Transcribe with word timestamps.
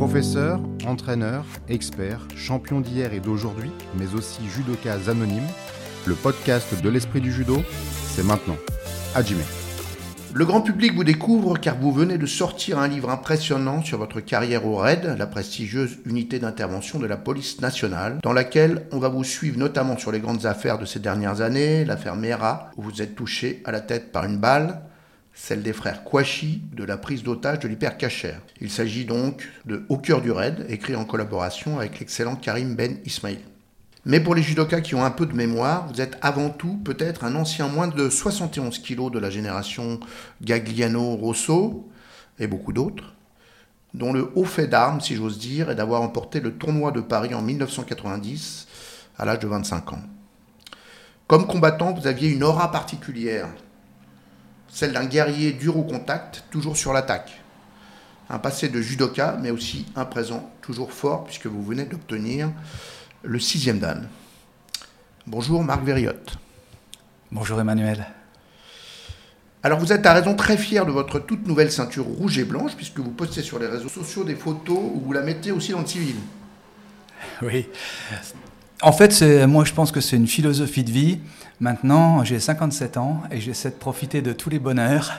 Professeur, 0.00 0.62
entraîneur, 0.86 1.44
expert, 1.68 2.26
champion 2.34 2.80
d'hier 2.80 3.12
et 3.12 3.20
d'aujourd'hui, 3.20 3.70
mais 3.98 4.14
aussi 4.14 4.40
judoka 4.48 4.94
anonyme, 5.10 5.46
le 6.06 6.14
podcast 6.14 6.82
de 6.82 6.88
l'esprit 6.88 7.20
du 7.20 7.30
judo, 7.30 7.62
c'est 8.06 8.24
maintenant. 8.24 8.56
Hajime. 9.14 9.42
Le 10.32 10.46
grand 10.46 10.62
public 10.62 10.94
vous 10.94 11.04
découvre 11.04 11.58
car 11.58 11.76
vous 11.76 11.92
venez 11.92 12.16
de 12.16 12.24
sortir 12.24 12.78
un 12.78 12.88
livre 12.88 13.10
impressionnant 13.10 13.82
sur 13.82 13.98
votre 13.98 14.20
carrière 14.20 14.64
au 14.64 14.76
RAID, 14.76 15.16
la 15.18 15.26
prestigieuse 15.26 15.98
unité 16.06 16.38
d'intervention 16.38 16.98
de 16.98 17.06
la 17.06 17.18
police 17.18 17.60
nationale, 17.60 18.20
dans 18.22 18.32
laquelle 18.32 18.86
on 18.92 19.00
va 19.00 19.10
vous 19.10 19.22
suivre 19.22 19.58
notamment 19.58 19.98
sur 19.98 20.12
les 20.12 20.20
grandes 20.20 20.46
affaires 20.46 20.78
de 20.78 20.86
ces 20.86 21.00
dernières 21.00 21.42
années, 21.42 21.84
l'affaire 21.84 22.16
Mera, 22.16 22.70
où 22.78 22.82
vous 22.82 23.02
êtes 23.02 23.14
touché 23.14 23.62
à 23.66 23.70
la 23.70 23.82
tête 23.82 24.12
par 24.12 24.24
une 24.24 24.38
balle, 24.38 24.80
celle 25.42 25.62
des 25.62 25.72
frères 25.72 26.04
Kouachi, 26.04 26.60
de 26.74 26.84
la 26.84 26.98
prise 26.98 27.22
d'otage 27.22 27.60
de 27.60 27.68
l'hypercachère. 27.68 28.40
Il 28.60 28.70
s'agit 28.70 29.06
donc 29.06 29.48
de 29.64 29.84
Au 29.88 29.96
cœur 29.96 30.20
du 30.20 30.30
raid, 30.30 30.66
écrit 30.68 30.94
en 30.94 31.06
collaboration 31.06 31.78
avec 31.78 31.98
l'excellent 31.98 32.36
Karim 32.36 32.74
Ben 32.74 32.98
Ismail. 33.06 33.38
Mais 34.04 34.20
pour 34.20 34.34
les 34.34 34.42
judokas 34.42 34.82
qui 34.82 34.94
ont 34.94 35.04
un 35.04 35.10
peu 35.10 35.24
de 35.24 35.32
mémoire, 35.32 35.88
vous 35.88 36.02
êtes 36.02 36.18
avant 36.20 36.50
tout 36.50 36.76
peut-être 36.84 37.24
un 37.24 37.34
ancien 37.34 37.68
moins 37.68 37.88
de 37.88 38.10
71 38.10 38.80
kg 38.80 39.10
de 39.10 39.18
la 39.18 39.30
génération 39.30 39.98
Gagliano-Rosso 40.42 41.88
et 42.38 42.46
beaucoup 42.46 42.74
d'autres, 42.74 43.14
dont 43.94 44.12
le 44.12 44.30
haut 44.34 44.44
fait 44.44 44.66
d'armes, 44.66 45.00
si 45.00 45.16
j'ose 45.16 45.38
dire, 45.38 45.70
est 45.70 45.74
d'avoir 45.74 46.02
remporté 46.02 46.40
le 46.40 46.52
tournoi 46.52 46.92
de 46.92 47.00
Paris 47.00 47.34
en 47.34 47.40
1990 47.40 48.68
à 49.16 49.24
l'âge 49.24 49.38
de 49.38 49.48
25 49.48 49.94
ans. 49.94 50.02
Comme 51.26 51.46
combattant, 51.46 51.94
vous 51.94 52.06
aviez 52.06 52.28
une 52.28 52.44
aura 52.44 52.70
particulière, 52.70 53.48
celle 54.70 54.92
d'un 54.92 55.04
guerrier 55.04 55.52
dur 55.52 55.76
au 55.76 55.82
contact, 55.82 56.44
toujours 56.50 56.76
sur 56.76 56.92
l'attaque. 56.92 57.42
Un 58.30 58.38
passé 58.38 58.68
de 58.68 58.80
judoka, 58.80 59.36
mais 59.40 59.50
aussi 59.50 59.86
un 59.96 60.04
présent 60.04 60.50
toujours 60.62 60.92
fort, 60.92 61.24
puisque 61.24 61.46
vous 61.46 61.62
venez 61.62 61.84
d'obtenir 61.84 62.50
le 63.22 63.40
sixième 63.40 63.80
dan. 63.80 64.08
Bonjour 65.26 65.62
Marc 65.62 65.82
Verriotte. 65.84 66.38
Bonjour 67.32 67.60
Emmanuel. 67.60 68.06
Alors 69.62 69.78
vous 69.78 69.92
êtes 69.92 70.06
à 70.06 70.14
raison 70.14 70.34
très 70.34 70.56
fier 70.56 70.86
de 70.86 70.90
votre 70.90 71.18
toute 71.18 71.46
nouvelle 71.46 71.70
ceinture 71.70 72.06
rouge 72.06 72.38
et 72.38 72.44
blanche 72.44 72.74
puisque 72.76 72.98
vous 72.98 73.10
postez 73.10 73.42
sur 73.42 73.58
les 73.58 73.66
réseaux 73.66 73.90
sociaux 73.90 74.24
des 74.24 74.34
photos 74.34 74.78
où 74.78 75.00
vous 75.04 75.12
la 75.12 75.20
mettez 75.20 75.52
aussi 75.52 75.72
dans 75.72 75.80
le 75.80 75.86
civil. 75.86 76.16
Oui. 77.42 77.66
En 78.80 78.92
fait, 78.92 79.20
moi 79.46 79.64
je 79.66 79.74
pense 79.74 79.92
que 79.92 80.00
c'est 80.00 80.16
une 80.16 80.28
philosophie 80.28 80.84
de 80.84 80.90
vie. 80.90 81.18
Maintenant, 81.60 82.24
j'ai 82.24 82.40
57 82.40 82.96
ans 82.96 83.22
et 83.30 83.38
j'essaie 83.38 83.68
de 83.68 83.74
profiter 83.74 84.22
de 84.22 84.32
tous 84.32 84.48
les 84.48 84.58
bonheurs. 84.58 85.12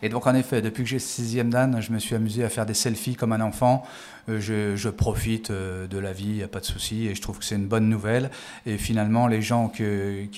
Et 0.00 0.08
donc, 0.08 0.26
en 0.26 0.34
effet, 0.34 0.62
depuis 0.62 0.84
que 0.84 0.88
j'ai 0.88 0.98
sixième 0.98 1.50
dan, 1.50 1.82
je 1.82 1.92
me 1.92 1.98
suis 1.98 2.14
amusé 2.14 2.42
à 2.44 2.48
faire 2.48 2.64
des 2.64 2.72
selfies 2.72 3.14
comme 3.14 3.32
un 3.32 3.42
enfant. 3.42 3.84
Euh, 4.30 4.40
je, 4.40 4.88
profite 4.88 5.50
euh, 5.50 5.86
de 5.86 5.98
la 5.98 6.14
vie, 6.14 6.36
il 6.36 6.42
a 6.42 6.48
pas 6.48 6.60
de 6.60 6.64
souci, 6.64 7.08
et 7.08 7.14
je 7.14 7.20
trouve 7.20 7.38
que 7.38 7.44
c'est 7.44 7.56
une 7.56 7.66
bonne 7.66 7.90
nouvelle. 7.90 8.30
Et 8.64 8.78
finalement, 8.78 9.26
les 9.26 9.42
gens 9.42 9.68
qui 9.68 9.82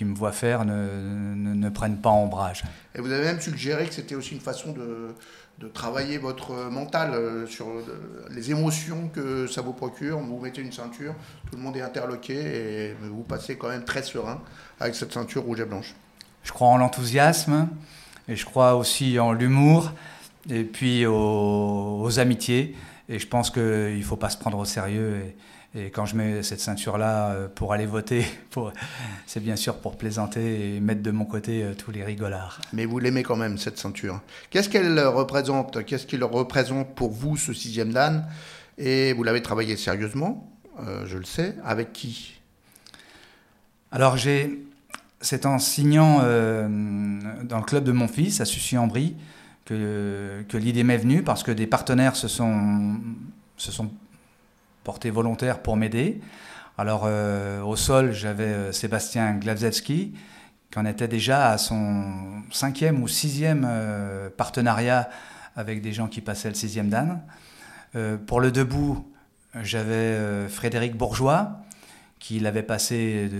me 0.04 0.14
voient 0.14 0.32
faire 0.32 0.64
ne, 0.64 1.68
prennent 1.68 1.98
pas 1.98 2.10
ombrage. 2.10 2.64
Et 2.96 3.00
vous 3.00 3.12
avez 3.12 3.24
même 3.24 3.40
suggéré 3.40 3.86
que 3.86 3.94
c'était 3.94 4.16
aussi 4.16 4.34
une 4.34 4.40
façon 4.40 4.72
de, 4.72 5.14
de 5.58 5.68
travailler 5.68 6.18
votre 6.18 6.70
mental 6.70 7.14
euh, 7.14 7.46
sur 7.46 7.66
les 8.30 8.50
émotions 8.50 9.08
que 9.08 9.46
ça 9.46 9.62
vous 9.62 9.72
procure. 9.72 10.18
Vous 10.18 10.40
mettez 10.40 10.60
une 10.60 10.72
ceinture, 10.72 11.14
tout 11.50 11.56
le 11.56 11.62
monde 11.62 11.76
est 11.76 11.82
interloqué 11.82 12.34
et 12.34 12.94
vous 13.00 13.22
passez 13.22 13.56
quand 13.56 13.68
même 13.68 13.84
très 13.84 14.02
serein 14.02 14.40
avec 14.80 14.94
cette 14.94 15.12
ceinture 15.12 15.42
rouge 15.42 15.60
et 15.60 15.64
blanche. 15.64 15.94
Je 16.42 16.52
crois 16.52 16.68
en 16.68 16.76
l'enthousiasme 16.76 17.68
et 18.28 18.36
je 18.36 18.44
crois 18.44 18.74
aussi 18.74 19.18
en 19.18 19.32
l'humour 19.32 19.92
et 20.50 20.64
puis 20.64 21.06
aux, 21.06 22.18
amitiés. 22.18 22.76
Et 23.08 23.18
je 23.18 23.26
pense 23.26 23.50
qu'il 23.50 23.62
ne 23.62 24.02
faut 24.02 24.16
pas 24.16 24.30
se 24.30 24.38
prendre 24.38 24.58
au 24.58 24.64
sérieux. 24.64 25.34
Quand 25.92 26.06
je 26.06 26.16
mets 26.16 26.42
cette 26.42 26.60
ceinture-là 26.60 27.30
euh, 27.30 27.48
pour 27.52 27.72
aller 27.72 27.86
voter, 27.86 28.24
c'est 29.26 29.40
bien 29.40 29.56
sûr 29.56 29.76
pour 29.78 29.96
plaisanter 29.96 30.76
et 30.76 30.80
mettre 30.80 31.02
de 31.02 31.10
mon 31.10 31.24
côté 31.24 31.62
euh, 31.64 31.74
tous 31.74 31.90
les 31.90 32.04
rigolards. 32.04 32.60
Mais 32.72 32.84
vous 32.84 32.98
l'aimez 32.98 33.22
quand 33.22 33.36
même, 33.36 33.58
cette 33.58 33.78
ceinture. 33.78 34.20
Qu'est-ce 34.50 34.68
qu'elle 34.68 34.98
représente 35.00 35.84
Qu'est-ce 35.84 36.06
qu'il 36.06 36.22
représente 36.22 36.94
pour 36.94 37.10
vous, 37.10 37.36
ce 37.36 37.52
sixième 37.52 37.92
dan? 37.92 38.26
Et 38.78 39.12
vous 39.12 39.24
l'avez 39.24 39.42
travaillé 39.42 39.76
sérieusement, 39.76 40.48
euh, 40.80 41.04
je 41.06 41.18
le 41.18 41.24
sais. 41.24 41.56
Avec 41.64 41.92
qui? 41.92 42.40
Alors 43.90 44.16
j'ai 44.16 44.64
c'est 45.24 45.46
en 45.46 45.58
signant 45.58 46.20
euh, 46.22 46.68
dans 47.44 47.58
le 47.58 47.64
club 47.64 47.84
de 47.84 47.92
mon 47.92 48.08
fils, 48.08 48.40
à 48.40 48.44
Sucy-en-Brie, 48.44 49.16
que, 49.64 50.44
que 50.48 50.56
l'idée 50.58 50.84
m'est 50.84 50.98
venue 50.98 51.22
parce 51.22 51.42
que 51.42 51.50
des 51.50 51.66
partenaires 51.66 52.14
se 52.14 52.28
sont, 52.28 52.96
se 53.56 53.72
sont 53.72 53.90
portés 54.84 55.10
volontaires 55.10 55.60
pour 55.60 55.76
m'aider. 55.76 56.20
Alors 56.78 57.04
euh, 57.06 57.62
au 57.62 57.76
sol, 57.76 58.12
j'avais 58.12 58.44
euh, 58.44 58.72
Sébastien 58.72 59.34
Glavzewski, 59.34 60.14
qui 60.70 60.78
en 60.78 60.86
était 60.86 61.08
déjà 61.08 61.50
à 61.50 61.58
son 61.58 62.42
cinquième 62.52 63.02
ou 63.02 63.08
sixième 63.08 63.68
partenariat 64.36 65.08
avec 65.56 65.80
des 65.82 65.92
gens 65.92 66.08
qui 66.08 66.20
passaient 66.20 66.48
le 66.48 66.54
sixième 66.54 66.88
dan. 66.88 67.20
pour 68.26 68.40
le 68.40 68.50
debout, 68.50 69.08
j'avais 69.62 70.48
Frédéric 70.48 70.96
Bourgeois, 70.96 71.64
qui 72.24 72.40
l'avait 72.40 72.62
passé 72.62 73.30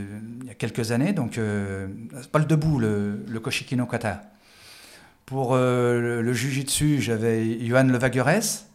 il 0.43 0.47
y 0.47 0.51
a 0.51 0.55
quelques 0.55 0.93
années, 0.93 1.15
donc 1.15 1.39
euh, 1.39 1.87
pas 2.33 2.39
le 2.39 2.45
debout, 2.45 2.79
le, 2.79 3.25
le 3.27 3.41
Koshikino 3.41 3.87
Kata. 3.87 4.31
Pour 5.25 5.55
euh, 5.55 5.99
le, 5.99 6.21
le 6.21 6.33
Jujitsu, 6.35 7.01
j'avais 7.01 7.65
Johan 7.65 7.85
Levaguerès, 7.85 8.69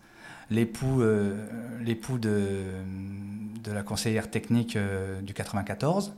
l'époux 0.49 1.01
euh, 1.01 1.35
l'époux 1.83 2.17
de, 2.17 2.61
de 3.63 3.71
la 3.71 3.83
conseillère 3.83 4.29
technique 4.29 4.77
du 5.21 5.33
94. 5.33 6.13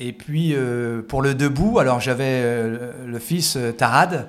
Et 0.00 0.12
puis 0.12 0.54
pour 1.08 1.22
le 1.22 1.34
debout, 1.34 1.78
alors 1.78 1.98
j'avais 1.98 2.62
le 2.62 3.18
fils 3.18 3.58
Tarad, 3.76 4.28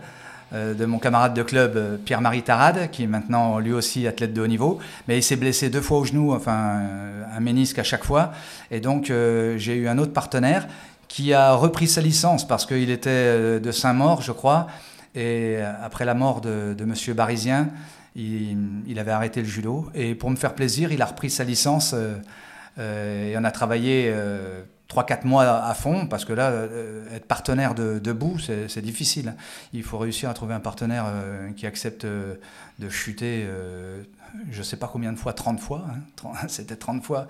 euh, 0.52 0.74
de 0.74 0.84
mon 0.86 0.98
camarade 0.98 1.36
de 1.36 1.44
club 1.44 1.78
euh, 1.78 1.98
Pierre-Marie 2.04 2.42
Tarade, 2.42 2.90
qui 2.90 3.04
est 3.04 3.08
maintenant 3.08 3.60
lui 3.60 3.72
aussi 3.72 4.08
athlète 4.08 4.34
de 4.34 4.42
haut 4.42 4.48
niveau, 4.48 4.80
mais 5.08 5.16
il 5.20 5.22
s'est 5.22 5.36
blessé 5.36 5.70
deux 5.70 5.82
fois 5.82 6.00
au 6.00 6.06
genou, 6.06 6.34
enfin 6.34 6.80
euh, 6.80 7.24
un 7.32 7.40
ménisque 7.40 7.78
à 7.78 7.84
chaque 7.84 8.04
fois, 8.04 8.32
et 8.72 8.80
donc 8.80 9.12
j'ai 9.58 9.76
eu 9.76 9.88
un 9.88 10.00
autre 10.00 10.12
partenaire 10.12 10.68
qui 11.08 11.34
a 11.34 11.54
repris 11.54 11.88
sa 11.88 12.02
licence 12.02 12.48
parce 12.48 12.66
qu'il 12.66 12.90
était 12.90 13.60
de 13.60 13.72
Saint-Maur, 13.72 14.24
je 14.24 14.32
crois, 14.32 14.66
et 15.14 15.60
après 15.84 16.04
la 16.04 16.16
mort 16.16 16.42
de, 16.42 16.74
de 16.76 16.86
Monsieur 16.86 17.14
Barisien, 17.14 17.70
il, 18.20 19.00
avait 19.00 19.12
arrêté 19.12 19.42
le 19.42 19.48
judo, 19.48 19.90
et 19.94 20.16
pour 20.16 20.30
me 20.30 20.36
faire 20.36 20.56
plaisir, 20.56 20.92
il 20.92 21.02
a 21.02 21.06
repris 21.06 21.30
sa 21.30 21.44
licence, 21.44 21.94
et 22.78 23.36
on 23.38 23.44
a 23.44 23.52
travaillé 23.52 24.14
3-4 24.90 25.26
mois 25.28 25.64
à 25.64 25.74
fond, 25.76 26.08
parce 26.08 26.26
que 26.26 26.34
là, 26.34 26.50
euh, 26.50 27.16
être 27.16 27.26
partenaire 27.26 27.76
de, 27.76 28.00
debout, 28.00 28.40
c'est 28.40 28.82
difficile. 28.82 29.36
Il 29.72 29.84
faut 29.84 30.00
réussir 30.00 30.30
à 30.30 30.34
trouver 30.34 30.56
un 30.56 30.60
partenaire 30.60 31.06
euh, 31.08 31.52
qui 31.52 31.68
accepte 31.68 32.06
euh, 32.06 32.36
de 32.80 32.90
chuter, 32.90 33.48
je 34.50 34.58
ne 34.58 34.64
sais 34.64 34.78
pas 34.78 34.88
combien 34.88 35.14
de 35.14 35.18
fois, 35.18 35.34
30 35.34 35.60
fois, 35.60 35.86
hein, 36.26 36.34
c'était 36.48 36.76
30 36.76 37.04
fois. 37.04 37.28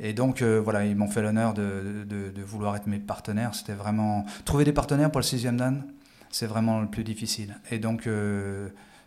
Et 0.00 0.12
donc, 0.12 0.42
voilà, 0.42 0.84
ils 0.84 0.94
m'ont 0.94 1.08
fait 1.08 1.22
l'honneur 1.22 1.54
de, 1.54 2.04
de, 2.06 2.42
vouloir 2.42 2.76
être 2.76 2.86
mes 2.86 3.00
partenaires. 3.00 3.52
C'était 3.52 3.72
vraiment... 3.72 4.24
Trouver 4.44 4.64
des 4.64 4.72
partenaires 4.72 5.10
pour 5.10 5.18
le 5.18 5.24
sixième 5.24 5.56
dan, 5.56 5.82
c'est 6.30 6.46
vraiment 6.46 6.80
le 6.80 6.86
plus 6.86 7.02
difficile. 7.02 7.56
Et 7.72 7.80
donc, 7.80 8.08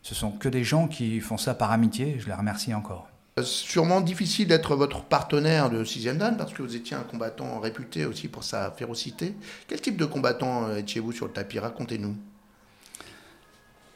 ce 0.02 0.16
sont 0.16 0.32
que 0.32 0.50
des 0.50 0.64
gens 0.64 0.88
qui 0.88 1.20
font 1.20 1.38
ça 1.38 1.54
par 1.54 1.72
amitié, 1.72 2.18
je 2.20 2.28
les 2.28 2.34
remercie 2.34 2.74
encore. 2.74 3.08
Sûrement 3.44 4.02
difficile 4.02 4.48
d'être 4.48 4.76
votre 4.76 5.04
partenaire 5.04 5.70
de 5.70 5.84
6 5.84 6.06
Dan 6.18 6.36
parce 6.38 6.54
que 6.54 6.62
vous 6.62 6.76
étiez 6.76 6.98
un 6.98 7.04
combattant 7.04 7.60
réputé 7.60 8.06
aussi 8.06 8.28
pour 8.28 8.44
sa 8.44 8.72
férocité. 8.72 9.36
Quel 9.68 9.80
type 9.80 9.96
de 9.96 10.06
combattant 10.06 10.68
euh, 10.68 10.78
étiez-vous 10.78 11.14
sur 11.14 11.28
le 11.28 11.32
tapis? 11.32 11.58
Racontez-nous. 11.58 12.16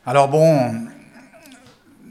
Alors 0.06 0.30
bon, 0.30 0.88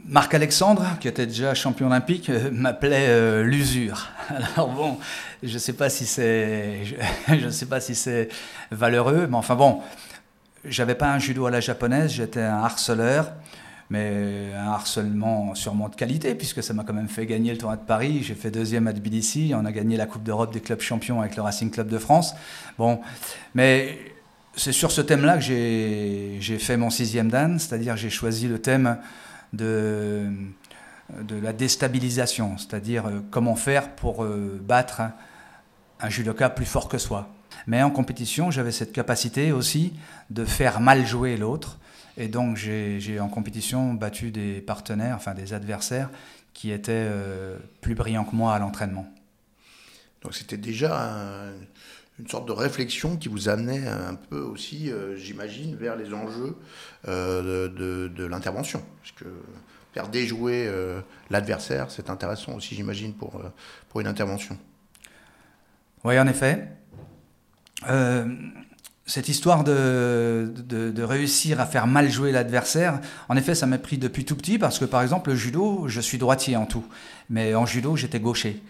Marc 0.07 0.35
Alexandre, 0.35 0.85
qui 0.99 1.07
était 1.07 1.25
déjà 1.25 1.55
champion 1.55 1.87
olympique, 1.87 2.29
euh, 2.29 2.51
m'appelait 2.51 3.07
euh, 3.07 3.43
l'usure. 3.43 4.07
Alors 4.55 4.69
bon, 4.69 4.99
je 5.41 5.53
ne 5.53 5.57
sais 5.57 5.73
pas 5.73 5.89
si 5.89 6.05
c'est, 6.05 6.81
je, 7.27 7.49
sais 7.49 7.65
pas 7.65 7.79
si 7.79 7.95
c'est 7.95 8.29
valeureux, 8.69 9.25
mais 9.27 9.37
enfin 9.37 9.55
bon, 9.55 9.81
j'avais 10.63 10.93
pas 10.93 11.11
un 11.11 11.17
judo 11.17 11.47
à 11.47 11.51
la 11.51 11.59
japonaise, 11.59 12.11
j'étais 12.11 12.41
un 12.41 12.63
harceleur 12.63 13.31
mais 13.89 14.51
un 14.55 14.71
harcèlement 14.71 15.53
sûrement 15.55 15.89
de 15.89 15.95
qualité, 15.95 16.35
puisque 16.35 16.63
ça 16.63 16.73
m'a 16.73 16.83
quand 16.83 16.93
même 16.93 17.07
fait 17.07 17.25
gagner 17.25 17.51
le 17.51 17.57
tournoi 17.57 17.77
de 17.77 17.83
Paris. 17.83 18.23
J'ai 18.23 18.35
fait 18.35 18.51
deuxième 18.51 18.87
à 18.87 18.93
Tbilissi, 18.93 19.53
on 19.55 19.65
a 19.65 19.71
gagné 19.71 19.97
la 19.97 20.05
Coupe 20.05 20.23
d'Europe 20.23 20.53
des 20.53 20.61
clubs 20.61 20.81
champions 20.81 21.21
avec 21.21 21.35
le 21.35 21.41
Racing 21.43 21.69
Club 21.69 21.87
de 21.87 21.97
France. 21.97 22.33
Bon, 22.77 22.99
mais 23.53 23.97
c'est 24.55 24.71
sur 24.71 24.91
ce 24.91 25.01
thème-là 25.01 25.37
que 25.37 25.43
j'ai 25.43 26.59
fait 26.59 26.77
mon 26.77 26.89
sixième 26.89 27.29
dan, 27.29 27.59
c'est-à-dire 27.59 27.95
j'ai 27.97 28.09
choisi 28.09 28.47
le 28.47 28.59
thème 28.59 28.97
de, 29.53 30.29
de 31.21 31.35
la 31.35 31.53
déstabilisation, 31.53 32.57
c'est-à-dire 32.57 33.07
euh, 33.07 33.19
comment 33.31 33.55
faire 33.55 33.91
pour 33.91 34.23
euh, 34.23 34.59
battre 34.63 35.01
un 36.01 36.09
judoka 36.09 36.49
plus 36.49 36.65
fort 36.65 36.89
que 36.89 36.97
soi. 36.97 37.29
Mais 37.67 37.81
en 37.81 37.91
compétition, 37.91 38.51
j'avais 38.51 38.71
cette 38.71 38.91
capacité 38.91 39.51
aussi 39.51 39.93
de 40.29 40.45
faire 40.45 40.79
mal 40.81 41.05
jouer 41.05 41.37
l'autre 41.37 41.77
et 42.17 42.27
donc 42.27 42.57
j'ai 42.57 43.19
en 43.19 43.29
compétition 43.29 43.93
battu 43.93 44.31
des 44.31 44.61
partenaires, 44.61 45.15
enfin 45.15 45.33
des 45.33 45.53
adversaires, 45.53 46.09
qui 46.53 46.71
était 46.71 47.09
plus 47.81 47.95
brillant 47.95 48.23
que 48.23 48.35
moi 48.35 48.53
à 48.53 48.59
l'entraînement. 48.59 49.07
Donc 50.21 50.33
c'était 50.33 50.57
déjà 50.57 51.51
une 52.17 52.27
sorte 52.27 52.47
de 52.47 52.53
réflexion 52.53 53.17
qui 53.17 53.27
vous 53.27 53.49
amenait 53.49 53.87
un 53.87 54.15
peu 54.15 54.39
aussi, 54.39 54.91
j'imagine, 55.17 55.75
vers 55.75 55.95
les 55.95 56.13
enjeux 56.13 56.55
de, 57.05 58.11
de 58.15 58.25
l'intervention. 58.25 58.81
Parce 59.01 59.11
que 59.11 59.25
faire 59.95 60.09
déjouer 60.09 60.67
euh, 60.67 60.99
l'adversaire, 61.29 61.89
c'est 61.89 62.09
intéressant 62.09 62.55
aussi, 62.55 62.75
j'imagine, 62.75 63.13
pour, 63.13 63.37
euh, 63.37 63.47
pour 63.87 64.01
une 64.01 64.07
intervention. 64.07 64.57
Oui, 66.03 66.19
en 66.19 66.27
effet. 66.27 66.67
Euh, 69.05 69.09
cette 69.09 69.29
histoire 69.29 69.63
de, 69.63 70.53
de, 70.55 71.03
réussir 71.03 71.59
à 71.59 71.65
faire 71.65 71.87
mal 71.87 72.09
jouer 72.09 72.31
l'adversaire, 72.31 72.99
en 73.29 73.37
effet, 73.37 73.55
ça 73.55 73.65
m'a 73.65 73.77
pris 73.77 73.97
depuis 73.97 74.25
tout 74.25 74.35
petit 74.35 74.57
parce 74.57 74.79
que, 74.79 74.85
par 74.85 75.01
exemple, 75.01 75.29
le 75.29 75.35
judo, 75.35 75.87
je 75.87 76.01
suis 76.01 76.17
droitier 76.17 76.57
en 76.57 76.65
tout. 76.65 76.85
Mais 77.29 77.55
en 77.55 77.65
judo, 77.65 77.95
j'étais 77.95 78.19
gaucher. 78.19 78.61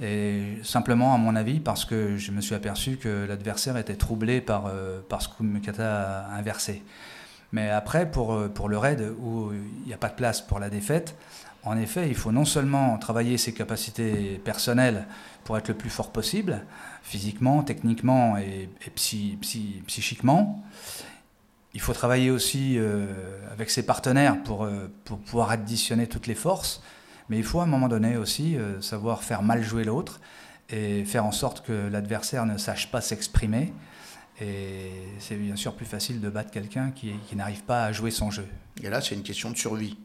Et 0.00 0.58
simplement, 0.62 1.14
à 1.14 1.18
mon 1.18 1.36
avis, 1.36 1.60
parce 1.60 1.84
que 1.84 2.16
je 2.16 2.30
me 2.30 2.40
suis 2.40 2.54
aperçu 2.54 2.96
que 2.96 3.26
l'adversaire 3.26 3.76
était 3.78 3.96
troublé 3.96 4.40
par, 4.40 4.70
par 5.08 5.22
ce 5.22 5.28
Kumukata 5.28 6.28
inversé. 6.36 6.82
Mais 7.52 7.70
après, 7.70 8.10
pour, 8.10 8.34
euh, 8.34 8.48
pour 8.48 8.68
le 8.68 8.78
raid, 8.78 9.02
où 9.18 9.52
il 9.52 9.86
n'y 9.86 9.94
a 9.94 9.98
pas 9.98 10.08
de 10.08 10.14
place 10.14 10.40
pour 10.40 10.58
la 10.58 10.68
défaite, 10.68 11.16
en 11.66 11.76
effet, 11.76 12.08
il 12.08 12.14
faut 12.14 12.32
non 12.32 12.44
seulement 12.44 12.96
travailler 12.98 13.38
ses 13.38 13.52
capacités 13.52 14.40
personnelles 14.44 15.06
pour 15.44 15.58
être 15.58 15.68
le 15.68 15.74
plus 15.74 15.90
fort 15.90 16.12
possible, 16.12 16.64
physiquement, 17.02 17.62
techniquement 17.62 18.36
et, 18.36 18.68
psychiquement, 18.94 20.64
il 21.74 21.80
faut 21.80 21.92
travailler 21.92 22.30
aussi 22.30 22.78
euh, 22.78 23.06
avec 23.52 23.68
ses 23.68 23.84
partenaires 23.84 24.36
euh, 24.48 24.88
pour, 25.04 25.18
pouvoir 25.18 25.50
additionner 25.50 26.06
toutes 26.06 26.26
les 26.26 26.34
forces, 26.34 26.82
mais 27.28 27.36
il 27.36 27.44
faut 27.44 27.60
à 27.60 27.64
un 27.64 27.66
moment 27.66 27.88
donné 27.88 28.16
aussi 28.16 28.56
savoir 28.80 29.24
faire 29.24 29.42
mal 29.42 29.62
jouer 29.62 29.84
l'autre 29.84 30.20
et 30.70 31.04
faire 31.04 31.26
en 31.26 31.32
sorte 31.32 31.66
que 31.66 31.88
l'adversaire 31.88 32.46
ne 32.46 32.56
sache 32.56 32.90
pas 32.90 33.00
s'exprimer 33.00 33.72
et 34.40 34.90
c'est 35.18 35.36
bien 35.36 35.56
sûr 35.56 35.74
plus 35.74 35.86
facile 35.86 36.20
de 36.20 36.28
battre 36.28 36.50
quelqu'un 36.50 36.90
qui, 36.90 37.14
n'arrive 37.34 37.64
pas 37.64 37.84
à 37.84 37.92
jouer 37.92 38.10
son 38.10 38.30
jeu. 38.30 38.46
Et 38.82 38.90
là, 38.90 39.00
c'est 39.00 39.14
une 39.14 39.22
question 39.22 39.50
de 39.50 39.56
survie. 39.56 39.96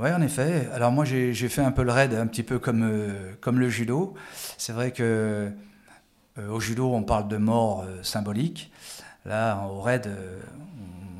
Oui, 0.00 0.10
en 0.10 0.20
effet. 0.22 0.68
Alors 0.72 0.90
moi, 0.90 1.04
j'ai 1.04 1.48
fait 1.48 1.62
un 1.62 1.70
peu 1.70 1.84
le 1.84 1.92
raid, 1.92 2.14
un 2.14 2.26
petit 2.26 2.42
peu 2.42 2.58
comme, 2.58 2.82
euh, 2.82 3.32
comme 3.40 3.60
le 3.60 3.68
judo. 3.68 4.14
C'est 4.58 4.72
vrai 4.72 4.90
que 4.90 5.52
euh, 6.38 6.48
au 6.48 6.58
judo, 6.58 6.92
on 6.92 7.04
parle 7.04 7.28
de 7.28 7.36
mort 7.36 7.82
euh, 7.82 8.02
symbolique. 8.02 8.72
Là, 9.24 9.64
au 9.68 9.80
raid, 9.80 10.10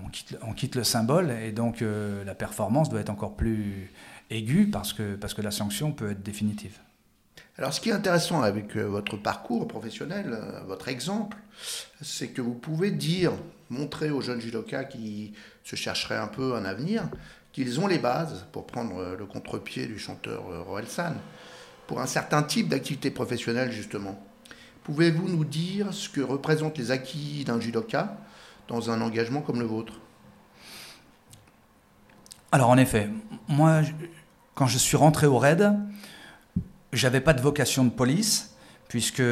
on 0.04 0.08
quitte, 0.08 0.36
on, 0.42 0.52
quitte, 0.52 0.74
le 0.74 0.82
symbole, 0.82 1.30
et 1.30 1.52
donc 1.52 1.82
la 1.82 2.34
performance 2.34 2.90
doit 2.90 3.00
être 3.00 3.08
encore 3.08 3.34
plus 3.34 3.90
aiguë 4.28 4.68
parce 4.70 4.92
que, 4.92 5.14
parce 5.14 5.32
que 5.32 5.40
la 5.40 5.50
sanction 5.50 5.90
peut 5.90 6.10
être 6.10 6.22
définitive. 6.22 6.76
Alors 7.56 7.72
ce 7.72 7.80
qui 7.80 7.88
est 7.88 7.94
intéressant 7.94 8.42
avec 8.42 8.76
votre 8.76 9.16
parcours 9.16 9.66
professionnel, 9.66 10.38
votre 10.66 10.88
exemple, 10.88 11.38
c'est 12.02 12.28
que 12.28 12.42
vous 12.42 12.52
pouvez 12.52 12.90
dire, 12.90 13.32
montrer 13.70 14.10
aux 14.10 14.20
jeunes 14.20 14.42
judokas 14.42 14.84
qui 14.84 15.32
se 15.62 15.74
chercheraient 15.74 16.18
un 16.18 16.28
peu 16.28 16.56
un 16.56 16.66
avenir, 16.66 17.08
qu'ils 17.54 17.80
ont 17.80 17.86
les 17.86 17.98
bases 17.98 18.46
pour 18.52 18.66
prendre 18.66 18.98
euh, 18.98 19.16
le 19.16 19.24
contre-pied 19.24 19.86
du 19.86 19.98
chanteur 19.98 20.42
Roel 20.66 20.86
San, 20.86 21.16
pour 21.86 22.00
un 22.00 22.06
certain 22.06 22.42
type 22.42 22.68
d'activité 22.68 23.10
professionnelle 23.10 23.72
justement. 23.72 24.20
Pouvez-vous 24.82 25.28
nous 25.28 25.44
dire 25.44 25.94
ce 25.94 26.10
que 26.10 26.20
représentent 26.20 26.76
les 26.76 26.90
acquis 26.90 27.44
d'un 27.44 27.58
judoka 27.58 28.18
dans 28.68 28.90
un 28.90 29.00
engagement 29.00 29.40
comme 29.40 29.60
le 29.60 29.66
vôtre? 29.66 29.94
Alors 32.52 32.68
en 32.68 32.76
effet, 32.76 33.08
moi, 33.48 33.80
quand 34.54 34.66
je 34.66 34.78
suis 34.78 34.96
rentré 34.96 35.26
au 35.26 35.38
RAID, 35.38 35.72
j'avais 36.92 37.20
pas 37.20 37.32
de 37.32 37.40
vocation 37.40 37.84
de 37.84 37.90
police, 37.90 38.54
puisque 38.88 39.22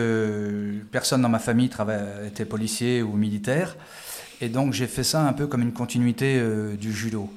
personne 0.90 1.22
dans 1.22 1.28
ma 1.28 1.38
famille 1.38 1.70
était 2.26 2.44
policier 2.44 3.02
ou 3.02 3.12
militaire. 3.16 3.76
Et 4.40 4.48
donc 4.48 4.72
j'ai 4.72 4.88
fait 4.88 5.04
ça 5.04 5.22
un 5.22 5.32
peu 5.32 5.46
comme 5.46 5.62
une 5.62 5.72
continuité 5.72 6.38
euh, 6.38 6.76
du 6.76 6.92
judo. 6.92 7.30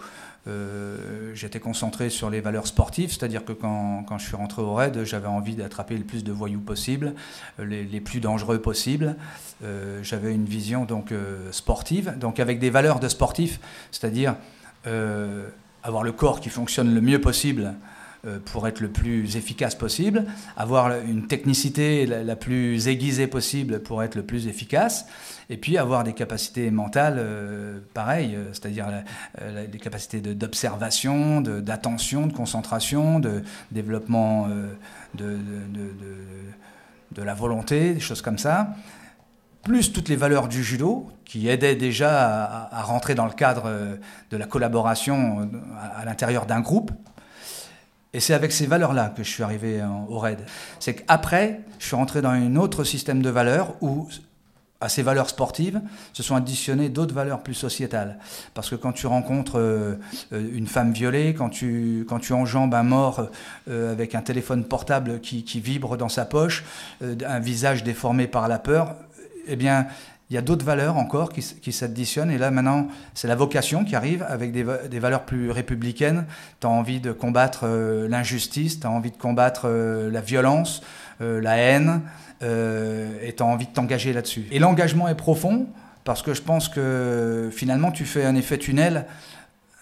Euh, 0.48 1.32
j'étais 1.34 1.60
concentré 1.60 2.10
sur 2.10 2.30
les 2.30 2.40
valeurs 2.40 2.68
sportives, 2.68 3.10
c'est-à-dire 3.10 3.44
que 3.44 3.52
quand, 3.52 4.04
quand, 4.08 4.18
je 4.20 4.28
suis 4.28 4.36
rentré 4.36 4.62
au 4.62 4.74
raid, 4.74 5.04
j'avais 5.04 5.28
envie 5.28 5.56
d'attraper 5.56 5.98
le 5.98 6.04
plus 6.04 6.24
de 6.24 6.32
voyous 6.32 6.60
possible, 6.60 7.14
les, 7.60 7.84
les 7.84 8.00
plus 8.00 8.20
dangereux 8.20 8.60
possibles. 8.60 9.16
Euh, 9.64 10.00
j'avais 10.04 10.34
une 10.34 10.46
vision 10.46 10.86
donc 10.86 11.14
sportive, 11.52 12.18
donc 12.20 12.40
avec 12.40 12.60
des 12.60 12.70
valeurs 12.70 13.00
de 13.00 13.08
sportif, 13.08 13.60
c'est-à-dire 13.92 14.36
avoir 15.84 16.04
le 16.04 16.12
corps 16.12 16.40
qui 16.40 16.50
fonctionne 16.50 16.94
le 16.94 17.02
mieux 17.02 17.22
possible 17.22 17.64
euh, 17.64 17.72
pour 18.46 18.68
être 18.68 18.80
le 18.80 18.90
plus 18.90 19.38
efficace 19.38 19.76
possible, 19.76 20.26
avoir 20.58 20.92
une 21.02 21.28
technicité 21.28 22.06
la, 22.06 22.36
plus 22.36 22.88
aiguisée 22.88 23.28
possible 23.28 23.80
pour 23.80 24.04
être 24.04 24.16
le 24.16 24.24
plus 24.24 24.48
efficace, 24.48 25.06
et 25.50 25.58
puis 25.58 25.78
avoir 25.78 26.04
des 26.04 26.14
capacités 26.14 26.72
mentales 26.72 27.18
euh, 27.18 27.80
pareilles, 27.94 28.36
euh, 28.36 28.52
c'est-à-dire 28.52 28.88
des 29.72 29.78
capacités 29.78 30.20
d'observation, 30.20 31.42
d'attention, 31.42 32.28
de, 32.28 32.34
concentration, 32.34 33.20
de 33.20 33.44
développement 33.72 34.48
de, 35.14 35.38
de, 37.12 37.22
la 37.22 37.34
volonté, 37.34 37.94
des 37.94 38.00
choses 38.00 38.22
comme 38.22 38.38
ça 38.38 38.76
plus 39.64 39.92
toutes 39.92 40.10
les 40.10 40.16
valeurs 40.16 40.48
du 40.48 40.64
judo, 40.64 41.10
qui 41.26 41.50
aidaient 41.50 41.76
déjà 41.76 42.68
à, 42.72 42.84
rentrer 42.84 43.16
dans 43.16 43.26
le 43.26 43.34
cadre 43.34 43.98
de 44.30 44.38
la 44.38 44.46
collaboration 44.46 45.50
à 45.98 46.06
l'intérieur 46.06 46.46
d'un 46.46 46.60
groupe, 46.60 46.92
et 48.16 48.22
c'est 48.22 48.34
avec 48.34 48.54
ces 48.54 48.66
valeurs-là 48.66 49.14
que 49.16 49.24
je 49.24 49.30
suis 49.30 49.44
arrivé 49.44 49.84
au 50.08 50.20
RAID. 50.20 50.40
C'est 50.80 50.94
qu'après, 50.94 51.60
je 51.80 51.88
suis 51.88 51.98
rentré 51.98 52.22
dans 52.22 52.30
un 52.30 52.56
autre 52.56 52.86
système 52.86 53.22
de 53.22 53.30
valeurs 53.30 53.74
où, 53.82 54.08
à 54.80 54.88
ces 54.88 55.02
valeurs 55.02 55.28
sportives, 55.30 55.82
se 56.14 56.24
sont 56.24 56.38
additionnées 56.38 56.88
d'autres 56.88 57.14
valeurs 57.14 57.44
plus 57.44 57.54
sociétales. 57.54 58.18
Parce 58.54 58.70
que 58.70 58.76
quand 58.76 58.94
tu 58.94 59.06
rencontres 59.06 59.60
euh, 59.60 59.98
une 60.32 60.66
femme 60.66 60.94
violée, 60.94 61.34
quand 61.34 61.50
tu, 61.50 62.06
quand 62.08 62.20
tu 62.20 62.32
enjambes 62.32 62.74
un 62.74 62.84
mort 62.84 63.28
euh, 63.70 63.92
avec 63.92 64.16
un 64.16 64.22
téléphone 64.22 64.64
portable 64.64 65.20
qui, 65.20 65.44
vibre 65.60 65.98
dans 65.98 66.08
sa 66.08 66.24
poche, 66.24 66.64
euh, 67.04 67.18
un 67.28 67.40
visage 67.40 67.84
déformé 67.84 68.28
par 68.28 68.48
la 68.48 68.60
peur, 68.60 68.96
eh 69.48 69.58
bien, 69.58 69.88
il 70.30 70.34
y 70.34 70.38
a 70.38 70.42
d'autres 70.42 70.66
valeurs 70.66 70.98
encore 70.98 71.30
qui, 71.32 71.72
s'additionnent. 71.72 72.32
Et 72.32 72.40
là, 72.40 72.50
maintenant, 72.50 72.88
c'est 73.14 73.28
la 73.28 73.36
vocation 73.36 73.86
qui 73.86 73.96
arrive 73.96 74.26
avec 74.28 74.52
des, 74.52 74.66
des 74.90 75.00
valeurs 75.00 75.24
plus 75.24 75.52
républicaines. 75.52 76.26
Tu 76.60 76.68
as 76.68 76.70
envie 76.70 77.00
de 77.00 77.12
combattre 77.12 77.62
euh, 77.64 78.08
l'injustice, 78.08 78.80
tu 78.80 78.88
as 78.88 78.90
envie 78.90 79.12
de 79.12 79.18
combattre 79.18 79.64
euh, 79.66 80.10
la 80.10 80.22
violence, 80.22 80.82
euh, 81.22 81.40
la 81.42 81.58
haine, 81.58 82.02
et 82.42 83.34
tu 83.34 83.42
as 83.42 83.46
envie 83.46 83.66
de 83.66 83.72
t'engager 83.72 84.14
là-dessus. 84.14 84.46
Et 84.52 84.60
l'engagement 84.60 85.08
est 85.08 85.16
profond 85.16 85.68
parce 86.04 86.22
que 86.22 86.36
je 86.36 86.44
pense 86.44 86.70
que 86.70 87.50
finalement, 87.52 87.92
tu 87.92 88.06
fais 88.06 88.24
un 88.24 88.36
effet 88.36 88.60
tunnel 88.60 89.08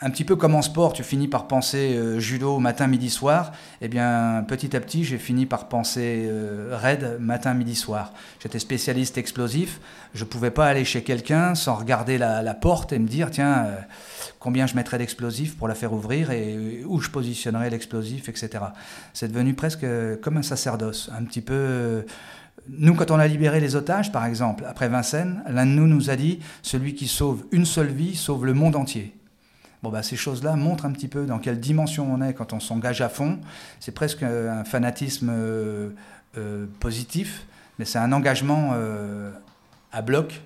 un 0.04 0.10
petit 0.10 0.26
peu 0.26 0.36
comme 0.36 0.54
en 0.54 0.62
sport, 0.62 0.92
tu 0.92 1.02
finis 1.02 1.30
par 1.30 1.48
penser 1.48 1.96
euh, 1.96 2.20
judo 2.20 2.60
matin, 2.60 2.88
midi, 2.88 3.10
soir. 3.10 3.54
Eh 3.82 3.88
bien, 3.88 4.44
petit 4.48 4.76
à 4.76 4.82
petit, 4.82 5.06
j'ai 5.06 5.18
fini 5.18 5.46
par 5.46 5.70
penser 5.70 6.28
euh, 6.28 6.72
raid 6.74 7.18
matin, 7.22 7.54
midi, 7.54 7.76
soir. 7.76 8.12
J'étais 8.42 8.60
spécialiste 8.60 9.18
explosif. 9.18 9.80
Je 10.14 10.26
ne 10.26 10.30
pouvais 10.30 10.52
pas 10.52 10.68
aller 10.68 10.84
chez 10.84 11.04
quelqu'un 11.04 11.56
sans 11.56 11.76
regarder 11.76 12.18
la, 12.18 12.54
porte 12.54 12.92
et 12.92 13.00
me 13.00 13.08
dire 13.08 13.32
tiens, 13.32 13.66
euh, 13.66 13.76
combien 14.40 14.68
je 14.68 14.76
mettrais 14.76 14.98
d'explosifs 14.98 15.58
pour 15.58 15.70
la 15.70 15.76
faire 15.76 15.94
ouvrir 15.94 16.32
et 16.32 16.84
où 16.86 17.00
je 17.00 17.10
positionnerais 17.10 17.70
l'explosif, 17.70 18.28
etc. 18.28 18.50
C'est 19.14 19.30
devenu 19.30 19.54
presque 19.54 19.86
comme 20.22 20.38
un 20.38 20.44
sacerdoce, 20.44 21.10
un 21.18 21.24
petit 21.24 21.42
peu. 21.42 22.04
Nous, 22.70 22.94
quand 22.94 23.10
on 23.10 23.20
a 23.20 23.28
libéré 23.28 23.60
les 23.60 23.76
otages, 23.76 24.12
par 24.12 24.26
exemple, 24.26 24.66
après 24.68 24.90
Vincennes, 24.90 25.44
l'un 25.50 25.66
de 25.66 25.72
nous 25.72 25.88
nous 25.88 26.10
a 26.10 26.16
dit 26.16 26.40
Celui 26.62 26.94
qui 26.94 27.08
sauve 27.08 27.46
une 27.52 27.66
seule 27.66 27.92
vie 27.92 28.16
sauve 28.16 28.46
le 28.46 28.54
monde 28.54 28.76
entier. 28.76 29.14
Bon, 29.84 29.90
bah, 29.90 30.02
ces 30.02 30.16
choses-là 30.16 30.56
montrent 30.56 30.86
un 30.86 30.94
petit 30.94 31.10
peu 31.10 31.26
dans 31.26 31.40
quelle 31.40 31.60
dimension 31.60 32.10
on 32.10 32.22
est 32.22 32.34
quand 32.34 32.54
on 32.54 32.62
s'engage 32.62 33.02
à 33.02 33.10
fond. 33.10 33.40
C'est 33.82 33.92
presque 33.92 34.24
un 34.24 34.64
fanatisme 34.64 35.30
euh, 35.30 35.90
euh, 36.38 36.66
positif, 36.80 37.46
mais 37.78 37.84
c'est 37.84 38.00
un 38.00 38.14
engagement 38.14 38.72
euh, 38.76 39.30
à 39.92 40.02
bloc 40.02 40.42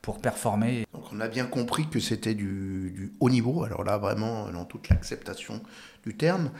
pour 0.00 0.20
performer. 0.20 0.86
Donc 0.94 1.02
on 1.12 1.18
a 1.18 1.26
bien 1.26 1.44
compris 1.44 1.88
que 1.88 1.98
c'était 1.98 2.36
du, 2.36 3.12
haut 3.18 3.30
niveau, 3.30 3.64
alors 3.64 3.82
là 3.82 3.98
vraiment 3.98 4.48
dans 4.50 4.64
toute 4.64 4.88
l'acceptation 4.90 5.60
du 6.06 6.16
terme. 6.16 6.50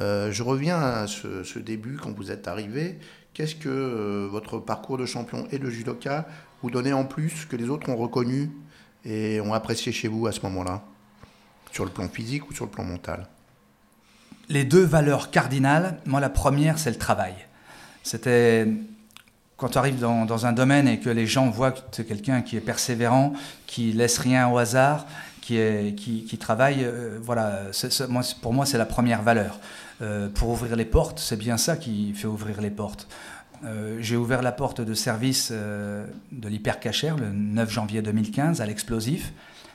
je 0.00 0.42
reviens 0.42 0.80
à 0.80 1.06
ce, 1.06 1.58
début 1.58 1.98
quand 2.02 2.16
vous 2.16 2.30
êtes 2.30 2.48
arrivé. 2.48 2.98
Qu'est-ce 3.34 3.54
que 3.54 4.26
votre 4.30 4.58
parcours 4.58 4.96
de 4.96 5.04
champion 5.04 5.46
et 5.52 5.58
de 5.58 5.68
judoka 5.68 6.26
vous 6.62 6.70
donnait 6.70 6.94
en 6.94 7.04
plus 7.04 7.44
que 7.44 7.56
les 7.56 7.68
autres 7.68 7.90
ont 7.90 7.96
reconnu 7.96 8.50
et 9.04 9.42
ont 9.42 9.52
apprécié 9.52 9.92
chez 9.92 10.08
vous 10.08 10.26
à 10.26 10.32
ce 10.32 10.40
moment-là? 10.40 10.82
Sur 11.72 11.84
le 11.84 11.90
plan 11.90 12.08
physique 12.08 12.48
ou 12.50 12.54
sur 12.54 12.64
le 12.64 12.70
plan 12.70 12.84
mental 12.84 13.26
Les 14.48 14.64
deux 14.64 14.84
valeurs 14.84 15.30
cardinales, 15.30 15.98
moi 16.06 16.20
la 16.20 16.30
première 16.30 16.78
c'est 16.78 16.90
le 16.90 16.98
travail. 16.98 17.34
C'était 18.02 18.66
quand 19.56 19.68
tu 19.68 19.78
arrives 19.78 19.98
dans, 19.98 20.46
un 20.46 20.52
domaine 20.52 20.88
et 20.88 21.00
que 21.00 21.10
les 21.10 21.26
gens 21.26 21.50
voient 21.50 21.72
que 21.72 21.80
tu 21.92 22.00
es 22.00 22.04
quelqu'un 22.04 22.40
qui 22.40 22.56
est 22.56 22.62
persévérant, 22.62 23.34
qui 23.66 23.92
laisse 23.92 24.16
rien 24.16 24.48
au 24.48 24.56
hasard, 24.56 25.06
qui, 25.42 25.58
est, 25.58 25.94
qui, 25.94 26.38
travaille. 26.38 26.88
voilà, 27.20 27.64
moi, 28.08 28.22
pour 28.40 28.54
moi, 28.54 28.64
c'est 28.64 28.78
la 28.78 28.86
première 28.86 29.20
valeur. 29.20 29.60
pour 30.34 30.48
ouvrir 30.48 30.76
les 30.76 30.86
portes, 30.86 31.18
c'est 31.18 31.36
bien 31.36 31.58
ça 31.58 31.76
qui 31.76 32.14
fait 32.14 32.26
ouvrir 32.26 32.62
les 32.62 32.70
portes. 32.70 33.06
j'ai 33.98 34.16
ouvert 34.16 34.40
la 34.40 34.52
porte 34.52 34.80
de 34.80 34.94
service 34.94 35.52
de 35.52 36.48
l'hypercachère 36.48 37.18
le 37.18 37.28
9 37.30 37.70
janvier 37.70 38.00
2015 38.00 38.62
à 38.62 38.66
l'explosif. 38.66 39.30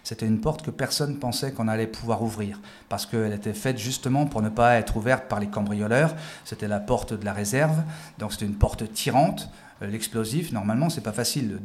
C'était 0.06 0.28
une 0.28 0.40
porte 0.40 0.62
que 0.62 0.70
personne 0.70 1.18
pensait 1.18 1.52
qu'on 1.52 1.68
allait 1.68 1.88
pouvoir 1.88 2.22
ouvrir, 2.22 2.62
parce 2.90 3.08
qu'elle 3.08 3.34
était 3.34 3.56
faite 3.56 3.80
justement 3.80 4.28
pour 4.28 4.44
ne 4.44 4.50
pas 4.50 4.76
être 4.76 4.98
ouverte 4.98 5.28
par 5.28 5.40
les 5.40 5.48
cambrioleurs. 5.48 6.16
C'était 6.44 6.68
la 6.68 6.80
porte 6.80 7.14
de 7.14 7.26
la 7.26 7.34
réserve, 7.34 7.82
donc 8.20 8.32
c'était 8.32 8.46
une 8.46 8.56
porte 8.56 8.94
tirante. 8.94 9.50
Euh, 9.82 9.88
l'explosif, 9.88 10.52
normalement, 10.52 10.92
c'est 10.92 11.02
pas 11.02 11.12
facile. 11.12 11.58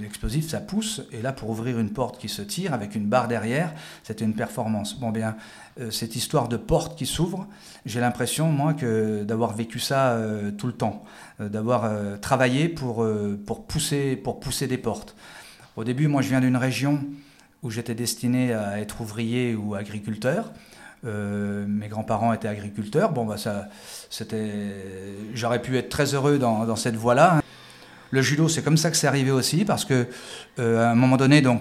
L'explosif, 0.00 0.48
ça 0.48 0.60
pousse, 0.60 1.02
et 1.10 1.20
là, 1.20 1.32
pour 1.32 1.50
ouvrir 1.50 1.80
une 1.80 1.90
porte 1.90 2.20
qui 2.20 2.28
se 2.28 2.42
tire 2.42 2.72
avec 2.72 2.94
une 2.94 3.06
barre 3.06 3.26
derrière, 3.26 3.74
c'était 4.04 4.24
une 4.24 4.34
performance. 4.34 4.94
Bon, 4.94 5.10
bien, 5.10 5.36
euh, 5.80 5.90
cette 5.90 6.14
histoire 6.14 6.46
de 6.46 6.56
porte 6.56 6.96
qui 6.96 7.06
s'ouvre, 7.06 7.48
j'ai 7.84 7.98
l'impression, 7.98 8.52
moi, 8.52 8.72
que 8.72 9.24
d'avoir 9.24 9.52
vécu 9.52 9.80
ça 9.80 10.12
euh, 10.12 10.52
tout 10.52 10.68
le 10.68 10.74
temps, 10.74 11.02
d'avoir 11.40 11.90
travaillé 12.20 12.68
pour, 12.68 13.04
pour, 13.46 13.64
pousser, 13.66 14.14
pour 14.14 14.38
pousser 14.38 14.68
des 14.68 14.78
portes. 14.78 15.16
Au 15.74 15.82
début, 15.82 16.06
moi, 16.06 16.22
je 16.22 16.28
viens 16.28 16.40
d'une 16.40 16.56
région 16.56 17.04
où 17.62 17.70
j'étais 17.70 17.94
destiné 17.94 18.52
à 18.52 18.80
être 18.80 19.00
ouvrier 19.00 19.54
ou 19.54 19.74
agriculteur. 19.74 20.52
Euh, 21.04 21.64
mes 21.68 21.88
grands-parents 21.88 22.32
étaient 22.32 22.48
agriculteurs. 22.48 23.12
Bon, 23.12 23.24
bah 23.24 23.36
ça, 23.36 23.68
c'était, 24.10 24.74
j'aurais 25.34 25.62
pu 25.62 25.76
être 25.76 25.88
très 25.88 26.14
heureux 26.14 26.38
dans, 26.38 26.64
dans 26.64 26.76
cette 26.76 26.96
voie-là. 26.96 27.40
Le 28.10 28.22
judo, 28.22 28.48
c'est 28.48 28.62
comme 28.62 28.76
ça 28.76 28.90
que 28.90 28.96
c'est 28.96 29.06
arrivé 29.06 29.30
aussi, 29.30 29.64
parce 29.64 29.84
que 29.84 30.06
euh, 30.58 30.84
à 30.84 30.90
un 30.90 30.94
moment 30.94 31.16
donné, 31.16 31.40
donc, 31.42 31.60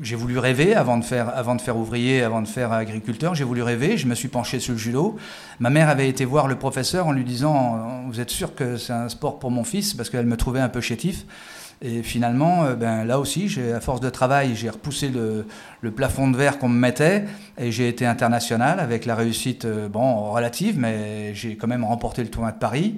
j'ai 0.00 0.16
voulu 0.16 0.38
rêver 0.38 0.74
avant 0.74 0.98
de 0.98 1.04
faire, 1.04 1.36
avant 1.36 1.54
de 1.54 1.60
faire 1.60 1.76
ouvrier, 1.76 2.22
avant 2.22 2.42
de 2.42 2.48
faire 2.48 2.72
agriculteur. 2.72 3.34
J'ai 3.34 3.44
voulu 3.44 3.62
rêver. 3.62 3.96
Je 3.96 4.08
me 4.08 4.14
suis 4.14 4.28
penché 4.28 4.58
sur 4.58 4.72
le 4.72 4.78
judo. 4.78 5.16
Ma 5.60 5.70
mère 5.70 5.88
avait 5.88 6.08
été 6.08 6.24
voir 6.24 6.48
le 6.48 6.56
professeur 6.56 7.06
en 7.06 7.12
lui 7.12 7.22
disant 7.22 8.02
"Vous 8.08 8.18
êtes 8.18 8.30
sûr 8.30 8.56
que 8.56 8.76
c'est 8.78 8.92
un 8.92 9.08
sport 9.08 9.38
pour 9.38 9.52
mon 9.52 9.62
fils 9.62 9.94
Parce 9.94 10.10
qu'elle 10.10 10.26
me 10.26 10.36
trouvait 10.36 10.58
un 10.58 10.68
peu 10.68 10.80
chétif. 10.80 11.24
Et 11.80 12.02
finalement, 12.02 12.64
euh, 12.64 12.74
ben, 12.74 13.04
là 13.04 13.18
aussi, 13.18 13.50
à 13.74 13.80
force 13.80 14.00
de 14.00 14.10
travail, 14.10 14.54
j'ai 14.54 14.70
repoussé 14.70 15.08
le, 15.08 15.90
plafond 15.90 16.30
de 16.30 16.36
verre 16.36 16.58
qu'on 16.58 16.68
me 16.68 16.78
mettait 16.78 17.24
et 17.58 17.72
j'ai 17.72 17.88
été 17.88 18.06
international 18.06 18.78
avec 18.80 19.06
la 19.06 19.14
réussite 19.14 19.64
euh, 19.64 19.88
bon, 19.88 20.30
relative, 20.30 20.78
mais 20.78 21.34
j'ai 21.34 21.56
quand 21.56 21.66
même 21.66 21.84
remporté 21.84 22.22
le 22.22 22.28
tournoi 22.28 22.52
de 22.52 22.58
Paris. 22.58 22.96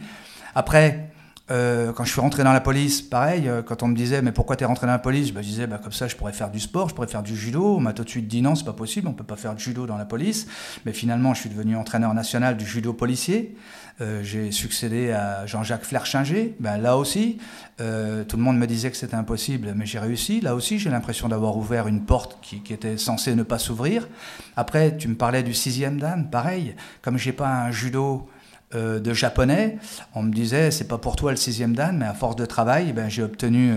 Après, 0.54 1.09
euh, 1.51 1.93
quand 1.93 2.05
je 2.05 2.13
suis 2.13 2.21
rentré 2.21 2.43
dans 2.43 2.53
la 2.53 2.61
police, 2.61 3.03
pareil, 3.03 3.51
quand 3.67 3.83
on 3.83 3.89
me 3.89 3.97
disait 3.97 4.23
mais 4.23 4.33
pourquoi 4.33 4.57
tu 4.57 4.65
es 4.65 4.67
rentré 4.67 4.87
dans 4.87 4.93
la 4.93 4.99
police, 4.99 5.29
je 5.29 5.41
disais 5.41 5.67
bah, 5.67 5.79
comme 5.83 5.93
ça 5.93 6.09
je 6.09 6.17
pourrais 6.17 6.33
faire 6.33 6.51
du 6.51 6.61
sport, 6.61 6.89
je 6.89 6.95
pourrais 6.95 7.07
faire 7.07 7.23
du 7.23 7.37
judo. 7.37 7.77
On 7.77 7.81
m'a 7.81 7.93
tout 7.93 8.05
de 8.05 8.09
suite 8.09 8.29
dit 8.29 8.43
non, 8.43 8.55
c'est 8.55 8.65
pas 8.65 8.73
possible, 8.73 9.09
on 9.09 9.13
peut 9.13 9.25
pas 9.25 9.37
faire 9.37 9.55
de 9.55 9.61
judo 9.61 9.87
dans 9.87 9.97
la 9.97 10.07
police. 10.07 10.47
Mais 10.87 10.93
finalement, 10.93 11.35
je 11.35 11.41
suis 11.41 11.51
devenu 11.51 11.77
entraîneur 11.77 12.15
national 12.15 12.57
du 12.57 12.65
judo 12.65 12.93
policier. 12.93 13.57
Euh, 14.01 14.25
j'ai 14.25 14.51
succédé 14.51 15.13
à 15.13 15.47
Jean-Jacques 15.47 15.85
Flerchinger. 15.85 16.57
Ben, 16.59 16.79
là 16.79 16.97
aussi, 16.97 17.39
euh, 17.81 18.25
tout 18.25 18.37
le 18.37 18.43
monde 18.43 18.59
me 18.59 18.67
disait 18.67 18.91
que 18.91 18.97
c'était 18.97 19.15
impossible, 19.15 19.73
mais 19.77 19.87
j'ai 19.87 20.01
réussi. 20.01 20.41
Là 20.41 20.57
aussi, 20.57 20.81
j'ai 20.81 20.91
l'impression 20.91 21.29
d'avoir 21.29 21.57
ouvert 21.57 21.87
une 21.87 22.05
porte 22.05 22.39
qui, 22.43 22.61
était 22.73 22.97
censée 22.97 23.37
ne 23.37 23.45
pas 23.45 23.59
s'ouvrir. 23.59 24.09
Après, 24.57 24.97
tu 24.97 25.07
me 25.07 25.15
parlais 25.15 25.45
du 25.45 25.55
sixième 25.55 26.01
dan, 26.01 26.29
pareil. 26.29 26.75
Comme 27.03 27.19
j'ai 27.19 27.33
pas 27.33 27.49
un 27.49 27.71
judo 27.71 28.29
euh, 28.75 29.00
de 29.00 29.12
japonais, 29.12 29.78
on 30.14 30.23
me 30.23 30.33
disait 30.33 30.71
c'est 30.71 30.88
pas 30.88 30.99
pour 30.99 31.16
toi 31.16 31.31
le 31.31 31.37
sixième 31.37 31.75
dan, 31.75 31.97
mais 31.97 32.07
à 32.07 32.14
force 32.14 32.37
de 32.37 32.47
travail, 32.47 32.93
ben, 32.93 33.09
j'ai 33.09 33.23
obtenu 33.23 33.73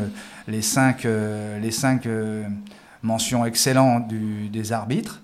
les 0.47 0.61
cinq, 0.61 1.07
les 1.61 1.71
cinq 1.71 2.07
mentions 3.03 3.45
excellentes 3.45 4.07
des 4.07 4.71
arbitres. 4.73 5.21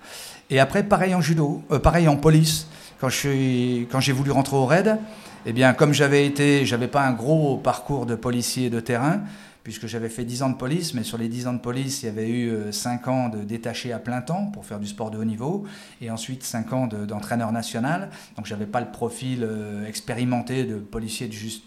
Et 0.50 0.60
après, 0.60 0.84
pareil 0.84 1.15
en 1.15 1.22
judo, 1.22 1.63
pareil 1.82 2.08
en 2.08 2.18
police 2.18 2.68
quand 3.03 4.00
j'ai 4.00 4.12
voulu 4.13 4.32
rentrer 4.32 4.56
au 4.56 4.65
RAID, 4.65 4.98
eh 5.46 5.51
bien, 5.51 5.74
comme 5.74 5.94
j'avais 5.94 6.25
été, 6.25 6.65
j'avais 6.65 6.88
pas 6.88 7.01
un 7.01 7.12
gros 7.12 7.58
parcours 7.58 8.06
de 8.06 8.15
policier 8.15 8.70
de 8.70 8.80
terrain, 8.80 9.22
puisque 9.63 9.88
j'avais 9.88 10.10
fait 10.10 10.25
10 10.25 10.43
ans 10.43 10.50
de 10.50 10.58
police, 10.58 10.93
mais 10.93 11.03
sur 11.03 11.17
les 11.17 11.29
10 11.29 11.48
ans 11.48 11.53
de 11.53 11.60
police, 11.60 12.03
il 12.03 12.08
y 12.08 12.10
avait 12.10 12.29
eu 12.29 12.72
5 12.72 13.08
euh, 13.08 13.12
ans 13.12 13.29
de 13.29 13.43
détaché 13.43 13.93
à 13.93 14.00
plein 14.00 14.22
temps 14.22 14.48
pour 14.48 14.65
faire 14.65 14.79
du 14.79 14.88
sport 14.88 15.12
de 15.12 15.17
haut 15.17 15.25
niveau, 15.25 15.65
et 16.01 16.12
ensuite 16.12 16.43
5 16.43 16.74
ans 16.74 16.88
d'entraîneur 16.88 17.51
national. 17.51 18.10
Donc 18.36 18.46
j'avais 18.46 18.65
pas 18.65 18.82
le 18.82 18.91
profil 18.91 19.43
euh, 19.43 19.86
expérimenté 19.86 20.65
de 20.65 20.75
policier 20.75 21.27
de 21.27 21.34
juste 21.34 21.63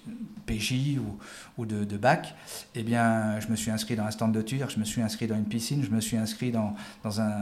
PJ 0.47 0.99
ou, 1.59 1.67
de, 1.67 1.97
bac. 1.97 2.35
Eh 2.75 2.83
bien, 2.83 3.41
je 3.41 3.49
me 3.49 3.57
suis 3.57 3.71
inscrit 3.71 3.97
dans 3.97 4.05
un 4.05 4.11
stand 4.11 4.33
de 4.33 4.43
tir, 4.43 4.71
je 4.71 4.79
me 4.79 4.85
suis 4.85 5.03
inscrit 5.03 5.27
dans 5.27 5.35
une 5.35 5.47
piscine, 5.47 5.83
je 5.83 5.91
me 5.91 6.01
suis 6.01 6.17
inscrit 6.17 6.53
dans, 6.53 6.75
dans 7.03 7.21
un, 7.21 7.37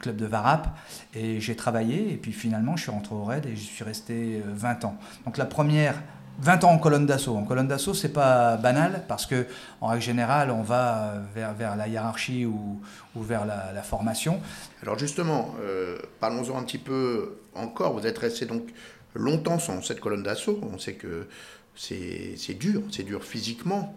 club 0.00 0.16
de 0.16 0.26
Varap 0.26 0.76
et 1.14 1.40
j'ai 1.40 1.56
travaillé 1.56 2.12
et 2.12 2.16
puis 2.16 2.32
finalement 2.32 2.76
je 2.76 2.82
suis 2.82 2.90
rentré 2.90 3.14
au 3.14 3.24
RAID 3.24 3.46
et 3.46 3.56
je 3.56 3.62
suis 3.62 3.84
resté 3.84 4.42
20 4.46 4.84
euh, 4.84 4.88
ans. 4.88 4.98
Donc 5.24 5.38
la 5.38 5.46
première 5.46 6.02
20 6.38 6.64
ans 6.64 6.70
en 6.70 6.78
colonne 6.78 7.06
d'assaut. 7.06 7.36
En 7.36 7.44
colonne 7.44 7.68
d'assaut, 7.68 7.94
c'est 7.94 8.12
pas 8.12 8.56
banal 8.56 9.04
parce 9.08 9.26
que 9.26 9.46
en 9.80 9.88
règle 9.88 10.02
générale, 10.02 10.50
on 10.50 10.62
va 10.62 11.14
vers, 11.34 11.76
la 11.76 11.88
hiérarchie 11.88 12.46
ou, 12.46 12.80
ou 13.14 13.22
vers 13.22 13.46
la, 13.46 13.82
formation. 13.82 14.40
Alors 14.82 14.98
justement, 14.98 15.54
euh, 15.60 15.98
parlons-en 16.20 16.58
un 16.58 16.62
petit 16.62 16.78
peu 16.78 17.38
encore. 17.54 17.98
Vous 17.98 18.06
êtes 18.06 18.18
resté 18.18 18.46
donc 18.46 18.68
longtemps 19.14 19.58
sans 19.58 19.82
cette 19.82 20.00
colonne 20.00 20.22
d'assaut. 20.22 20.60
On 20.72 20.78
sait 20.78 20.94
que 20.94 21.28
c'est 21.74 22.58
dur, 22.58 22.82
c'est 22.90 23.04
dur 23.04 23.24
physiquement. 23.24 23.94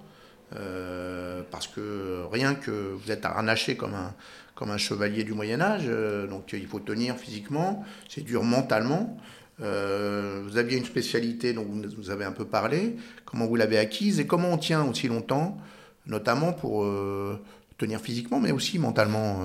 Euh, 0.56 1.44
parce 1.52 1.68
que 1.68 2.24
rien 2.32 2.56
que 2.56 2.72
vous 2.72 3.12
êtes 3.12 3.24
harnaché 3.24 3.78
comme 3.78 3.94
un, 3.94 4.16
comme 4.56 4.72
un 4.72 4.78
chevalier 4.78 5.24
du 5.24 5.34
Moyen 5.34 5.62
Âge, 5.62 5.84
euh, 5.86 6.26
donc 6.26 6.54
il 6.54 6.66
faut 6.66 6.80
tenir 6.80 7.18
physiquement, 7.18 7.86
c'est 8.08 8.22
dur 8.22 8.44
mentalement. 8.44 9.18
Euh, 9.62 10.42
vous 10.46 10.58
aviez 10.58 10.78
une 10.78 10.86
spécialité 10.86 11.54
dont 11.54 11.66
vous 11.66 12.10
avez 12.10 12.26
un 12.26 12.32
peu 12.32 12.46
parlé, 12.46 12.96
comment 13.26 13.46
vous 13.46 13.56
l'avez 13.56 13.78
acquise 13.78 14.20
et 14.20 14.28
comment 14.28 14.50
on 14.52 14.58
tient 14.58 14.84
aussi 14.84 15.08
longtemps, 15.08 15.58
notamment 16.06 16.54
pour 16.54 16.84
euh, 16.84 17.40
tenir 17.78 18.00
physiquement, 18.00 18.40
mais 18.40 18.52
aussi 18.52 18.80
mentalement 18.80 19.42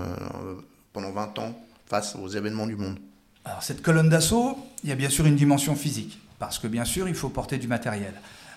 pendant 0.92 1.10
20 1.10 1.38
ans 1.40 1.58
face 1.86 2.16
aux 2.16 2.28
événements 2.28 2.66
du 2.66 2.76
monde. 2.76 2.98
Alors 3.44 3.62
cette 3.62 3.82
colonne 3.82 4.08
d'assaut, 4.08 4.56
il 4.82 4.88
y 4.88 4.92
a 4.92 4.96
bien 4.96 5.10
sûr 5.10 5.26
une 5.26 5.36
dimension 5.36 5.74
physique, 5.74 6.18
parce 6.38 6.58
que 6.58 6.66
bien 6.66 6.84
sûr 6.84 7.08
il 7.08 7.14
faut 7.14 7.28
porter 7.28 7.58
du 7.58 7.68
matériel. 7.68 8.14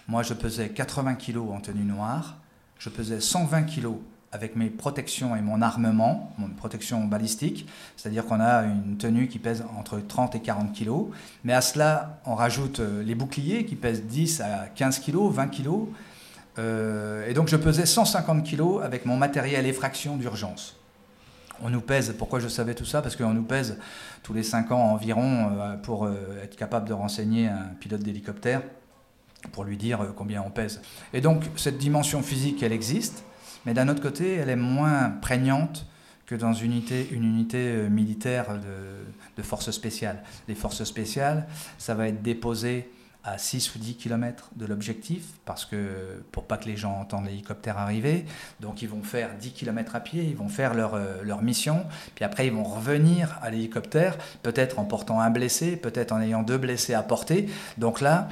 Moi 0.07 0.23
je 0.23 0.33
pesais 0.33 0.69
80 0.69 1.15
kg 1.15 1.37
en 1.51 1.59
tenue 1.59 1.83
noire, 1.83 2.37
je 2.79 2.89
pesais 2.89 3.19
120 3.19 3.63
kg 3.63 3.87
avec 4.31 4.55
mes 4.55 4.69
protections 4.69 5.35
et 5.35 5.41
mon 5.41 5.61
armement, 5.61 6.33
mon 6.37 6.49
protection 6.49 7.05
balistique, 7.05 7.67
c'est-à-dire 7.95 8.25
qu'on 8.25 8.39
a 8.39 8.63
une 8.63 8.97
tenue 8.97 9.27
qui 9.27 9.39
pèse 9.39 9.63
entre 9.77 9.99
30 9.99 10.35
et 10.35 10.41
40 10.41 10.73
kg, 10.73 10.91
mais 11.43 11.53
à 11.53 11.61
cela 11.61 12.19
on 12.25 12.35
rajoute 12.35 12.79
euh, 12.79 13.03
les 13.03 13.15
boucliers 13.15 13.65
qui 13.65 13.75
pèsent 13.75 14.03
10 14.03 14.41
à 14.41 14.67
15 14.73 14.99
kg, 14.99 15.29
20 15.31 15.47
kg, 15.47 15.69
et 16.59 17.33
donc 17.35 17.49
je 17.49 17.55
pesais 17.55 17.85
150 17.85 18.43
kg 18.43 18.81
avec 18.83 19.05
mon 19.05 19.15
matériel 19.15 19.67
effraction 19.67 20.17
d'urgence. 20.17 20.77
On 21.61 21.69
nous 21.69 21.81
pèse, 21.81 22.13
pourquoi 22.17 22.39
je 22.39 22.47
savais 22.47 22.75
tout 22.75 22.85
ça? 22.85 23.01
Parce 23.01 23.15
qu'on 23.15 23.33
nous 23.33 23.43
pèse 23.43 23.79
tous 24.23 24.33
les 24.33 24.43
5 24.43 24.71
ans 24.71 24.91
environ 24.91 25.51
euh, 25.59 25.75
pour 25.77 26.05
euh, 26.05 26.41
être 26.43 26.55
capable 26.55 26.87
de 26.87 26.93
renseigner 26.93 27.47
un 27.47 27.73
pilote 27.79 28.01
d'hélicoptère 28.01 28.61
pour 29.51 29.63
lui 29.63 29.77
dire 29.77 30.13
combien 30.15 30.43
on 30.45 30.49
pèse. 30.49 30.81
Et 31.13 31.21
donc 31.21 31.43
cette 31.55 31.77
dimension 31.77 32.21
physique, 32.21 32.63
elle 32.63 32.73
existe, 32.73 33.23
mais 33.67 33.73
d'un 33.73 33.89
autre 33.89 34.01
côté, 34.01 34.35
elle 34.35 34.49
est 34.49 34.55
moins 34.55 35.09
prégnante 35.09 35.85
que 36.25 36.35
dans 36.35 36.53
une 36.53 36.71
unité, 36.71 37.09
euh, 37.11 37.89
militaire 37.89 38.45
de, 39.35 39.43
forces 39.43 39.71
spéciales. 39.71 40.23
Les 40.47 40.55
forces 40.55 40.85
spéciales, 40.85 41.45
ça 41.77 41.93
va 41.93 42.07
être 42.07 42.21
déposé 42.21 42.89
à 43.25 43.37
6 43.37 43.75
ou 43.75 43.79
10 43.79 43.95
km 43.95 44.51
de 44.55 44.65
l'objectif, 44.65 45.25
parce 45.43 45.65
que 45.65 46.23
pour 46.31 46.45
pas 46.45 46.55
que 46.55 46.63
les 46.63 46.77
gens 46.77 46.93
entendent 46.93 47.25
l'hélicoptère 47.25 47.77
arriver, 47.77 48.25
donc 48.61 48.81
ils 48.81 48.87
vont 48.87 49.03
faire 49.03 49.35
10 49.37 49.51
km 49.51 49.97
à 49.97 49.99
pied, 49.99 50.23
ils 50.23 50.37
vont 50.37 50.47
faire 50.47 50.73
leur, 50.73 50.93
euh, 50.93 51.21
leur 51.23 51.41
mission, 51.41 51.85
puis 52.15 52.23
après 52.23 52.47
ils 52.47 52.53
vont 52.53 52.63
revenir 52.63 53.37
à 53.41 53.49
l'hélicoptère, 53.49 54.17
peut-être 54.43 54.79
en 54.79 54.85
portant 54.85 55.19
un 55.19 55.29
blessé, 55.29 55.75
peut-être 55.75 56.13
en 56.13 56.21
ayant 56.21 56.41
deux 56.41 56.57
blessés 56.57 56.93
à 56.93 57.03
porter. 57.03 57.49
Donc 57.77 57.99
là, 57.99 58.29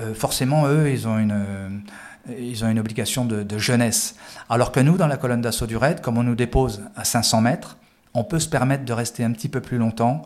euh, 0.00 0.14
forcément, 0.14 0.66
eux, 0.66 0.90
ils 0.90 1.06
ont 1.06 1.18
une 1.18 1.84
ils 2.28 2.64
ont 2.64 2.68
une 2.68 2.78
obligation 2.78 3.24
de, 3.24 3.58
jeunesse. 3.58 4.14
Alors 4.48 4.72
que 4.72 4.80
nous, 4.80 4.96
dans 4.96 5.06
la 5.06 5.16
colonne 5.16 5.40
d'assaut 5.40 5.66
du 5.66 5.76
raid, 5.76 6.00
comme 6.00 6.18
on 6.18 6.22
nous 6.22 6.34
dépose 6.34 6.82
à 6.96 7.04
500 7.04 7.40
mètres, 7.40 7.76
on 8.14 8.24
peut 8.24 8.38
se 8.38 8.48
permettre 8.48 8.84
de 8.84 8.92
rester 8.92 9.24
un 9.24 9.32
petit 9.32 9.48
peu 9.48 9.60
plus 9.60 9.78
longtemps 9.78 10.22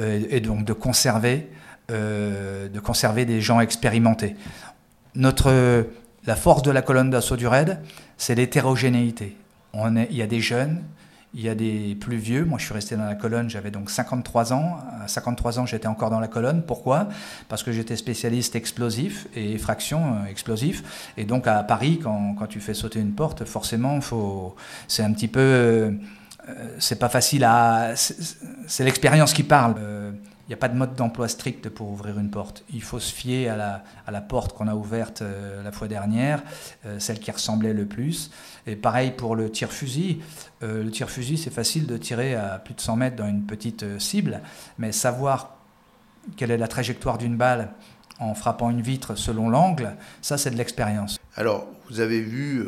euh, 0.00 0.22
et 0.30 0.40
donc 0.40 0.64
de 0.64 0.72
conserver, 0.72 1.50
euh, 1.90 2.68
de 2.68 2.80
conserver 2.80 3.24
des 3.24 3.40
gens 3.40 3.60
expérimentés. 3.60 4.36
Notre, 5.16 5.86
la 6.26 6.36
force 6.36 6.62
de 6.62 6.70
la 6.70 6.82
colonne 6.82 7.10
d'assaut 7.10 7.36
du 7.36 7.46
raid, 7.46 7.80
c'est 8.16 8.34
l'hétérogénéité. 8.34 9.36
il 9.74 10.16
y 10.16 10.22
a 10.22 10.26
des 10.26 10.40
jeunes, 10.40 10.82
il 11.34 11.42
y 11.42 11.48
a 11.48 11.54
des 11.54 11.96
plus 12.00 12.16
vieux. 12.16 12.44
Moi, 12.44 12.58
je 12.58 12.64
suis 12.64 12.74
resté 12.74 12.96
dans 12.96 13.04
la 13.04 13.16
colonne, 13.16 13.50
j'avais 13.50 13.70
donc 13.70 13.90
53 13.90 14.52
ans. 14.52 14.78
À 15.02 15.08
53 15.08 15.58
ans, 15.58 15.66
j'étais 15.66 15.88
encore 15.88 16.10
dans 16.10 16.20
la 16.20 16.28
colonne. 16.28 16.62
Pourquoi? 16.62 17.08
Parce 17.48 17.62
que 17.62 17.72
j'étais 17.72 17.96
spécialiste 17.96 18.54
explosif 18.54 19.26
et 19.34 19.52
effraction 19.52 20.14
euh, 20.14 20.30
explosif. 20.30 21.12
Et 21.16 21.24
donc, 21.24 21.46
à 21.46 21.62
Paris, 21.64 21.98
quand, 22.02 22.34
quand, 22.38 22.46
tu 22.46 22.60
fais 22.60 22.74
sauter 22.74 23.00
une 23.00 23.12
porte, 23.12 23.44
forcément, 23.44 24.00
faut, 24.00 24.54
c'est 24.86 25.02
un 25.02 25.12
petit 25.12 25.28
peu. 25.28 25.40
Euh, 25.40 25.90
c'est 26.78 26.98
pas 26.98 27.08
facile 27.08 27.42
à. 27.44 27.94
C'est 27.96 28.84
l'expérience 28.84 29.32
qui 29.32 29.42
parle. 29.42 29.74
Il 30.46 30.50
n'y 30.50 30.54
a 30.54 30.58
pas 30.58 30.68
de 30.68 30.76
mode 30.76 30.94
d'emploi 30.94 31.26
strict 31.26 31.70
pour 31.70 31.88
ouvrir 31.88 32.18
une 32.18 32.30
porte. 32.30 32.64
Il 32.70 32.82
faut 32.82 33.00
se 33.00 33.12
fier 33.12 33.48
à 33.48 33.56
la, 33.56 33.84
à 34.06 34.10
la 34.10 34.20
porte 34.20 34.52
qu'on 34.52 34.68
a 34.68 34.74
ouverte 34.74 35.22
euh, 35.22 35.62
la 35.62 35.72
fois 35.72 35.88
dernière, 35.88 36.42
euh, 36.84 36.98
celle 36.98 37.18
qui 37.18 37.30
ressemblait 37.30 37.72
le 37.72 37.86
plus. 37.86 38.30
Et 38.66 38.76
pareil 38.76 39.12
pour 39.12 39.36
le 39.36 39.50
tir-fusil. 39.50 40.20
Euh, 40.62 40.84
le 40.84 40.90
tir-fusil, 40.90 41.38
c'est 41.38 41.52
facile 41.52 41.86
de 41.86 41.96
tirer 41.96 42.34
à 42.34 42.58
plus 42.58 42.74
de 42.74 42.80
100 42.80 42.96
mètres 42.96 43.16
dans 43.16 43.26
une 43.26 43.46
petite 43.46 43.98
cible, 43.98 44.42
mais 44.76 44.92
savoir 44.92 45.56
quelle 46.36 46.50
est 46.50 46.58
la 46.58 46.68
trajectoire 46.68 47.16
d'une 47.16 47.36
balle 47.36 47.70
en 48.20 48.34
frappant 48.34 48.68
une 48.68 48.82
vitre 48.82 49.14
selon 49.16 49.48
l'angle, 49.48 49.96
ça 50.20 50.38
c'est 50.38 50.50
de 50.50 50.56
l'expérience. 50.56 51.18
Alors, 51.36 51.66
vous 51.90 52.00
avez 52.00 52.20
vu 52.20 52.64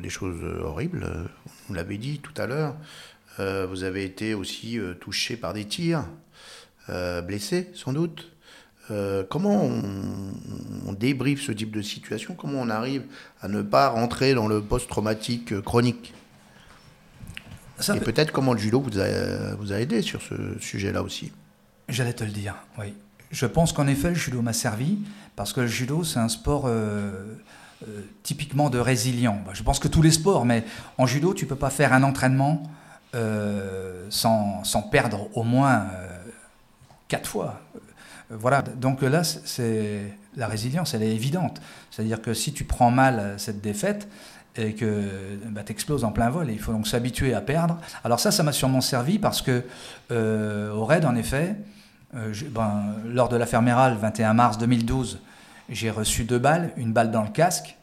des 0.00 0.08
choses 0.08 0.42
horribles, 0.62 1.28
vous 1.66 1.74
l'avez 1.74 1.98
dit 1.98 2.20
tout 2.20 2.32
à 2.40 2.46
l'heure. 2.46 2.76
vous 3.38 3.82
avez 3.82 4.04
été 4.04 4.32
aussi 4.32 4.78
touché 5.00 5.36
par 5.36 5.52
des 5.54 5.64
tirs. 5.64 6.04
Euh, 6.90 7.22
blessé 7.22 7.70
sans 7.74 7.92
doute. 7.92 8.30
Euh, 8.90 9.24
comment 9.28 9.64
on, 9.64 9.82
on, 10.86 10.92
débriefe 10.92 11.40
ce 11.40 11.52
type 11.52 11.74
de 11.74 11.80
situation? 11.80 12.34
Comment 12.34 12.60
on 12.60 12.68
arrive 12.68 13.04
à 13.40 13.48
ne 13.48 13.62
pas 13.62 13.88
rentrer 13.88 14.34
dans 14.34 14.46
le 14.46 14.60
post-traumatique 14.60 15.58
chronique? 15.62 16.12
Et 17.88 18.00
peut-être 18.00 18.30
comment 18.32 18.52
le 18.52 18.58
judo 18.58 18.80
vous 18.80 19.00
a, 19.00 19.54
vous 19.54 19.72
a 19.72 19.80
aidé 19.80 20.02
sur 20.02 20.20
ce 20.20 20.58
sujet-là 20.60 21.02
aussi? 21.02 21.32
J'allais 21.88 22.12
te 22.12 22.22
le 22.22 22.30
dire, 22.30 22.54
oui. 22.78 22.94
Je 23.30 23.46
pense 23.46 23.72
qu'en 23.72 23.86
effet, 23.86 24.10
le 24.10 24.14
judo 24.14 24.42
m'a 24.42 24.52
servi, 24.52 24.98
parce 25.34 25.54
que 25.54 25.62
le 25.62 25.66
judo, 25.66 26.04
c'est 26.04 26.20
un 26.20 26.28
sport 26.28 26.64
euh, 26.66 27.34
typiquement 28.22 28.68
de 28.68 28.78
résilient. 28.78 29.42
Bah, 29.46 29.52
je 29.54 29.62
pense 29.62 29.78
que 29.78 29.88
tous 29.88 30.02
les 30.02 30.12
sports, 30.12 30.44
mais 30.44 30.64
en 30.98 31.06
judo, 31.06 31.32
tu 31.32 31.46
peux 31.46 31.56
pas 31.56 31.70
faire 31.70 31.94
un 31.94 32.02
entraînement 32.02 32.62
sans, 34.10 34.64
sans, 34.64 34.82
perdre 34.82 35.28
au 35.36 35.44
moins 35.44 35.86
quatre 37.08 37.28
fois. 37.28 37.60
Euh, 37.74 37.78
voilà, 38.30 38.62
donc 38.62 39.02
là, 39.02 39.22
c'est 39.24 40.16
la 40.36 40.46
résilience, 40.46 40.94
elle 40.94 41.02
est 41.02 41.14
évidente. 41.14 41.60
C'est-à-dire 41.90 42.20
que 42.22 42.34
si 42.34 42.52
tu 42.52 42.64
prends 42.64 42.90
mal 42.90 43.34
cette 43.38 43.60
défaite 43.60 44.08
et 44.56 44.74
que 44.74 45.38
bah, 45.48 45.62
tu 45.64 45.72
exploses 45.72 46.04
en 46.04 46.12
plein 46.12 46.30
vol, 46.30 46.50
il 46.50 46.58
faut 46.58 46.72
donc 46.72 46.86
s'habituer 46.86 47.34
à 47.34 47.40
perdre. 47.40 47.78
Alors 48.04 48.20
ça, 48.20 48.30
ça 48.30 48.42
m'a 48.42 48.52
sûrement 48.52 48.80
servi 48.80 49.18
parce 49.18 49.42
que 49.42 49.64
euh, 50.10 50.72
au 50.72 50.84
raid, 50.84 51.04
en 51.04 51.14
effet, 51.16 51.56
euh, 52.14 52.32
ben, 52.50 52.94
lors 53.06 53.28
de 53.28 53.36
l'affaire 53.36 53.62
Méral, 53.62 53.96
21 53.96 54.34
mars 54.34 54.58
2012, 54.58 55.20
j'ai 55.68 55.90
reçu 55.90 56.24
deux 56.24 56.38
balles, 56.38 56.72
une 56.76 56.92
balle 56.92 57.10
dans 57.10 57.22
le 57.22 57.30
casque, 57.30 57.76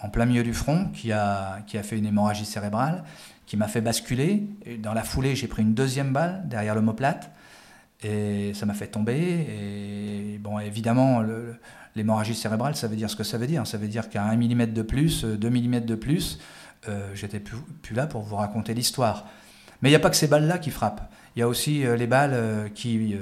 en 0.00 0.08
plein 0.08 0.26
milieu 0.26 0.42
du 0.42 0.54
front, 0.54 0.86
qui 0.94 1.12
a, 1.12 1.58
qui 1.66 1.76
a 1.76 1.82
fait 1.82 1.98
une 1.98 2.06
hémorragie 2.06 2.44
cérébrale, 2.44 3.04
qui 3.46 3.56
m'a 3.56 3.68
fait 3.68 3.80
basculer. 3.80 4.46
Et 4.64 4.76
dans 4.76 4.94
la 4.94 5.02
foulée, 5.02 5.34
j'ai 5.34 5.48
pris 5.48 5.62
une 5.62 5.74
deuxième 5.74 6.12
balle 6.12 6.42
derrière 6.46 6.74
l'omoplate. 6.74 7.30
Et 8.02 8.52
ça 8.54 8.66
m'a 8.66 8.74
fait 8.74 8.88
tomber. 8.88 9.18
Et 9.18 10.38
bon, 10.38 10.58
évidemment, 10.58 11.24
l'hémorragie 11.94 12.34
cérébrale, 12.34 12.76
ça 12.76 12.88
veut 12.88 12.96
dire 12.96 13.10
ce 13.10 13.16
que 13.16 13.24
ça 13.24 13.38
veut 13.38 13.46
dire. 13.46 13.66
Ça 13.66 13.78
veut 13.78 13.88
dire 13.88 14.08
qu'à 14.08 14.24
1 14.24 14.36
mm 14.36 14.66
de 14.66 14.82
plus, 14.82 15.24
2 15.24 15.48
mm 15.48 15.80
de 15.80 15.94
plus, 15.94 16.38
euh, 16.88 17.10
j'étais 17.14 17.40
plus, 17.40 17.94
là 17.94 18.06
pour 18.06 18.22
vous 18.22 18.36
raconter 18.36 18.74
l'histoire. 18.74 19.26
Mais 19.82 19.88
il 19.88 19.92
n'y 19.92 19.96
a 19.96 20.00
pas 20.00 20.10
que 20.10 20.16
ces 20.16 20.28
balles-là 20.28 20.58
qui 20.58 20.70
frappent. 20.70 21.10
Il 21.34 21.40
y 21.40 21.42
a 21.42 21.48
aussi 21.48 21.84
euh, 21.84 21.96
les 21.96 22.06
balles 22.06 22.32
euh, 22.32 22.68
qui, 22.68 23.16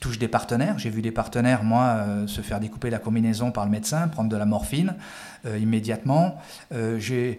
touchent 0.00 0.18
des 0.18 0.28
partenaires. 0.28 0.78
J'ai 0.78 0.90
vu 0.90 1.02
des 1.02 1.10
partenaires, 1.10 1.62
moi, 1.62 2.06
se 2.26 2.40
faire 2.40 2.60
découper 2.60 2.88
la 2.88 2.98
combinaison 2.98 3.50
par 3.50 3.64
le 3.66 3.70
médecin, 3.70 4.08
prendre 4.08 4.30
de 4.30 4.36
la 4.36 4.46
morphine 4.46 4.94
immédiatement. 5.58 6.38
et 6.72 7.38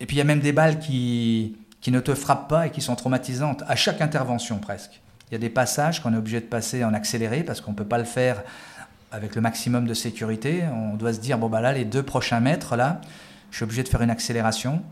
puis 0.00 0.16
il 0.16 0.16
y 0.16 0.20
a 0.20 0.24
même 0.24 0.40
des 0.40 0.52
balles 0.52 0.78
qui 0.78 1.56
ne 1.86 2.00
te 2.00 2.14
frappent 2.14 2.48
pas 2.48 2.66
et 2.66 2.70
qui 2.70 2.82
sont 2.82 2.96
traumatisantes, 2.96 3.62
à 3.66 3.76
chaque 3.76 4.02
intervention 4.02 4.58
presque. 4.58 5.00
Il 5.30 5.34
y 5.34 5.36
a 5.36 5.38
des 5.38 5.50
passages 5.50 6.02
qu'on 6.02 6.14
est 6.14 6.16
obligé 6.16 6.40
de 6.40 6.46
passer 6.46 6.84
en 6.84 6.94
accéléré 6.94 7.42
parce 7.42 7.60
qu'on 7.60 7.72
ne 7.72 7.76
peut 7.76 7.84
pas 7.84 7.98
le 7.98 8.04
faire 8.04 8.42
avec 9.10 9.34
le 9.34 9.40
maximum 9.40 9.86
de 9.86 9.94
sécurité. 9.94 10.64
On 10.72 10.94
doit 10.94 11.12
se 11.12 11.20
dire, 11.20 11.38
bon, 11.38 11.48
bah 11.48 11.60
là, 11.60 11.72
les 11.72 11.84
deux 11.84 12.02
prochains 12.02 12.40
mètres, 12.40 12.76
là, 12.76 13.00
je 13.50 13.56
suis 13.56 13.64
obligé 13.64 13.82
de 13.82 13.88
faire 13.88 14.02
une 14.02 14.10
accélération. 14.10 14.82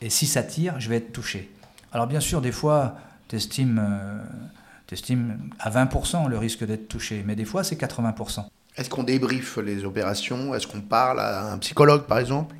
Et 0.00 0.10
si 0.10 0.26
ça 0.26 0.42
tire, 0.42 0.78
je 0.78 0.88
vais 0.88 0.96
être 0.96 1.12
touché. 1.12 1.50
Alors, 1.92 2.06
bien 2.06 2.20
sûr, 2.20 2.40
des 2.40 2.52
fois, 2.52 2.96
tu 3.28 3.36
estimes, 3.36 3.78
euh, 3.78 5.34
à 5.58 5.70
20% 5.70 6.28
le 6.28 6.38
risque 6.38 6.64
d'être 6.64 6.88
touché, 6.88 7.22
mais 7.26 7.34
des 7.34 7.44
fois, 7.44 7.64
c'est 7.64 7.76
80%. 7.76 8.46
Est-ce 8.76 8.90
qu'on 8.90 9.02
débriefe 9.02 9.56
les 9.58 9.84
opérations? 9.84 10.54
Est-ce 10.54 10.66
qu'on 10.66 10.82
parle 10.82 11.20
à 11.20 11.52
un 11.52 11.58
psychologue, 11.58 12.02
par 12.02 12.18
exemple? 12.18 12.54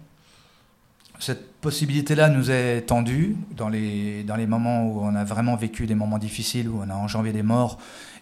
Cette 1.18 1.55
possibilité-là 1.66 2.28
nous 2.28 2.52
est 2.52 2.82
tendue 2.82 3.36
dans 3.50 3.68
les, 3.68 4.22
dans 4.22 4.36
les 4.36 4.46
moments 4.46 4.86
où 4.86 5.00
on 5.00 5.16
a 5.16 5.24
vraiment 5.24 5.56
vécu 5.56 5.88
des 5.88 5.96
moments 5.96 6.18
difficiles, 6.18 6.68
où 6.68 6.80
on 6.80 6.88
a 6.88 6.94
enjambé 6.94 7.32
des 7.32 7.42
morts 7.42 7.80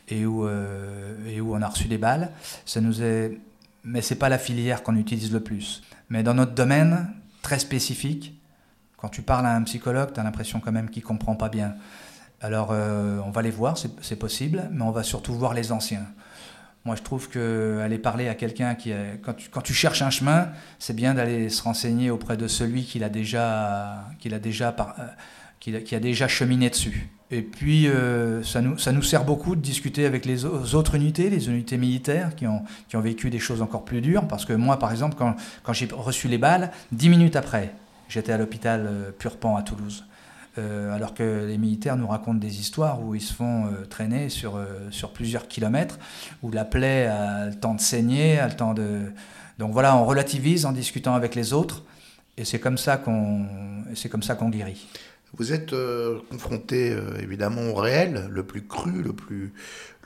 et 0.08 0.24
où, 0.24 0.46
euh, 0.46 1.14
et 1.28 1.42
où 1.42 1.54
on 1.54 1.60
a 1.60 1.68
reçu 1.68 1.86
des 1.86 1.98
balles. 1.98 2.30
Ça 2.64 2.80
nous 2.80 3.02
est... 3.02 3.38
Mais 3.84 4.00
ce 4.00 4.14
n'est 4.14 4.18
pas 4.18 4.30
la 4.30 4.38
filière 4.38 4.82
qu'on 4.82 4.96
utilise 4.96 5.30
le 5.30 5.40
plus. 5.40 5.82
Mais 6.08 6.22
dans 6.22 6.32
notre 6.32 6.54
domaine, 6.54 7.10
très 7.42 7.58
spécifique, 7.58 8.32
quand 8.96 9.10
tu 9.10 9.20
parles 9.20 9.44
à 9.44 9.54
un 9.54 9.62
psychologue, 9.64 10.14
tu 10.14 10.20
as 10.20 10.22
l'impression 10.22 10.58
quand 10.58 10.72
même 10.72 10.88
qu'il 10.88 11.02
ne 11.02 11.08
comprend 11.08 11.34
pas 11.34 11.50
bien. 11.50 11.74
Alors 12.40 12.68
euh, 12.70 13.20
on 13.26 13.30
va 13.30 13.42
les 13.42 13.50
voir, 13.50 13.76
c'est 13.76 14.18
possible, 14.18 14.70
mais 14.72 14.84
on 14.84 14.90
va 14.90 15.02
surtout 15.02 15.34
voir 15.34 15.52
les 15.52 15.70
anciens. 15.70 16.06
Moi, 16.84 16.96
je 16.96 17.02
trouve 17.02 17.30
qu'aller 17.30 17.98
parler 17.98 18.28
à 18.28 18.34
quelqu'un 18.34 18.74
qui 18.74 18.92
quand 19.22 19.32
tu, 19.32 19.48
quand 19.48 19.62
tu 19.62 19.72
cherches 19.72 20.02
un 20.02 20.10
chemin, 20.10 20.48
c'est 20.78 20.94
bien 20.94 21.14
d'aller 21.14 21.48
se 21.48 21.62
renseigner 21.62 22.10
auprès 22.10 22.36
de 22.36 22.46
celui 22.46 22.84
qui 22.84 22.98
l'a 22.98 23.08
déjà, 23.08 24.04
qui 24.18 24.28
l'a 24.28 24.38
déjà, 24.38 24.70
par, 24.70 24.94
euh, 24.98 25.06
qui, 25.60 25.94
a 25.94 26.00
déjà 26.00 26.28
cheminé 26.28 26.68
dessus. 26.68 27.08
Et 27.30 27.40
puis, 27.40 27.88
euh, 27.88 28.42
ça, 28.42 28.60
nous, 28.60 28.76
ça 28.76 28.92
nous 28.92 29.02
sert 29.02 29.24
beaucoup 29.24 29.56
de 29.56 29.62
discuter 29.62 30.04
avec 30.04 30.26
les 30.26 30.44
autres 30.44 30.94
unités, 30.94 31.30
les 31.30 31.48
unités 31.48 31.78
militaires 31.78 32.36
qui 32.36 32.46
ont, 32.46 32.62
qui 32.88 32.96
ont 32.96 33.00
vécu 33.00 33.30
des 33.30 33.38
choses 33.38 33.62
encore 33.62 33.84
plus 33.84 34.02
dures. 34.02 34.28
Parce 34.28 34.44
que 34.44 34.52
moi, 34.52 34.78
par 34.78 34.90
exemple, 34.90 35.16
quand, 35.16 35.34
quand 35.62 35.72
j'ai 35.72 35.88
reçu 35.90 36.28
les 36.28 36.38
balles, 36.38 36.70
dix 36.92 37.08
minutes 37.08 37.36
après, 37.36 37.72
j'étais 38.08 38.32
à 38.32 38.36
l'hôpital 38.36 38.86
euh, 38.86 39.10
Purpan 39.10 39.56
à 39.56 39.62
Toulouse. 39.62 40.04
Euh, 40.56 40.94
alors 40.94 41.14
que 41.14 41.46
les 41.46 41.58
militaires 41.58 41.96
nous 41.96 42.06
racontent 42.06 42.38
des 42.38 42.60
histoires 42.60 43.02
où 43.02 43.14
ils 43.16 43.20
se 43.20 43.32
font 43.32 43.66
euh, 43.66 43.84
traîner 43.86 44.28
sur, 44.28 44.56
euh, 44.56 44.66
sur 44.90 45.12
plusieurs 45.12 45.48
kilomètres, 45.48 45.98
où 46.42 46.52
la 46.52 46.64
plaie 46.64 47.06
a 47.06 47.46
le 47.46 47.54
temps 47.54 47.74
de 47.74 47.80
saigner, 47.80 48.38
a 48.38 48.46
le 48.46 48.54
temps 48.54 48.72
de... 48.72 49.00
Donc 49.58 49.72
voilà, 49.72 49.96
on 49.96 50.04
relativise 50.04 50.64
en 50.64 50.72
discutant 50.72 51.14
avec 51.14 51.34
les 51.34 51.52
autres, 51.52 51.82
et 52.36 52.44
c'est 52.44 52.60
comme 52.60 52.78
ça 52.78 52.96
qu'on 52.96 53.46
c'est 53.94 54.08
comme 54.08 54.22
ça 54.22 54.34
qu'on 54.34 54.48
guérit. 54.48 54.86
Vous 55.36 55.52
êtes 55.52 55.74
confronté 56.30 56.96
évidemment 57.20 57.62
au 57.62 57.74
réel, 57.74 58.28
le 58.30 58.42
plus 58.44 58.66
cru, 58.66 59.02
le 59.02 59.12
plus, 59.12 59.52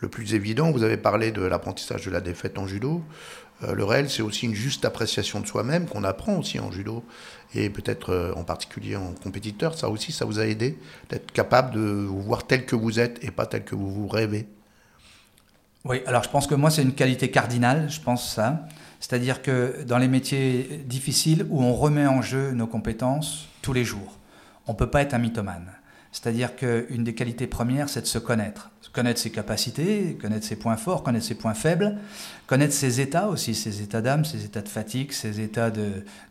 le 0.01 0.09
plus 0.09 0.35
évident. 0.35 0.71
Vous 0.71 0.83
avez 0.83 0.99
parlé 0.99 1.33
de 1.33 1.43
l'apprentissage 1.43 2.05
de 2.05 2.11
la 2.11 2.21
défaite 2.21 2.59
en 2.59 2.67
judo. 2.67 3.03
Euh, 3.65 3.75
le 3.75 3.85
réel, 3.85 4.09
c'est 4.09 4.23
aussi 4.23 4.47
une 4.47 4.55
juste 4.55 4.85
appréciation 4.85 5.41
de 5.41 5.47
soi-même 5.47 5.87
qu'on 5.87 6.05
apprend 6.05 6.37
aussi 6.37 6.61
en 6.61 6.71
judo 6.71 7.05
et 7.55 7.71
peut-être 7.71 8.11
euh, 8.11 8.33
en 8.35 8.45
particulier 8.45 8.97
en 8.97 9.13
compétiteur. 9.13 9.77
Ça 9.77 9.89
aussi, 9.89 10.13
ça 10.13 10.25
vous 10.25 10.39
a 10.39 10.47
aidé 10.47 10.79
d'être 11.11 11.33
capable 11.33 11.75
de 11.75 11.81
vous 11.81 12.23
voir 12.23 12.47
tel 12.47 12.67
que 12.67 12.77
vous 12.77 13.01
êtes 13.01 13.23
et 13.25 13.31
pas 13.31 13.47
tel 13.47 13.65
que 13.65 13.75
vous 13.75 13.91
vous 13.91 14.09
rêvez? 14.09 14.47
Oui, 15.85 16.03
alors 16.07 16.23
je 16.23 16.29
pense 16.29 16.47
que 16.47 16.55
moi, 16.55 16.71
c'est 16.71 16.83
une 16.83 16.95
qualité 16.95 17.31
cardinale, 17.31 17.89
je 17.91 18.01
pense 18.01 18.35
ça. 18.35 18.67
C'est-à-dire 19.01 19.43
que 19.43 19.85
dans 19.85 19.99
les 19.99 20.09
métiers 20.09 20.83
difficiles 20.85 21.47
où 21.51 21.63
on 21.63 21.75
remet 21.75 22.07
en 22.07 22.21
jeu 22.21 22.51
nos 22.51 22.67
compétences 22.67 23.49
tous 23.63 23.73
les 23.73 23.85
jours, 23.85 24.19
on 24.67 24.73
ne 24.73 24.77
peut 24.77 24.91
pas 24.91 25.03
être 25.03 25.15
un 25.15 25.19
mythomane. 25.19 25.73
C'est-à-dire 26.13 26.57
qu'une 26.57 27.05
des 27.05 27.15
qualités 27.15 27.47
premières, 27.47 27.89
c'est 27.89 28.01
de 28.01 28.07
se 28.07 28.19
connaître. 28.19 28.71
Connaître 28.93 29.21
ses 29.21 29.31
capacités, 29.31 30.19
connaître 30.21 30.47
ses 30.47 30.57
points 30.57 30.77
forts, 30.77 31.03
connaître 31.03 31.27
ses 31.27 31.35
points 31.35 31.55
faibles, 31.55 31.99
connaître 32.47 32.73
ses 32.73 33.01
états 33.01 33.29
aussi, 33.29 33.55
ses 33.55 33.83
états 33.83 34.01
d'âme, 34.01 34.25
ses 34.25 34.45
états 34.45 34.63
de 34.63 34.69
fatigue, 34.69 35.13
ses 35.13 35.41
états 35.41 35.71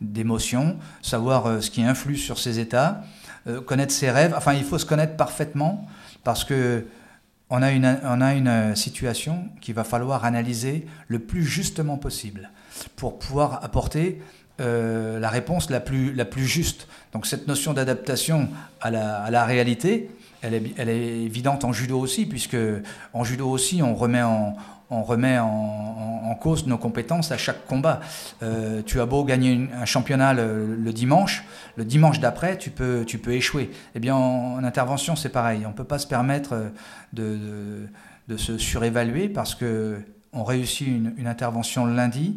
d'émotion, 0.01 0.77
savoir 1.01 1.45
euh, 1.45 1.61
ce 1.61 1.69
qui 1.69 1.83
influe 1.83 2.17
sur 2.17 2.39
ses 2.39 2.59
états, 2.59 3.03
euh, 3.47 3.61
connaître 3.61 3.93
ses 3.93 4.09
rêves. 4.09 4.33
Enfin, 4.35 4.53
il 4.53 4.63
faut 4.63 4.79
se 4.79 4.85
connaître 4.85 5.15
parfaitement 5.15 5.87
parce 6.23 6.43
que 6.43 6.87
on 7.49 7.61
a 7.61 7.71
une, 7.71 7.99
on 8.03 8.19
a 8.19 8.33
une 8.33 8.75
situation 8.75 9.47
qu'il 9.61 9.73
va 9.73 9.85
falloir 9.85 10.25
analyser 10.25 10.85
le 11.07 11.19
plus 11.19 11.45
justement 11.45 11.97
possible 11.97 12.51
pour 12.97 13.19
pouvoir 13.19 13.63
apporter 13.63 14.21
euh, 14.59 15.19
la 15.19 15.29
réponse 15.29 15.69
la 15.69 15.79
plus, 15.79 16.13
la 16.13 16.25
plus 16.25 16.45
juste. 16.45 16.87
Donc 17.13 17.27
cette 17.27 17.47
notion 17.47 17.73
d'adaptation 17.73 18.49
à 18.81 18.89
la, 18.89 19.21
à 19.21 19.29
la, 19.29 19.45
réalité, 19.45 20.09
elle 20.41 20.55
est, 20.55 20.63
elle 20.77 20.89
est, 20.89 21.23
évidente 21.23 21.63
en 21.63 21.73
judo 21.73 21.99
aussi, 21.99 22.25
puisque 22.25 22.57
en 23.13 23.23
judo 23.23 23.47
aussi, 23.47 23.83
on 23.83 23.93
remet 23.93 24.23
en, 24.23 24.55
on 24.89 25.03
remet 25.03 25.37
en, 25.37 25.45
en, 25.45 26.35
cause 26.35 26.65
nos 26.65 26.77
compétences 26.77 27.31
à 27.31 27.37
chaque 27.37 27.65
combat. 27.67 27.99
Euh, 28.41 28.81
tu 28.83 28.99
as 28.99 29.05
beau 29.05 29.23
gagner 29.23 29.69
un 29.79 29.85
championnat 29.85 30.33
le, 30.33 30.91
dimanche, 30.91 31.43
le 31.75 31.85
dimanche 31.85 32.19
d'après, 32.19 32.57
tu 32.57 32.71
peux, 32.71 33.03
tu 33.05 33.19
peux 33.19 33.33
échouer. 33.33 33.69
Eh 33.93 33.99
bien, 33.99 34.15
en, 34.15 34.63
intervention, 34.63 35.15
c'est 35.15 35.29
pareil. 35.29 35.65
On 35.65 35.69
ne 35.69 35.75
peut 35.75 35.83
pas 35.83 35.99
se 35.99 36.07
permettre 36.07 36.71
de, 37.13 37.37
de, 37.37 37.87
de 38.27 38.37
se 38.37 38.57
surévaluer 38.57 39.29
parce 39.29 39.53
que 39.53 39.99
on 40.33 40.43
réussit 40.43 40.87
une, 40.87 41.13
une 41.17 41.27
intervention 41.27 41.85
le 41.85 41.95
lundi, 41.95 42.35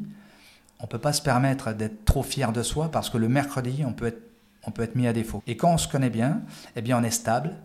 on 0.81 0.85
ne 0.85 0.89
peut 0.89 0.99
pas 0.99 1.13
se 1.13 1.23
permettre 1.23 1.73
d'être 1.73 2.05
trop 2.05 2.23
fier 2.23 2.53
de 2.53 2.63
soi 2.63 2.91
parce 2.91 3.11
que 3.11 3.19
le 3.19 3.29
mercredi, 3.29 3.85
on 3.87 3.93
peut 3.93 4.07
être 4.07 4.31
on 4.65 4.71
peut 4.71 4.83
être 4.83 4.95
mis 4.95 5.07
à 5.07 5.13
défaut. 5.13 5.43
Et 5.47 5.57
quand 5.57 5.73
on 5.73 5.79
se 5.79 5.89
connaît 5.89 6.11
bien, 6.11 6.43
eh 6.77 6.83
bien 6.83 6.99
on 6.99 7.03
est 7.03 7.11
stable, 7.11 7.57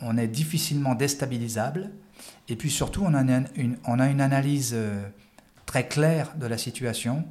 on 0.00 0.18
est 0.18 0.28
difficilement 0.28 0.94
déstabilisable, 0.94 1.90
et 2.48 2.56
puis 2.56 2.70
surtout 2.70 3.02
on 3.04 3.14
a 3.14 3.22
une, 3.56 3.78
on 3.86 3.98
a 3.98 4.06
une 4.08 4.20
analyse 4.20 4.72
euh, 4.74 5.02
très 5.66 5.88
claire 5.88 6.34
de 6.36 6.46
la 6.46 6.58
situation, 6.58 7.24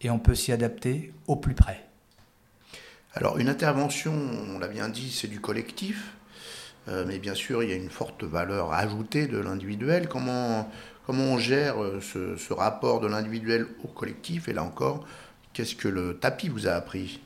et 0.00 0.10
on 0.10 0.18
peut 0.18 0.34
s'y 0.34 0.50
adapter 0.50 1.12
au 1.26 1.36
plus 1.36 1.54
près. 1.54 1.84
Alors 3.14 3.38
une 3.38 3.48
intervention, 3.48 4.12
on 4.12 4.58
l'a 4.58 4.68
bien 4.68 4.88
dit, 4.88 5.12
c'est 5.12 5.28
du 5.28 5.40
collectif, 5.40 6.14
euh, 6.88 7.04
mais 7.06 7.18
bien 7.18 7.34
sûr 7.34 7.62
il 7.62 7.70
y 7.70 7.72
a 7.72 7.76
une 7.76 7.90
forte 7.90 8.24
valeur 8.24 8.72
ajoutée 8.72 9.28
de 9.28 9.38
l'individuel. 9.38 10.08
Comment, 10.08 10.68
comment 11.06 11.24
on 11.24 11.38
gère 11.38 11.82
euh, 11.82 12.00
ce, 12.00 12.52
rapport 12.52 13.00
de 13.00 13.06
l'individuel 13.06 13.66
au 13.84 13.88
collectif 13.88 14.48
Et 14.48 14.52
là 14.52 14.62
encore, 14.62 15.04
qu'est-ce 15.52 15.74
que 15.74 15.88
le 15.88 16.18
tapis 16.18 16.48
vous 16.48 16.66
a 16.66 16.72
appris 16.72 17.20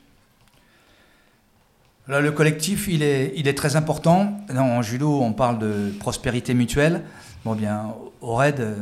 le 2.09 2.31
collectif, 2.31 2.87
il 2.87 3.03
est, 3.03 3.57
très 3.57 3.75
important. 3.75 4.39
en 4.49 4.81
judo, 4.81 5.19
on 5.19 5.33
parle 5.33 5.59
de 5.59 5.91
prospérité 5.99 6.53
mutuelle. 6.53 7.03
Bon, 7.43 7.53
bien, 7.53 7.93
au 8.21 8.35
RAID, 8.35 8.61
euh, 8.61 8.75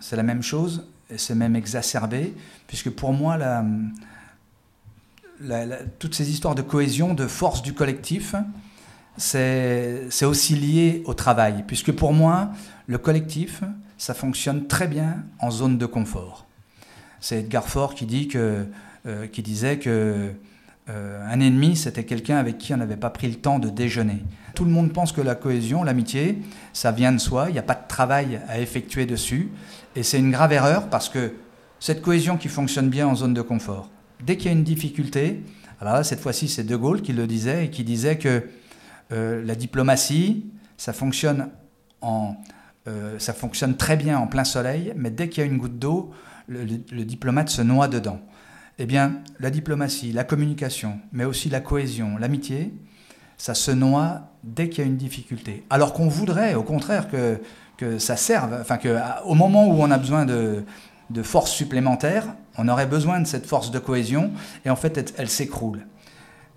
c'est 0.00 0.16
la 0.16 0.22
même 0.22 0.42
chose, 0.42 0.88
et 1.10 1.18
c'est 1.18 1.34
même 1.34 1.56
exacerbé, 1.56 2.32
puisque 2.66 2.88
pour 2.88 3.12
moi, 3.12 3.36
toutes 5.98 6.14
ces 6.14 6.30
histoires 6.30 6.54
de 6.54 6.62
cohésion, 6.62 7.12
de 7.12 7.26
force 7.26 7.60
du 7.60 7.74
collectif, 7.74 8.34
c'est 9.18 10.24
aussi 10.24 10.54
lié 10.54 11.02
au 11.04 11.12
travail, 11.12 11.64
puisque 11.66 11.92
pour 11.92 12.14
moi, 12.14 12.48
le 12.86 12.96
collectif, 12.96 13.62
ça 14.00 14.14
fonctionne 14.14 14.66
très 14.66 14.88
bien 14.88 15.24
en 15.40 15.50
zone 15.50 15.76
de 15.76 15.84
confort. 15.84 16.46
C'est 17.20 17.40
Edgar 17.40 17.68
Faure 17.68 17.94
qui, 17.94 18.06
euh, 18.34 18.64
disait 19.36 19.78
que 19.78 20.30
euh, 20.88 21.30
un 21.30 21.38
ennemi, 21.38 21.76
c'était 21.76 22.04
quelqu'un 22.04 22.38
avec 22.38 22.56
qui 22.56 22.72
on 22.72 22.78
n'avait 22.78 22.96
pas 22.96 23.10
pris 23.10 23.28
le 23.28 23.34
temps 23.34 23.58
de 23.58 23.68
déjeuner. 23.68 24.22
Tout 24.54 24.64
le 24.64 24.70
monde 24.70 24.94
pense 24.94 25.12
que 25.12 25.20
la 25.20 25.34
cohésion, 25.34 25.84
l'amitié, 25.84 26.38
ça 26.72 26.92
vient 26.92 27.12
de 27.12 27.18
soi, 27.18 27.50
il 27.50 27.52
n'y 27.52 27.58
a 27.58 27.62
pas 27.62 27.74
de 27.74 27.86
travail 27.88 28.40
à 28.48 28.58
effectuer 28.58 29.04
dessus, 29.04 29.50
et 29.94 30.02
c'est 30.02 30.18
une 30.18 30.30
grave 30.30 30.54
erreur 30.54 30.88
parce 30.88 31.10
que 31.10 31.34
cette 31.78 32.00
cohésion 32.00 32.38
qui 32.38 32.48
fonctionne 32.48 32.88
bien 32.88 33.06
en 33.06 33.14
zone 33.14 33.34
de 33.34 33.42
confort, 33.42 33.90
dès 34.24 34.38
qu'il 34.38 34.46
y 34.46 34.48
a 34.48 34.56
une 34.56 34.64
difficulté, 34.64 35.42
alors 35.78 35.92
là, 35.92 36.04
cette 36.04 36.20
fois-ci, 36.20 36.48
c'est 36.48 36.64
De 36.64 36.74
Gaulle 36.74 37.02
qui 37.02 37.12
le 37.12 37.26
disait, 37.26 37.66
et 37.66 37.70
qui 37.70 37.84
disait 37.84 38.16
que 38.16 38.44
euh, 39.12 39.44
la 39.44 39.54
diplomatie, 39.54 40.46
ça 40.78 40.94
fonctionne, 40.94 41.50
en, 42.00 42.36
euh, 42.88 43.18
ça 43.18 43.32
fonctionne 43.32 43.76
très 43.76 43.96
bien 43.96 44.18
en 44.18 44.26
plein 44.26 44.44
soleil, 44.44 44.92
mais 44.96 45.10
dès 45.10 45.28
qu'il 45.28 45.44
y 45.44 45.46
a 45.46 45.50
une 45.50 45.58
goutte 45.58 45.78
d'eau, 45.78 46.10
le 46.48 47.04
diplomate 47.04 47.48
se 47.48 47.62
noie 47.62 47.86
dedans 47.86 48.20
eh 48.82 48.86
bien, 48.86 49.20
la 49.38 49.50
diplomatie, 49.50 50.10
la 50.10 50.24
communication, 50.24 51.00
mais 51.12 51.24
aussi 51.24 51.50
la 51.50 51.60
cohésion, 51.60 52.16
l'amitié, 52.16 52.72
ça 53.36 53.52
se 53.52 53.70
noie 53.70 54.22
dès 54.42 54.70
qu'il 54.70 54.82
y 54.82 54.86
a 54.86 54.88
une 54.88 54.96
difficulté. 54.96 55.64
Alors 55.68 55.92
qu'on 55.92 56.08
voudrait, 56.08 56.54
au 56.54 56.62
contraire, 56.62 57.10
que, 57.10 57.42
que 57.76 57.98
ça 57.98 58.16
serve, 58.16 58.56
enfin 58.58 58.78
qu'au 58.78 59.34
moment 59.34 59.66
où 59.66 59.82
on 59.82 59.90
a 59.90 59.98
besoin 59.98 60.24
de, 60.24 60.64
de 61.10 61.22
force 61.22 61.50
supplémentaire, 61.50 62.34
on 62.56 62.68
aurait 62.68 62.86
besoin 62.86 63.20
de 63.20 63.26
cette 63.26 63.44
force 63.44 63.70
de 63.70 63.78
cohésion, 63.78 64.30
et 64.64 64.70
en 64.70 64.76
fait, 64.76 65.14
elle, 65.18 65.28
s'écroule. 65.28 65.80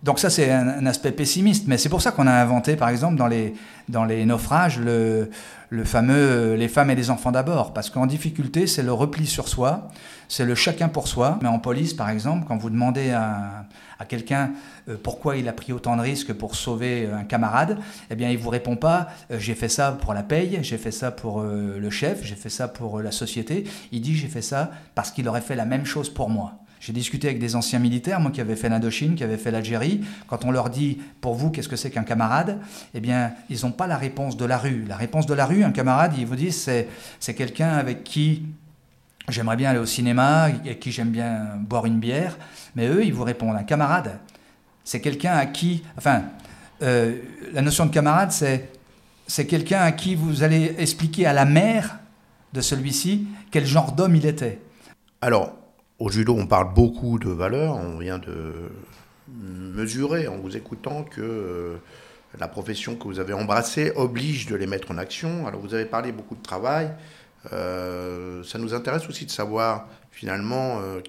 Donc 0.04 0.20
ça, 0.20 0.30
c'est 0.30 0.52
un, 0.52 0.86
aspect 0.86 1.14
pessimiste, 1.14 1.66
mais 1.68 1.78
c'est 1.78 1.88
pour 1.88 2.02
ça 2.02 2.12
qu'on 2.12 2.28
a 2.28 2.34
inventé, 2.34 2.76
par 2.76 2.90
exemple, 2.90 3.16
dans 3.16 3.28
les, 3.28 3.54
dans 3.88 4.04
les 4.04 4.26
naufrages, 4.26 4.78
le, 4.78 5.30
le 5.70 5.86
fameux 5.86 6.14
euh, 6.14 6.58
les 6.58 6.68
femmes 6.68 6.90
et 6.92 6.96
les 6.96 7.10
enfants 7.10 7.32
d'abord, 7.32 7.74
parce 7.74 7.90
qu'en 7.90 8.06
difficulté, 8.06 8.68
c'est 8.68 8.84
le 8.84 8.92
repli 8.92 9.26
sur 9.26 9.48
soi, 9.48 9.88
c'est 10.28 10.44
le 10.44 10.56
chacun 10.56 10.90
pour 10.90 11.08
soi. 11.08 11.40
Mais 11.42 11.48
en 11.48 11.58
police, 11.58 11.94
par 11.94 12.10
exemple, 12.10 12.46
quand 12.46 12.58
vous 12.58 12.70
demandez 12.70 13.12
à, 13.12 13.66
quelqu'un 14.10 14.52
euh, 14.90 14.98
pourquoi 15.02 15.38
il 15.38 15.48
a 15.48 15.54
pris 15.54 15.72
autant 15.72 15.96
de 15.96 16.02
risques 16.02 16.34
pour 16.34 16.56
sauver 16.56 17.06
euh, 17.06 17.16
un 17.16 17.24
camarade, 17.24 17.80
eh 18.12 18.16
bien, 18.16 18.30
il 18.30 18.38
vous 18.38 18.50
répond 18.50 18.76
pas 18.76 19.08
j'ai 19.30 19.56
fait 19.56 19.70
ça 19.70 19.94
pour 19.94 20.14
la 20.14 20.24
paye, 20.24 20.60
j'ai 20.64 20.78
fait 20.78 20.92
ça 20.92 21.12
pour 21.12 21.42
le 21.42 21.90
chef, 21.90 22.26
j'ai 22.26 22.36
fait 22.36 22.50
ça 22.50 22.68
pour 22.68 23.00
la 23.00 23.12
société. 23.12 23.64
Il 23.94 24.02
dit 24.02 24.18
j'ai 24.18 24.28
fait 24.28 24.42
ça 24.42 24.72
parce 24.96 25.12
qu'il 25.12 25.30
aurait 25.30 25.40
fait 25.40 25.56
la 25.56 25.66
même 25.66 25.86
chose 25.86 26.10
pour 26.10 26.30
moi. 26.30 26.63
J'ai 26.84 26.92
discuté 26.92 27.30
avec 27.30 27.40
des 27.40 27.56
anciens 27.56 27.80
militaires, 27.80 28.20
moi 28.20 28.30
qui 28.30 28.42
avaient 28.42 28.58
fait 28.58 28.68
l'Indochine, 28.68 29.16
qui 29.16 29.24
avaient 29.24 29.38
fait 29.38 29.52
l'Algérie. 29.52 30.02
Quand 30.28 30.44
on 30.44 30.52
leur 30.52 30.70
dit, 30.70 30.98
pour 31.22 31.34
vous, 31.34 31.50
qu'est-ce 31.50 31.70
que 31.70 31.78
c'est 31.78 31.90
qu'un 31.90 32.04
camarade 32.04 32.60
Eh 32.94 33.00
bien, 33.00 33.32
ils 33.50 33.62
n'ont 33.64 33.72
pas 33.72 33.88
la 33.88 33.96
réponse 33.96 34.36
de 34.36 34.44
la 34.44 34.58
rue. 34.58 34.84
La 34.90 34.98
réponse 34.98 35.26
de 35.26 35.34
la 35.34 35.46
rue, 35.46 35.64
un 35.64 35.72
camarade, 35.72 36.12
ils 36.18 36.26
vous 36.26 36.36
disent, 36.36 36.58
c'est, 36.58 36.90
c'est 37.22 37.36
quelqu'un 37.36 37.70
avec 37.70 38.04
qui 38.04 38.44
j'aimerais 39.30 39.56
bien 39.56 39.70
aller 39.70 39.80
au 39.80 39.86
cinéma, 39.86 40.44
avec 40.44 40.82
qui 40.82 40.92
j'aime 40.92 41.12
bien 41.12 41.52
boire 41.58 41.86
une 41.86 42.02
bière. 42.02 42.38
Mais 42.76 42.90
eux, 42.90 43.06
ils 43.06 43.14
vous 43.14 43.24
répondent, 43.24 43.56
un 43.56 43.64
camarade, 43.64 44.20
c'est 44.84 45.00
quelqu'un 45.00 45.38
à 45.38 45.46
qui... 45.46 45.86
Enfin, 45.98 46.24
euh, 46.82 47.16
la 47.54 47.62
notion 47.62 47.86
de 47.86 47.92
camarade, 47.92 48.34
c'est, 48.34 48.72
c'est 49.26 49.48
quelqu'un 49.48 49.80
à 49.80 49.94
qui 49.94 50.16
vous 50.16 50.44
allez 50.44 50.76
expliquer 50.78 51.28
à 51.28 51.32
la 51.32 51.46
mère 51.46 52.00
de 52.52 52.60
celui-ci 52.60 53.26
quel 53.52 53.66
genre 53.66 53.94
d'homme 53.94 54.18
il 54.18 54.26
était. 54.26 54.60
Alors, 55.22 55.63
au 56.04 56.10
judo, 56.10 56.36
on 56.38 56.48
parle 56.48 56.74
beaucoup 56.74 57.18
de 57.18 57.30
valeurs. 57.30 57.78
On 57.78 57.98
vient 57.98 58.18
de 58.18 58.54
mesurer 59.30 60.28
en 60.28 60.36
vous 60.36 60.58
écoutant 60.58 61.04
que 61.04 61.22
euh, 61.22 61.76
la 62.38 62.50
profession 62.50 62.98
que 62.98 63.06
vous 63.06 63.22
avez 63.22 63.32
embrassée 63.32 63.94
oblige 63.96 64.48
de 64.48 64.56
les 64.58 64.68
mettre 64.68 64.92
en 64.92 64.98
action. 64.98 65.48
Alors 65.48 65.62
vous 65.62 65.74
avez 65.74 65.86
parlé 65.86 66.12
beaucoup 66.12 66.36
de 66.36 66.42
travail. 66.42 66.92
Euh, 67.54 68.44
ça 68.44 68.60
nous 68.60 68.74
intéresse 68.74 69.08
aussi 69.08 69.26
de 69.26 69.32
savoir 69.32 69.88
finalement 70.12 70.82
euh, 70.82 71.00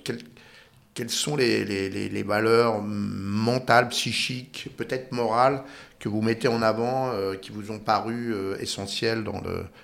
quelles, 0.95 1.11
sont 1.11 1.35
les, 1.35 2.23
valeurs 2.23 2.81
mentales, 2.81 3.89
psychiques, 3.89 4.69
peut-être 4.77 5.11
morales 5.11 5.65
que 5.99 6.09
vous 6.09 6.23
mettez 6.23 6.47
en 6.47 6.63
avant, 6.63 7.11
qui 7.43 7.51
vous 7.51 7.73
ont 7.73 7.81
paru 7.81 8.33
essentielles 8.61 9.25
dans 9.25 9.43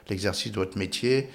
l'exercice 0.08 0.52
de 0.52 0.56
votre 0.56 0.78
métier 0.78 1.28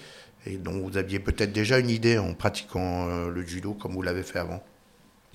et 0.45 0.58
dont 0.58 0.79
vous 0.79 0.97
aviez 0.97 1.19
peut-être 1.19 1.51
déjà 1.51 1.79
une 1.79 1.89
idée 1.89 2.17
en 2.17 2.34
pratiquant 2.34 3.08
euh, 3.08 3.29
le 3.29 3.45
judo 3.45 3.73
comme 3.73 3.93
vous 3.93 4.01
l'avez 4.01 4.23
fait 4.23 4.39
avant 4.39 4.62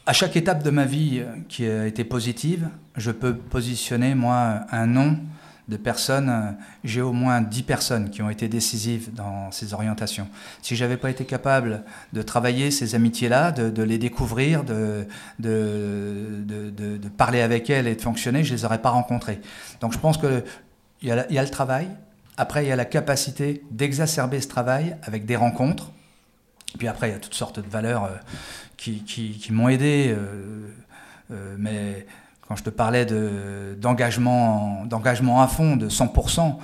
À 0.06 0.12
chaque 0.12 0.36
étape 0.36 0.62
de 0.62 0.70
ma 0.70 0.84
vie 0.84 1.20
euh, 1.20 1.34
qui 1.48 1.66
a 1.66 1.86
été 1.86 2.04
positive, 2.04 2.68
je 2.96 3.10
peux 3.10 3.34
positionner, 3.36 4.14
moi, 4.14 4.60
un 4.70 4.86
nom 4.86 5.18
de 5.68 5.76
personnes. 5.76 6.56
J'ai 6.82 7.00
au 7.00 7.12
moins 7.12 7.40
10 7.40 7.62
personnes 7.62 8.10
qui 8.10 8.22
ont 8.22 8.30
été 8.30 8.48
décisives 8.48 9.14
dans 9.14 9.52
ces 9.52 9.72
orientations. 9.72 10.26
Si 10.62 10.74
je 10.74 10.84
n'avais 10.84 10.96
pas 10.96 11.10
été 11.10 11.24
capable 11.24 11.84
de 12.12 12.22
travailler 12.22 12.72
ces 12.72 12.96
amitiés-là, 12.96 13.52
de, 13.52 13.82
les 13.82 13.98
découvrir, 13.98 14.64
de, 14.64 15.06
de, 15.38 16.42
de, 16.46 17.08
parler 17.08 17.40
avec 17.40 17.70
elles 17.70 17.86
et 17.86 17.94
de 17.94 18.00
fonctionner, 18.00 18.42
je 18.42 18.52
ne 18.52 18.58
les 18.58 18.64
aurais 18.64 18.82
pas 18.82 18.90
rencontrées. 18.90 19.40
Donc 19.80 19.92
je 19.92 19.98
pense 19.98 20.18
qu'il 20.18 20.42
y, 21.02 21.06
y 21.06 21.38
a 21.38 21.42
le 21.42 21.50
travail, 21.50 21.86
après, 22.40 22.64
il 22.64 22.68
y 22.68 22.72
a 22.72 22.76
la 22.76 22.86
capacité 22.86 23.62
d'exacerber 23.70 24.40
ce 24.40 24.48
travail 24.48 24.96
avec 25.02 25.26
des 25.26 25.36
rencontres. 25.36 25.90
Puis 26.78 26.88
après, 26.88 27.10
il 27.10 27.12
y 27.12 27.14
a 27.14 27.18
toutes 27.18 27.34
sortes 27.34 27.60
de 27.60 27.68
valeurs 27.68 28.04
euh, 28.04 28.16
qui, 28.78 29.04
qui, 29.04 29.52
m'ont 29.52 29.68
aidé. 29.68 30.06
Euh, 30.08 30.70
euh, 31.32 31.56
mais 31.58 32.06
quand 32.48 32.56
je 32.56 32.62
te 32.62 32.70
parlais 32.70 33.04
d'engagement 33.76 34.86
d'engagement 34.86 35.42
à 35.42 35.48
fond, 35.48 35.76
de 35.76 35.90
100%, 35.90 36.56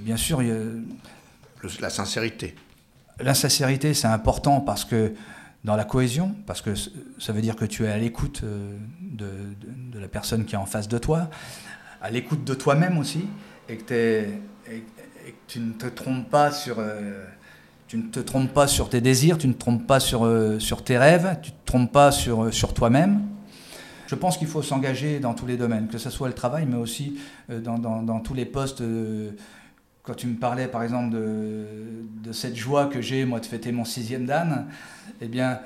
bien 0.00 0.16
sûr... 0.16 0.42
Il 0.42 0.48
y 0.48 0.52
a... 0.52 0.56
La 1.80 1.90
sincérité. 1.90 2.54
La 3.18 3.34
sincérité, 3.34 3.94
c'est 3.94 4.06
important 4.06 4.60
parce 4.60 4.84
que 4.84 5.12
dans 5.64 5.74
la 5.74 5.84
cohésion, 5.84 6.36
parce 6.46 6.62
que 6.62 6.74
ça 7.18 7.32
veut 7.32 7.42
dire 7.42 7.56
que 7.56 7.64
tu 7.64 7.84
es 7.84 7.88
à 7.88 7.98
l'écoute 7.98 8.44
de, 8.44 9.26
de, 9.92 9.98
la 9.98 10.08
personne 10.08 10.44
qui 10.44 10.54
est 10.54 10.58
en 10.58 10.66
face 10.66 10.86
de 10.86 10.98
toi, 10.98 11.30
à 12.00 12.10
l'écoute 12.10 12.44
de 12.44 12.54
toi-même 12.54 12.98
aussi, 12.98 13.26
et 13.68 13.76
que 13.76 13.84
tu 13.84 13.94
es 13.94 14.40
et, 14.72 14.84
tu 15.46 15.60
ne 15.60 15.72
te 15.72 15.86
trompes 15.86 16.28
pas 16.28 16.50
sur, 16.50 16.76
euh, 16.78 17.24
tu 17.86 17.96
ne 17.96 18.02
te 18.02 18.20
trompes 18.20 18.52
pas 18.52 18.66
sur 18.66 18.88
tes 18.88 19.00
désirs, 19.00 19.38
tu 19.38 19.46
ne 19.46 19.52
te 19.52 19.58
trompes 19.58 19.86
pas 19.86 20.00
sur, 20.00 20.24
euh, 20.24 20.58
sur 20.58 20.82
tes 20.82 20.98
rêves, 20.98 21.38
tu 21.42 21.50
ne 21.50 21.56
te 21.56 21.66
trompes 21.66 21.92
pas 21.92 22.10
sur, 22.10 22.44
euh, 22.44 22.50
sur 22.50 22.74
toi-même. 22.74 23.22
Je 24.06 24.14
pense 24.14 24.36
qu'il 24.36 24.48
faut 24.48 24.62
s'engager 24.62 25.20
dans 25.20 25.34
tous 25.34 25.46
les 25.46 25.56
domaines, 25.56 25.88
que 25.88 25.98
ce 25.98 26.10
soit 26.10 26.28
le 26.28 26.34
travail, 26.34 26.66
mais 26.68 26.76
aussi 26.76 27.18
dans, 27.48 27.78
dans, 27.78 28.20
tous 28.20 28.34
les 28.34 28.44
postes. 28.44 28.82
quand 30.02 30.14
tu 30.14 30.26
me 30.26 30.36
parlais, 30.36 30.68
par 30.68 30.82
exemple, 30.82 31.14
de, 31.14 31.64
de 32.22 32.32
cette 32.32 32.54
joie 32.54 32.86
que 32.86 33.00
j'ai, 33.00 33.24
moi, 33.24 33.40
de 33.40 33.46
fêter 33.46 33.72
mon 33.72 33.86
sixième 33.86 34.26
dan, 34.26 34.66
eh 35.22 35.28
bien, 35.28 35.60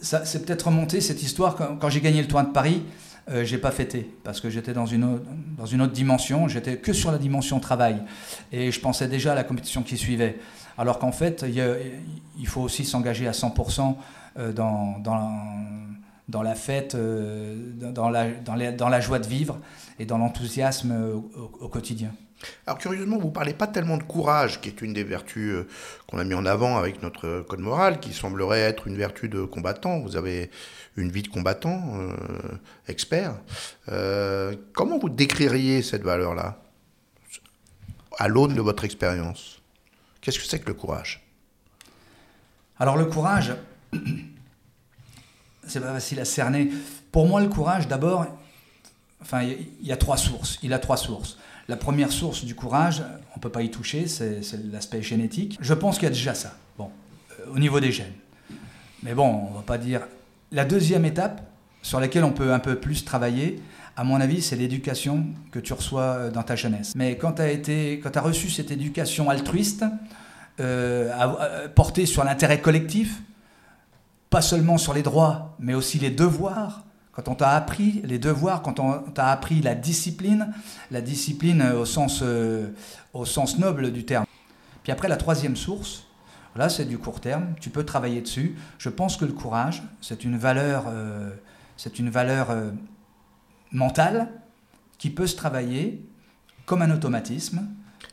c'est 0.00 0.46
peut-être 0.46 0.68
remonté, 0.68 1.02
cette 1.02 1.22
histoire, 1.22 1.54
quand, 1.54 1.76
quand 1.76 1.90
j'ai 1.90 2.00
gagné 2.00 2.22
le 2.22 2.28
toit 2.28 2.44
de 2.44 2.52
Paris, 2.52 2.82
euh, 3.30 3.44
j'ai 3.44 3.58
pas 3.58 3.70
fêté 3.70 4.12
parce 4.24 4.40
que 4.40 4.50
j'étais 4.50 4.72
dans 4.72 4.86
une, 4.86 5.04
autre, 5.04 5.24
dans 5.56 5.66
une 5.66 5.80
autre 5.80 5.92
dimension, 5.92 6.48
j'étais 6.48 6.78
que 6.78 6.92
sur 6.92 7.12
la 7.12 7.18
dimension 7.18 7.60
travail 7.60 8.02
et 8.50 8.72
je 8.72 8.80
pensais 8.80 9.06
déjà 9.06 9.32
à 9.32 9.34
la 9.34 9.44
compétition 9.44 9.82
qui 9.82 9.96
suivait. 9.96 10.38
Alors 10.76 10.98
qu'en 10.98 11.12
fait, 11.12 11.44
il, 11.46 12.46
faut 12.46 12.62
aussi 12.62 12.84
s'engager 12.84 13.28
à 13.28 13.32
100% 13.32 13.94
euh, 14.38 14.52
dans, 14.52 14.98
dans, 14.98 16.42
la 16.42 16.54
fête, 16.54 16.94
euh, 16.96 17.72
dans 17.76 18.10
la, 18.10 18.30
dans, 18.30 18.56
dans, 18.76 18.88
la 18.88 19.00
joie 19.00 19.20
de 19.20 19.26
vivre 19.26 19.58
et 19.98 20.06
dans 20.06 20.18
l'enthousiasme 20.18 21.20
au, 21.60 21.68
quotidien. 21.68 22.10
Alors 22.66 22.78
curieusement, 22.78 23.18
vous 23.18 23.28
ne 23.28 23.32
parlez 23.32 23.54
pas 23.54 23.66
tellement 23.66 23.96
de 23.96 24.02
courage, 24.02 24.60
qui 24.60 24.68
est 24.68 24.82
une 24.82 24.92
des 24.92 25.04
vertus 25.04 25.52
euh, 25.52 25.68
qu'on 26.06 26.18
a 26.18 26.24
mis 26.24 26.34
en 26.34 26.46
avant 26.46 26.76
avec 26.76 27.02
notre 27.02 27.40
code 27.42 27.60
moral, 27.60 28.00
qui 28.00 28.12
semblerait 28.12 28.60
être 28.60 28.86
une 28.86 28.96
vertu 28.96 29.28
de 29.28 29.44
combattant. 29.44 30.00
Vous 30.00 30.16
avez 30.16 30.50
une 30.96 31.10
vie 31.10 31.22
de 31.22 31.28
combattant, 31.28 31.94
euh, 31.96 32.12
expert. 32.88 33.34
Euh, 33.88 34.54
comment 34.72 34.98
vous 34.98 35.08
décririez 35.08 35.82
cette 35.82 36.02
valeur-là 36.02 36.58
à 38.18 38.28
l'aune 38.28 38.54
de 38.54 38.60
votre 38.60 38.84
expérience? 38.84 39.60
Qu'est-ce 40.20 40.38
que 40.38 40.44
c'est 40.44 40.60
que 40.60 40.68
le 40.68 40.74
courage? 40.74 41.26
Alors 42.78 42.96
le 42.96 43.06
courage, 43.06 43.54
c'est 45.66 45.80
pas 45.80 45.92
facile 45.92 46.20
à 46.20 46.24
cerner. 46.24 46.70
Pour 47.10 47.26
moi, 47.26 47.40
le 47.40 47.48
courage, 47.48 47.88
d'abord, 47.88 48.26
enfin, 49.20 49.42
il 49.42 49.86
y 49.86 49.92
a 49.92 49.96
trois 49.96 50.16
sources. 50.16 50.58
Il 50.62 50.72
a 50.72 50.78
trois 50.78 50.96
sources. 50.96 51.38
La 51.68 51.76
première 51.76 52.10
source 52.10 52.44
du 52.44 52.54
courage, 52.54 53.02
on 53.32 53.38
ne 53.38 53.40
peut 53.40 53.50
pas 53.50 53.62
y 53.62 53.70
toucher, 53.70 54.06
c'est 54.08 54.42
l'aspect 54.72 55.02
génétique. 55.02 55.58
Je 55.60 55.74
pense 55.74 55.96
qu'il 55.96 56.04
y 56.04 56.10
a 56.10 56.14
déjà 56.14 56.34
ça, 56.34 56.56
bon, 56.76 56.90
euh, 57.30 57.54
au 57.54 57.58
niveau 57.58 57.80
des 57.80 57.92
gènes. 57.92 58.12
Mais 59.02 59.14
bon, 59.14 59.48
on 59.50 59.54
va 59.54 59.62
pas 59.62 59.78
dire. 59.78 60.02
La 60.50 60.64
deuxième 60.64 61.04
étape, 61.04 61.40
sur 61.82 61.98
laquelle 61.98 62.24
on 62.24 62.32
peut 62.32 62.52
un 62.52 62.58
peu 62.58 62.76
plus 62.76 63.04
travailler, 63.04 63.60
à 63.96 64.04
mon 64.04 64.20
avis, 64.20 64.42
c'est 64.42 64.56
l'éducation 64.56 65.26
que 65.50 65.58
tu 65.58 65.72
reçois 65.72 66.02
euh, 66.02 66.30
dans 66.30 66.42
ta 66.42 66.56
jeunesse. 66.56 66.92
Mais 66.94 67.16
quand 67.16 67.34
tu 67.34 67.42
as, 67.42 68.18
as 68.18 68.20
reçu 68.20 68.50
cette 68.50 68.70
éducation 68.70 69.30
altruiste, 69.30 69.84
euh, 70.60 71.68
portée 71.68 72.06
sur 72.06 72.24
l'intérêt 72.24 72.60
collectif, 72.60 73.22
pas 74.30 74.42
seulement 74.42 74.78
sur 74.78 74.94
les 74.94 75.02
droits, 75.02 75.56
mais 75.58 75.74
aussi 75.74 75.98
les 75.98 76.10
devoirs, 76.10 76.84
quand 77.12 77.28
on 77.28 77.34
t'a 77.34 77.50
appris 77.50 78.00
les 78.04 78.18
devoirs, 78.18 78.62
quand 78.62 78.80
on 78.80 78.98
t'a 79.10 79.28
appris 79.28 79.60
la 79.60 79.74
discipline, 79.74 80.52
la 80.90 81.00
discipline 81.00 81.62
au 81.62 81.84
sens, 81.84 82.20
euh, 82.22 82.68
au 83.12 83.24
sens 83.24 83.58
noble 83.58 83.92
du 83.92 84.04
terme. 84.04 84.24
Puis 84.82 84.92
après, 84.92 85.08
la 85.08 85.16
troisième 85.16 85.56
source, 85.56 86.06
là, 86.56 86.68
c'est 86.68 86.86
du 86.86 86.98
court 86.98 87.20
terme, 87.20 87.54
tu 87.60 87.70
peux 87.70 87.84
travailler 87.84 88.20
dessus. 88.20 88.56
Je 88.78 88.88
pense 88.88 89.16
que 89.16 89.24
le 89.24 89.32
courage, 89.32 89.82
c'est 90.00 90.24
une 90.24 90.38
valeur, 90.38 90.84
euh, 90.88 91.30
une 91.98 92.10
valeur 92.10 92.50
euh, 92.50 92.70
mentale 93.70 94.28
qui 94.98 95.10
peut 95.10 95.26
se 95.26 95.36
travailler 95.36 96.04
comme 96.64 96.82
un 96.82 96.90
automatisme. 96.90 97.68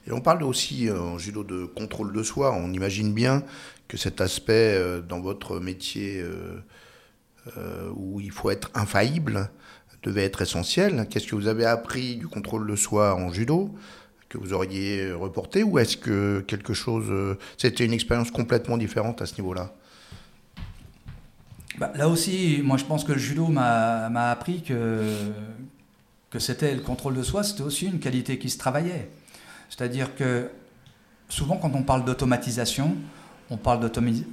Et 0.08 0.12
on 0.12 0.22
parle 0.22 0.44
aussi 0.44 0.90
en 0.92 1.18
judo 1.18 1.44
de 1.44 1.66
contrôle 1.66 2.14
de 2.14 2.24
soi. 2.24 2.54
On 2.54 2.72
imagine 2.74 3.14
bien 3.14 3.44
que 3.88 3.98
cet 3.98 4.22
aspect 4.22 5.02
dans 5.08 5.20
votre 5.20 5.60
métier 5.60 6.22
euh, 6.22 6.64
où 7.96 8.20
il 8.20 8.32
faut 8.32 8.50
être 8.50 8.70
infaillible 8.74 9.50
devait 10.04 10.24
être 10.24 10.42
essentiel. 10.42 11.08
Qu'est-ce 11.10 11.28
que 11.28 11.36
vous 11.36 11.48
avez 11.48 11.66
appris 11.66 12.18
du 12.18 12.28
contrôle 12.28 12.70
de 12.70 12.76
soi 12.76 13.16
en 13.16 13.32
judo 13.32 13.74
que 14.30 14.38
vous 14.38 14.54
auriez 14.54 15.12
reporté 15.12 15.64
ou 15.64 15.80
est-ce 15.80 15.98
que 15.98 16.42
quelque 16.48 16.74
chose... 16.74 17.08
Euh, 17.10 17.38
c'était 17.58 17.84
une 17.84 17.94
expérience 17.94 18.30
complètement 18.30 18.78
différente 18.78 19.24
à 19.24 19.26
ce 19.26 19.36
niveau-là? 19.36 19.74
Bah, 21.80 21.92
Là 21.96 22.08
aussi, 22.08 22.62
moi 22.64 22.78
je 22.78 22.86
pense 22.86 23.04
que 23.04 23.12
le 23.12 23.18
judo 23.18 23.48
m'a 23.48 24.30
appris 24.30 24.62
que, 24.62 25.02
que 26.30 26.38
c'était 26.38 26.76
le 26.76 26.82
contrôle 26.82 27.16
de 27.16 27.24
soi, 27.24 27.44
c'était 27.44 27.64
aussi 27.64 27.88
une 27.88 28.00
qualité 28.00 28.38
qui 28.38 28.52
se 28.52 28.60
travaillait. 28.60 29.10
C'est-à-dire 29.70 30.16
que 30.16 30.52
souvent 31.28 31.58
quand 31.58 31.72
on 31.74 31.82
parle 31.82 32.06
d'automatisation, 32.06 32.96
on 33.50 33.58
parle 33.58 33.80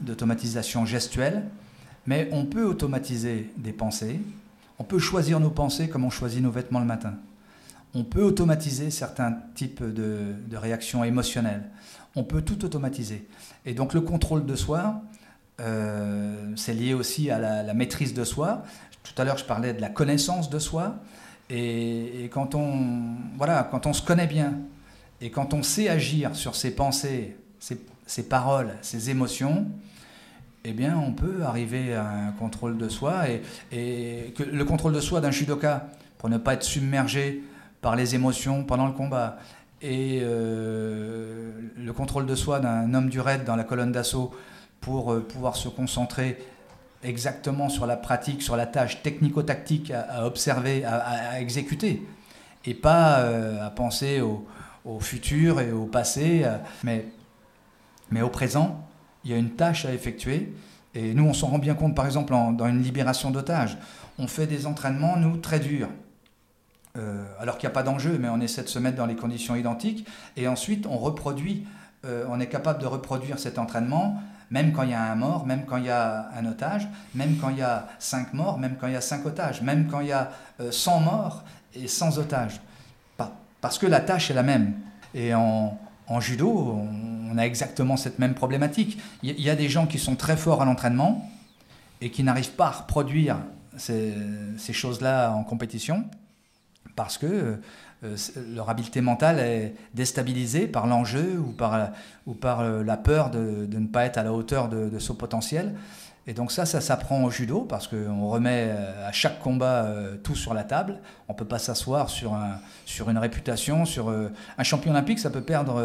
d'automatisation 0.03 0.85
gestuelle, 0.85 1.45
mais 2.07 2.29
on 2.33 2.45
peut 2.45 2.65
automatiser 2.65 3.51
des 3.57 3.73
pensées, 3.73 4.21
on 4.79 4.85
peut 4.85 4.99
choisir 4.99 5.41
nos 5.41 5.51
pensées 5.51 5.89
comme 5.89 6.05
on 6.05 6.11
choisit 6.11 6.43
nos 6.43 6.51
vêtements 6.51 6.81
le 6.81 6.87
matin. 6.87 7.15
On 7.95 8.05
peut 8.05 8.23
automatiser 8.23 8.91
certains 8.91 9.39
types 9.55 9.83
de, 9.83 10.35
réactions 10.53 11.03
émotionnelles. 11.03 11.65
On 12.15 12.25
peut 12.25 12.43
tout 12.43 12.65
automatiser. 12.65 13.27
Et 13.65 13.75
donc 13.75 13.95
le 13.95 14.03
contrôle 14.03 14.45
de 14.45 14.55
soi, 14.55 15.03
euh, 15.61 16.53
c'est 16.57 16.75
lié 16.75 16.93
aussi 16.95 17.31
à 17.31 17.39
la, 17.39 17.75
maîtrise 17.75 18.13
de 18.13 18.25
soi. 18.25 18.65
Tout 19.03 19.21
à 19.21 19.25
l'heure, 19.25 19.39
je 19.39 19.45
parlais 19.45 19.73
de 19.73 19.81
la 19.81 19.89
connaissance 19.89 20.51
de 20.51 20.59
soi. 20.59 20.97
Et, 21.49 22.29
quand, 22.33 22.55
on, 22.55 23.17
voilà, 23.37 23.67
quand 23.71 23.87
on 23.87 23.93
se 23.93 24.03
connaît 24.03 24.27
bien 24.27 24.59
et 25.21 25.31
quand 25.31 25.55
on 25.55 25.63
sait 25.63 25.89
agir 25.89 26.37
sur 26.37 26.55
ses 26.55 26.73
pensées, 26.75 27.37
ses 27.61 28.29
paroles, 28.29 28.75
ses 28.83 29.11
émotions, 29.11 29.67
eh 30.69 30.73
bien, 30.73 30.99
on 30.99 31.13
peut 31.13 31.45
arriver 31.45 31.95
à 31.95 32.09
un 32.09 32.33
contrôle 32.33 32.77
de 32.77 32.89
soi. 32.89 33.29
Et, 33.73 34.35
le 34.39 34.65
contrôle 34.65 34.93
de 34.93 35.01
soi 35.01 35.21
d'un 35.21 35.31
judoka, 35.31 35.87
pour 36.19 36.29
ne 36.29 36.39
pas 36.39 36.55
être 36.55 36.65
submergé 36.65 37.43
par 37.81 37.95
les 37.95 38.17
émotions 38.17 38.65
pendant 38.65 38.87
le 38.87 38.93
combat, 38.93 39.39
et 39.81 40.21
euh, 40.23 41.53
le 41.77 41.93
contrôle 41.93 42.27
de 42.27 42.35
soi 42.35 42.59
d'un 42.59 42.93
homme 42.95 43.11
du 43.11 43.21
raid 43.21 43.45
dans 43.45 43.55
la 43.55 43.63
colonne 43.63 43.93
d'assaut 43.93 44.35
pour 44.81 45.13
euh, 45.13 45.21
pouvoir 45.21 45.55
se 45.55 45.69
concentrer 45.69 46.39
exactement 47.05 47.69
sur 47.69 47.87
la 47.87 47.97
pratique, 47.97 48.43
sur 48.43 48.57
la 48.57 48.67
tâche 48.67 49.03
technico-tactique 49.03 49.93
à, 49.93 50.27
observer, 50.27 50.85
à, 50.85 51.41
exécuter, 51.41 52.03
et 52.65 52.75
pas 52.75 53.19
euh, 53.19 53.65
à 53.65 53.71
penser 53.71 54.21
au, 54.21 54.45
futur 55.01 55.61
et 55.61 55.71
au 55.71 55.85
passé, 55.85 56.45
mais 56.83 58.23
au 58.23 58.29
présent 58.29 58.86
il 59.27 59.31
y 59.33 59.35
a 59.35 59.39
une 59.39 59.51
tâche 59.51 59.85
à 59.85 59.93
effectuer. 59.93 60.53
Et 60.95 61.13
nous, 61.13 61.25
on 61.25 61.35
s'en 61.35 61.49
rend 61.49 61.59
bien 61.59 61.75
compte, 61.75 61.97
par 61.97 62.07
exemple, 62.07 62.33
dans 62.33 62.67
une 62.67 62.81
libération 62.81 63.33
d'otages. 63.33 63.77
On 64.21 64.29
fait 64.29 64.47
des 64.47 64.67
entraînements, 64.67 65.17
nous, 65.17 65.37
très 65.39 65.59
durs. 65.59 65.89
Euh, 66.97 67.25
alors 67.41 67.59
qu'il 67.59 67.67
n'y 67.69 67.73
a 67.73 67.75
pas 67.75 67.83
d'enjeu, 67.83 68.19
mais 68.21 68.29
on 68.29 68.41
essaie 68.41 68.63
de 68.63 68.69
se 68.69 68.79
mettre 68.79 68.97
dans 68.97 69.05
les 69.05 69.17
conditions 69.17 69.57
identiques. 69.57 70.07
Et 70.37 70.47
ensuite, 70.47 70.87
on 70.87 70.97
reproduit, 70.97 71.67
euh, 72.05 72.25
on 72.31 72.39
est 72.39 72.47
capable 72.47 72.81
de 72.81 72.87
reproduire 72.87 73.41
cet 73.41 73.59
entraînement, 73.59 74.23
même 74.51 74.73
quand 74.73 74.85
il 74.85 74.91
y 74.91 74.95
a 74.95 75.03
un 75.03 75.17
mort, 75.17 75.45
même 75.45 75.65
quand 75.67 75.77
il 75.77 75.87
y 75.87 75.91
a 75.91 76.31
un 76.39 76.47
otage, 76.47 76.87
même 77.17 77.37
quand 77.41 77.49
il 77.49 77.59
y 77.59 77.63
a 77.63 77.89
cinq 77.99 78.33
morts, 78.33 78.61
même 78.61 78.77
quand 78.81 78.87
il 78.87 78.93
y 78.93 78.97
a 78.97 79.01
cinq 79.01 79.27
otages, 79.27 79.61
même 79.61 79.89
quand 79.89 80.01
il 80.01 80.07
y 80.07 80.13
a 80.13 80.31
100 80.71 81.01
euh, 81.01 81.05
morts 81.05 81.45
et 81.75 81.89
100 81.89 82.19
otages. 82.19 82.61
Parce 83.61 83.79
que 83.79 83.87
la 83.87 84.01
tâche 84.01 84.31
est 84.31 84.35
la 84.35 84.45
même. 84.45 84.75
Et 85.15 85.35
en, 85.35 85.77
en 86.07 86.21
judo, 86.21 86.49
on 86.49 87.16
a 87.39 87.47
exactement 87.47 87.97
cette 87.97 88.19
même 88.19 88.35
problématique. 88.35 88.99
Il 89.23 89.41
y 89.41 89.51
a 89.51 89.57
des 89.57 89.69
gens 89.69 89.87
qui 89.87 89.99
sont 89.99 90.17
très 90.17 90.37
forts 90.37 90.63
à 90.63 90.65
l'entraînement 90.65 91.31
et 92.01 92.11
qui 92.11 92.23
n'arrivent 92.23 92.53
pas 92.53 92.67
à 92.67 92.71
reproduire 92.71 93.39
ces, 93.77 94.15
choses-là 94.73 95.33
en 95.33 95.45
compétition 95.45 96.05
parce 96.95 97.19
que 97.19 97.59
euh, 98.05 98.17
leur 98.55 98.71
habileté 98.71 99.01
mentale 99.01 99.39
est 99.39 99.75
déstabilisée 99.95 100.67
par 100.67 100.87
l'enjeu 100.87 101.39
ou 101.39 101.53
par, 101.53 101.91
ou 102.27 102.35
par 102.35 102.63
la 102.63 102.97
peur 102.97 103.31
de, 103.31 103.67
ne 103.71 103.87
pas 103.87 104.05
être 104.05 104.19
à 104.19 104.23
la 104.23 104.33
hauteur 104.33 104.69
de, 104.69 104.89
de 104.89 104.99
son 104.99 105.15
potentiel. 105.15 105.75
Et 106.29 106.35
donc 106.35 106.51
ça, 106.51 106.67
ça 106.67 106.81
s'apprend 106.81 107.23
au 107.23 107.31
judo 107.31 107.61
parce 107.61 107.87
qu'on 107.87 108.29
remet 108.29 108.67
euh, 108.69 109.09
à 109.09 109.13
chaque 109.13 109.39
combat 109.39 109.85
euh, 109.85 110.17
tout 110.17 110.35
sur 110.35 110.55
la 110.55 110.65
table. 110.65 110.99
On 111.29 111.35
ne 111.35 111.39
peut 111.39 111.45
pas 111.45 111.61
s'asseoir 111.61 112.11
sur, 112.11 112.35
un, 112.35 112.59
sur 112.85 113.11
une 113.11 113.19
réputation. 113.19 113.85
Sur, 113.85 114.11
euh, 114.11 114.33
un 114.59 114.65
champion 114.65 114.91
olympique, 114.91 115.21
ça 115.21 115.31
peut 115.31 115.41
perdre 115.41 115.81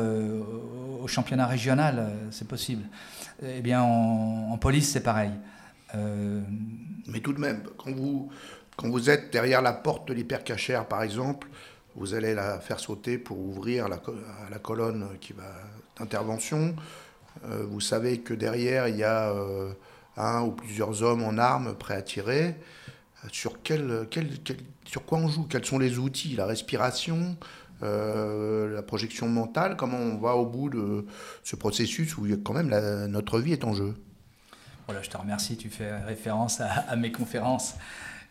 au 1.02 1.08
championnat 1.08 1.46
régional, 1.46 2.12
c'est 2.32 2.48
possible. 2.48 2.84
Eh 3.44 3.62
bien, 3.62 3.82
en, 3.82 4.58
police, 4.58 4.92
c'est 4.92 5.02
pareil. 5.02 5.32
Mais 5.94 7.20
tout 7.20 7.34
de 7.34 7.40
même, 7.40 7.64
quand 7.78 7.92
vous, 8.90 9.10
êtes 9.10 9.32
derrière 9.32 9.62
la 9.62 9.74
porte 9.74 10.08
de 10.08 10.14
l'hypercachère, 10.14 10.86
par 10.86 11.04
exemple, 11.04 11.48
vous 11.96 12.14
allez 12.14 12.34
la 12.34 12.60
faire 12.60 12.80
sauter 12.80 13.18
pour 13.18 13.40
ouvrir 13.40 13.90
la, 13.90 14.00
la 14.50 14.60
colonne 14.60 15.08
qui 15.20 15.34
va 15.34 15.52
d'intervention. 16.00 16.76
vous 17.44 17.82
savez 17.82 18.20
que 18.20 18.34
derrière, 18.34 18.88
il 18.88 18.98
y 18.98 19.04
a 19.04 19.34
un 20.18 20.42
ou 20.42 20.52
plusieurs 20.52 21.04
hommes 21.04 21.24
en 21.24 21.38
armes 21.38 21.76
prêts 21.76 21.96
à 21.96 22.02
tirer. 22.02 22.56
Sur, 23.32 23.62
quel, 23.62 24.08
quel, 24.10 24.30
sur 24.86 25.06
quoi 25.06 25.20
on 25.20 25.28
joue? 25.28 25.44
Quels 25.44 25.66
sont 25.66 25.78
les 25.78 26.00
outils? 26.00 26.36
La 26.36 26.48
respiration 26.48 27.38
euh, 27.84 28.74
la 28.76 28.84
projection 28.84 29.28
mentale, 29.28 29.76
comment 29.76 29.98
on 29.98 30.18
va 30.18 30.36
au 30.36 30.46
bout 30.46 30.70
de 30.70 31.08
ce 31.44 31.56
processus 31.56 32.16
où 32.18 32.28
quand 32.44 32.54
même 32.54 32.70
notre 33.08 33.40
vie 33.40 33.54
est 33.54 33.64
en 33.64 33.74
jeu? 33.74 33.96
Voilà, 34.86 35.02
je 35.02 35.10
te 35.10 35.18
remercie, 35.18 35.58
tu 35.58 35.70
fais 35.70 35.98
référence 36.04 36.62
à, 36.62 36.96
mes 36.96 37.12
conférences. 37.12 37.74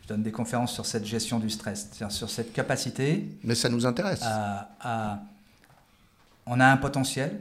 Je 0.03 0.09
donne 0.09 0.23
des 0.23 0.31
conférences 0.31 0.73
sur 0.73 0.87
cette 0.87 1.05
gestion 1.05 1.40
du 1.40 1.51
stress, 1.51 1.90
sur 2.11 2.31
cette 2.31 2.53
capacité. 2.53 3.27
Mais 3.43 3.57
ça 3.57 3.69
nous 3.69 3.87
intéresse. 3.87 4.23
on 6.47 6.61
a 6.61 6.66
un 6.66 6.77
potentiel, 6.77 7.40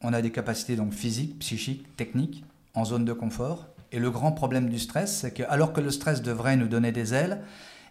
on 0.00 0.12
a 0.12 0.20
des 0.20 0.32
capacités 0.32 0.74
donc 0.74 0.92
physiques, 0.92 1.38
psychiques, 1.38 1.96
techniques, 1.96 2.44
en 2.78 2.84
zone 2.84 3.04
de 3.04 3.12
confort. 3.12 3.66
Et 3.92 3.98
le 3.98 4.10
grand 4.10 4.32
problème 4.32 4.68
du 4.68 4.78
stress, 4.78 5.20
c'est 5.20 5.32
que 5.32 5.42
alors 5.48 5.72
que 5.72 5.80
le 5.80 5.90
stress 5.90 6.22
devrait 6.22 6.56
nous 6.56 6.68
donner 6.68 6.92
des 6.92 7.14
ailes, 7.14 7.40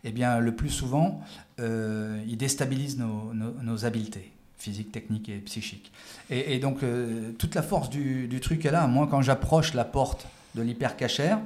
eh 0.04 0.12
bien, 0.12 0.40
le 0.40 0.56
plus 0.56 0.70
souvent, 0.70 1.22
euh, 1.60 2.22
il 2.28 2.38
déstabilise 2.38 2.98
nos, 2.98 3.86
habiletés 3.86 4.32
physiques, 4.58 4.92
techniques 4.92 5.30
et 5.30 5.38
psychiques. 5.38 5.92
Et, 6.30 6.60
donc, 6.60 6.84
euh, 6.84 7.32
toute 7.38 7.56
la 7.56 7.62
force 7.62 7.90
du, 7.90 8.40
truc 8.42 8.66
est 8.66 8.72
là. 8.72 8.88
Moi, 8.88 9.08
quand 9.10 9.22
j'approche 9.22 9.74
la 9.74 9.86
porte 9.86 10.28
de 10.56 10.62
l'hypercachère, 10.62 11.40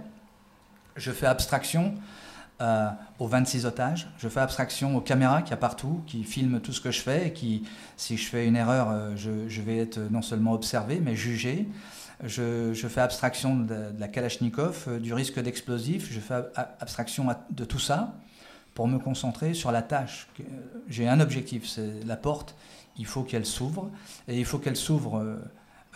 je 0.96 1.12
fais 1.12 1.28
abstraction 1.28 1.96
aux 3.20 3.28
26 3.28 3.66
otages. 3.66 4.08
Je 4.20 4.28
fais 4.30 4.40
abstraction 4.40 4.96
aux 4.96 5.02
caméras 5.02 5.42
qu'il 5.42 5.52
y 5.52 5.54
a 5.54 5.58
partout, 5.58 6.02
qui 6.06 6.24
filment 6.24 6.60
tout 6.60 6.74
ce 6.74 6.82
que 6.82 6.92
je 6.92 7.02
fais 7.02 7.28
et 7.28 7.34
qui, 7.34 7.64
si 7.98 8.18
je 8.18 8.28
fais 8.28 8.46
une 8.46 8.56
erreur, 8.56 8.90
euh, 8.92 9.14
je, 9.16 9.62
vais 9.62 9.78
être 9.78 10.00
non 10.12 10.22
seulement 10.22 10.54
observé, 10.54 11.00
mais 11.04 11.16
jugé. 11.16 11.68
Je, 12.24 12.74
fais 12.74 13.02
abstraction 13.02 13.56
de, 13.58 13.94
la 13.98 14.08
Kalachnikov, 14.08 14.86
euh, 14.88 15.00
du 15.00 15.14
risque 15.14 15.40
d'explosif. 15.40 16.12
Je 16.12 16.20
fais 16.20 16.36
abstraction 16.80 17.28
de 17.50 17.66
tout 17.66 17.80
ça 17.80 18.16
pour 18.74 18.88
me 18.88 19.00
concentrer 19.00 19.54
sur 19.54 19.72
la 19.72 19.82
tâche. 19.82 20.28
J'ai 20.88 21.08
un 21.08 21.20
objectif, 21.20 21.68
c'est 21.68 22.06
la 22.06 22.16
porte. 22.16 22.56
Il 22.98 23.06
faut 23.06 23.24
qu'elle 23.24 23.46
s'ouvre 23.46 23.90
et 24.28 24.38
il 24.38 24.46
faut 24.46 24.60
qu'elle 24.60 24.76
s'ouvre 24.76 25.40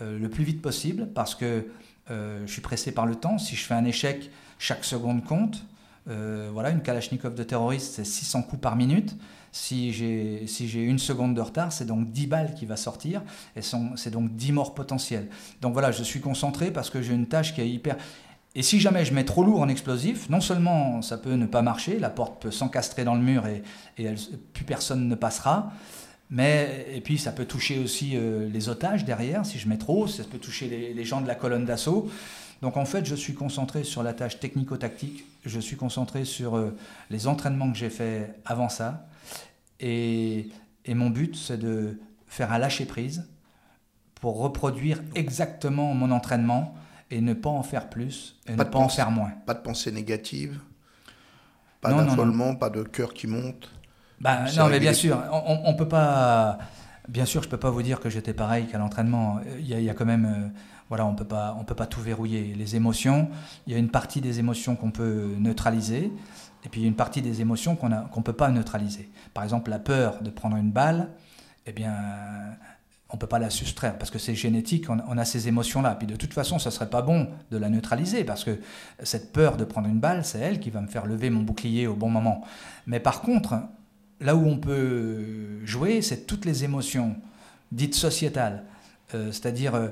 euh, 0.01 0.19
le 0.19 0.29
plus 0.29 0.43
vite 0.43 0.61
possible 0.61 1.07
parce 1.13 1.35
que 1.35 1.67
je 2.07 2.45
suis 2.45 2.61
pressé 2.61 2.91
par 2.91 3.07
le 3.07 3.15
temps. 3.15 3.39
Si 3.39 3.55
je 3.55 3.65
fais 3.65 3.73
un 3.73 3.85
échec, 3.85 4.29
chaque 4.59 4.83
seconde 4.83 5.23
compte. 5.23 5.65
Euh, 6.07 6.49
voilà, 6.53 6.69
une 6.69 6.81
Kalachnikov 6.81 7.33
de 7.33 7.43
terroriste, 7.43 7.95
c'est 7.95 8.05
600 8.05 8.43
coups 8.43 8.61
par 8.61 8.75
minute. 8.75 9.15
Si 9.55 9.93
j'ai 9.93 10.47
si 10.47 10.69
une 10.73 10.99
seconde 10.99 11.33
de 11.33 11.39
retard, 11.39 11.71
c'est 11.71 11.85
donc 11.85 12.11
10 12.11 12.27
balles 12.27 12.53
qui 12.55 12.65
va 12.65 12.75
sortir, 12.75 13.21
et 13.55 13.61
c'est 13.61 14.11
donc 14.11 14.35
10 14.35 14.51
morts 14.51 14.75
potentielles. 14.75 15.29
Donc 15.61 15.71
voilà, 15.71 15.93
je 15.93 16.03
suis 16.03 16.19
concentré 16.19 16.71
parce 16.71 16.89
que 16.89 17.01
j'ai 17.01 17.13
une 17.13 17.27
tâche 17.27 17.55
qui 17.55 17.61
est 17.61 17.69
hyper... 17.69 17.95
Et 18.53 18.63
si 18.63 18.81
jamais 18.81 19.05
je 19.05 19.13
mets 19.13 19.23
trop 19.23 19.45
lourd 19.45 19.61
en 19.61 19.69
explosif, 19.69 20.29
non 20.29 20.41
seulement 20.41 21.01
ça 21.01 21.17
peut 21.17 21.35
ne 21.35 21.45
pas 21.45 21.61
marcher, 21.61 21.99
la 21.99 22.09
porte 22.09 22.41
peut 22.41 22.51
s'encastrer 22.51 23.05
dans 23.05 23.15
le 23.15 23.21
mur 23.21 23.47
et, 23.47 23.63
et 23.97 24.13
plus 24.51 24.65
personne 24.65 25.07
ne 25.07 25.15
passera, 25.15 25.71
mais, 26.29 26.87
et 26.93 26.99
puis 26.99 27.17
ça 27.17 27.31
peut 27.31 27.45
toucher 27.45 27.79
aussi 27.79 28.17
euh, 28.17 28.49
les 28.49 28.67
otages 28.67 29.05
derrière, 29.05 29.45
si 29.45 29.57
je 29.57 29.69
mets 29.69 29.77
trop, 29.77 30.05
ça 30.05 30.25
peut 30.25 30.37
toucher 30.37 30.67
les, 30.67 30.93
les 30.93 31.05
gens 31.05 31.21
de 31.21 31.27
la 31.27 31.35
colonne 31.35 31.63
d'assaut. 31.63 32.09
Donc 32.61 32.75
en 32.75 32.83
fait, 32.83 33.05
je 33.05 33.15
suis 33.15 33.35
concentré 33.35 33.85
sur 33.85 34.03
la 34.03 34.11
tâche 34.11 34.37
technico-tactique, 34.37 35.23
je 35.45 35.59
suis 35.61 35.77
concentré 35.77 36.25
sur 36.25 36.57
euh, 36.57 36.75
les 37.09 37.27
entraînements 37.27 37.71
que 37.71 37.77
j'ai 37.77 37.89
faits 37.89 38.37
avant 38.43 38.67
ça, 38.67 39.07
et, 39.79 40.49
mon 40.87 41.09
but, 41.09 41.35
c'est 41.35 41.57
de 41.57 41.99
faire 42.27 42.51
un 42.51 42.57
lâcher-prise 42.57 43.27
pour 44.15 44.39
reproduire 44.39 45.01
exactement 45.13 45.93
mon 45.93 46.11
entraînement 46.11 46.75
et 47.11 47.21
ne 47.21 47.33
pas 47.33 47.49
en 47.49 47.63
faire 47.63 47.89
plus 47.89 48.39
et 48.47 48.55
ne 48.55 48.63
pas 48.63 48.79
en 48.79 48.89
faire 48.89 49.11
moins. 49.11 49.31
Pas 49.45 49.53
de 49.53 49.59
pensée 49.59 49.91
négative? 49.91 50.59
Pas 51.81 51.93
d'affolement, 51.93 52.55
pas 52.55 52.69
de 52.69 52.83
cœur 52.83 53.13
qui 53.13 53.27
monte? 53.27 53.71
Bah, 54.19 54.45
Non, 54.57 54.69
mais 54.69 54.79
bien 54.79 54.93
sûr, 54.93 55.21
on, 55.31 55.71
ne 55.71 55.77
peut 55.77 55.87
pas... 55.87 56.57
Bien 57.07 57.25
sûr, 57.25 57.43
je 57.43 57.47
ne 57.47 57.51
peux 57.51 57.59
pas 57.59 57.69
vous 57.69 57.83
dire 57.83 57.99
que 57.99 58.09
j'étais 58.09 58.33
pareil 58.33 58.65
qu'à 58.65 58.79
l'entraînement. 58.79 59.39
Il, 59.59 59.67
y, 59.67 59.89
a 59.89 59.93
quand 59.93 60.05
même... 60.05 60.25
Euh, 60.25 60.59
voilà, 60.89 61.05
on 61.05 61.11
ne 61.11 61.63
peut 61.63 61.75
pas 61.75 61.85
tout 61.85 62.01
verrouiller. 62.01 62.53
Les 62.55 62.75
émotions, 62.75 63.29
il 63.67 63.73
y 63.73 63.75
a 63.75 63.79
une 63.79 63.89
partie 63.89 64.21
des 64.21 64.39
émotions 64.39 64.75
qu'on 64.75 64.91
peut 64.91 65.35
neutraliser, 65.37 66.11
et 66.65 66.69
puis 66.69 66.81
il 66.81 66.83
y 66.83 66.87
a 66.87 66.89
une 66.89 66.95
partie 66.95 67.21
des 67.21 67.41
émotions 67.41 67.75
qu'on 67.75 67.89
ne 67.89 68.23
peut 68.23 68.33
pas 68.33 68.49
neutraliser. 68.49 69.09
Par 69.33 69.43
exemple, 69.43 69.69
la 69.69 69.79
peur 69.79 70.21
de 70.23 70.31
prendre 70.31 70.57
une 70.57 70.71
balle, 70.71 71.09
eh 71.67 71.71
bien, 71.71 71.93
on 73.09 73.15
ne 73.15 73.19
peut 73.19 73.27
pas 73.27 73.39
la 73.39 73.51
soustraire 73.51 73.97
parce 73.97 74.09
que 74.09 74.17
c'est 74.17 74.33
génétique, 74.33 74.89
on, 74.89 75.17
a 75.17 75.25
ces 75.25 75.47
émotions-là. 75.47 75.95
Puis 75.95 76.07
de 76.07 76.15
toute 76.15 76.33
façon, 76.33 76.57
ça 76.57 76.69
ne 76.69 76.73
serait 76.73 76.89
pas 76.89 77.03
bon 77.03 77.29
de 77.51 77.57
la 77.57 77.69
neutraliser 77.69 78.23
parce 78.23 78.43
que 78.43 78.59
cette 79.03 79.31
peur 79.31 79.57
de 79.57 79.63
prendre 79.63 79.87
une 79.87 79.99
balle, 79.99 80.25
c'est 80.25 80.39
elle 80.39 80.59
qui 80.59 80.71
va 80.71 80.81
me 80.81 80.87
faire 80.87 81.05
lever 81.05 81.29
mon 81.29 81.41
bouclier 81.41 81.85
au 81.85 81.95
bon 81.95 82.09
moment. 82.09 82.43
Mais 82.87 82.99
par 82.99 83.21
contre, 83.21 83.55
là 84.19 84.35
où 84.35 84.45
on 84.47 84.57
peut 84.57 85.63
jouer, 85.65 86.01
c'est 86.01 86.25
toutes 86.25 86.45
les 86.45 86.63
émotions 86.63 87.15
dites 87.71 87.95
sociétales, 87.95 88.63
euh, 89.13 89.31
c'est-à-dire 89.31 89.75
euh, 89.75 89.89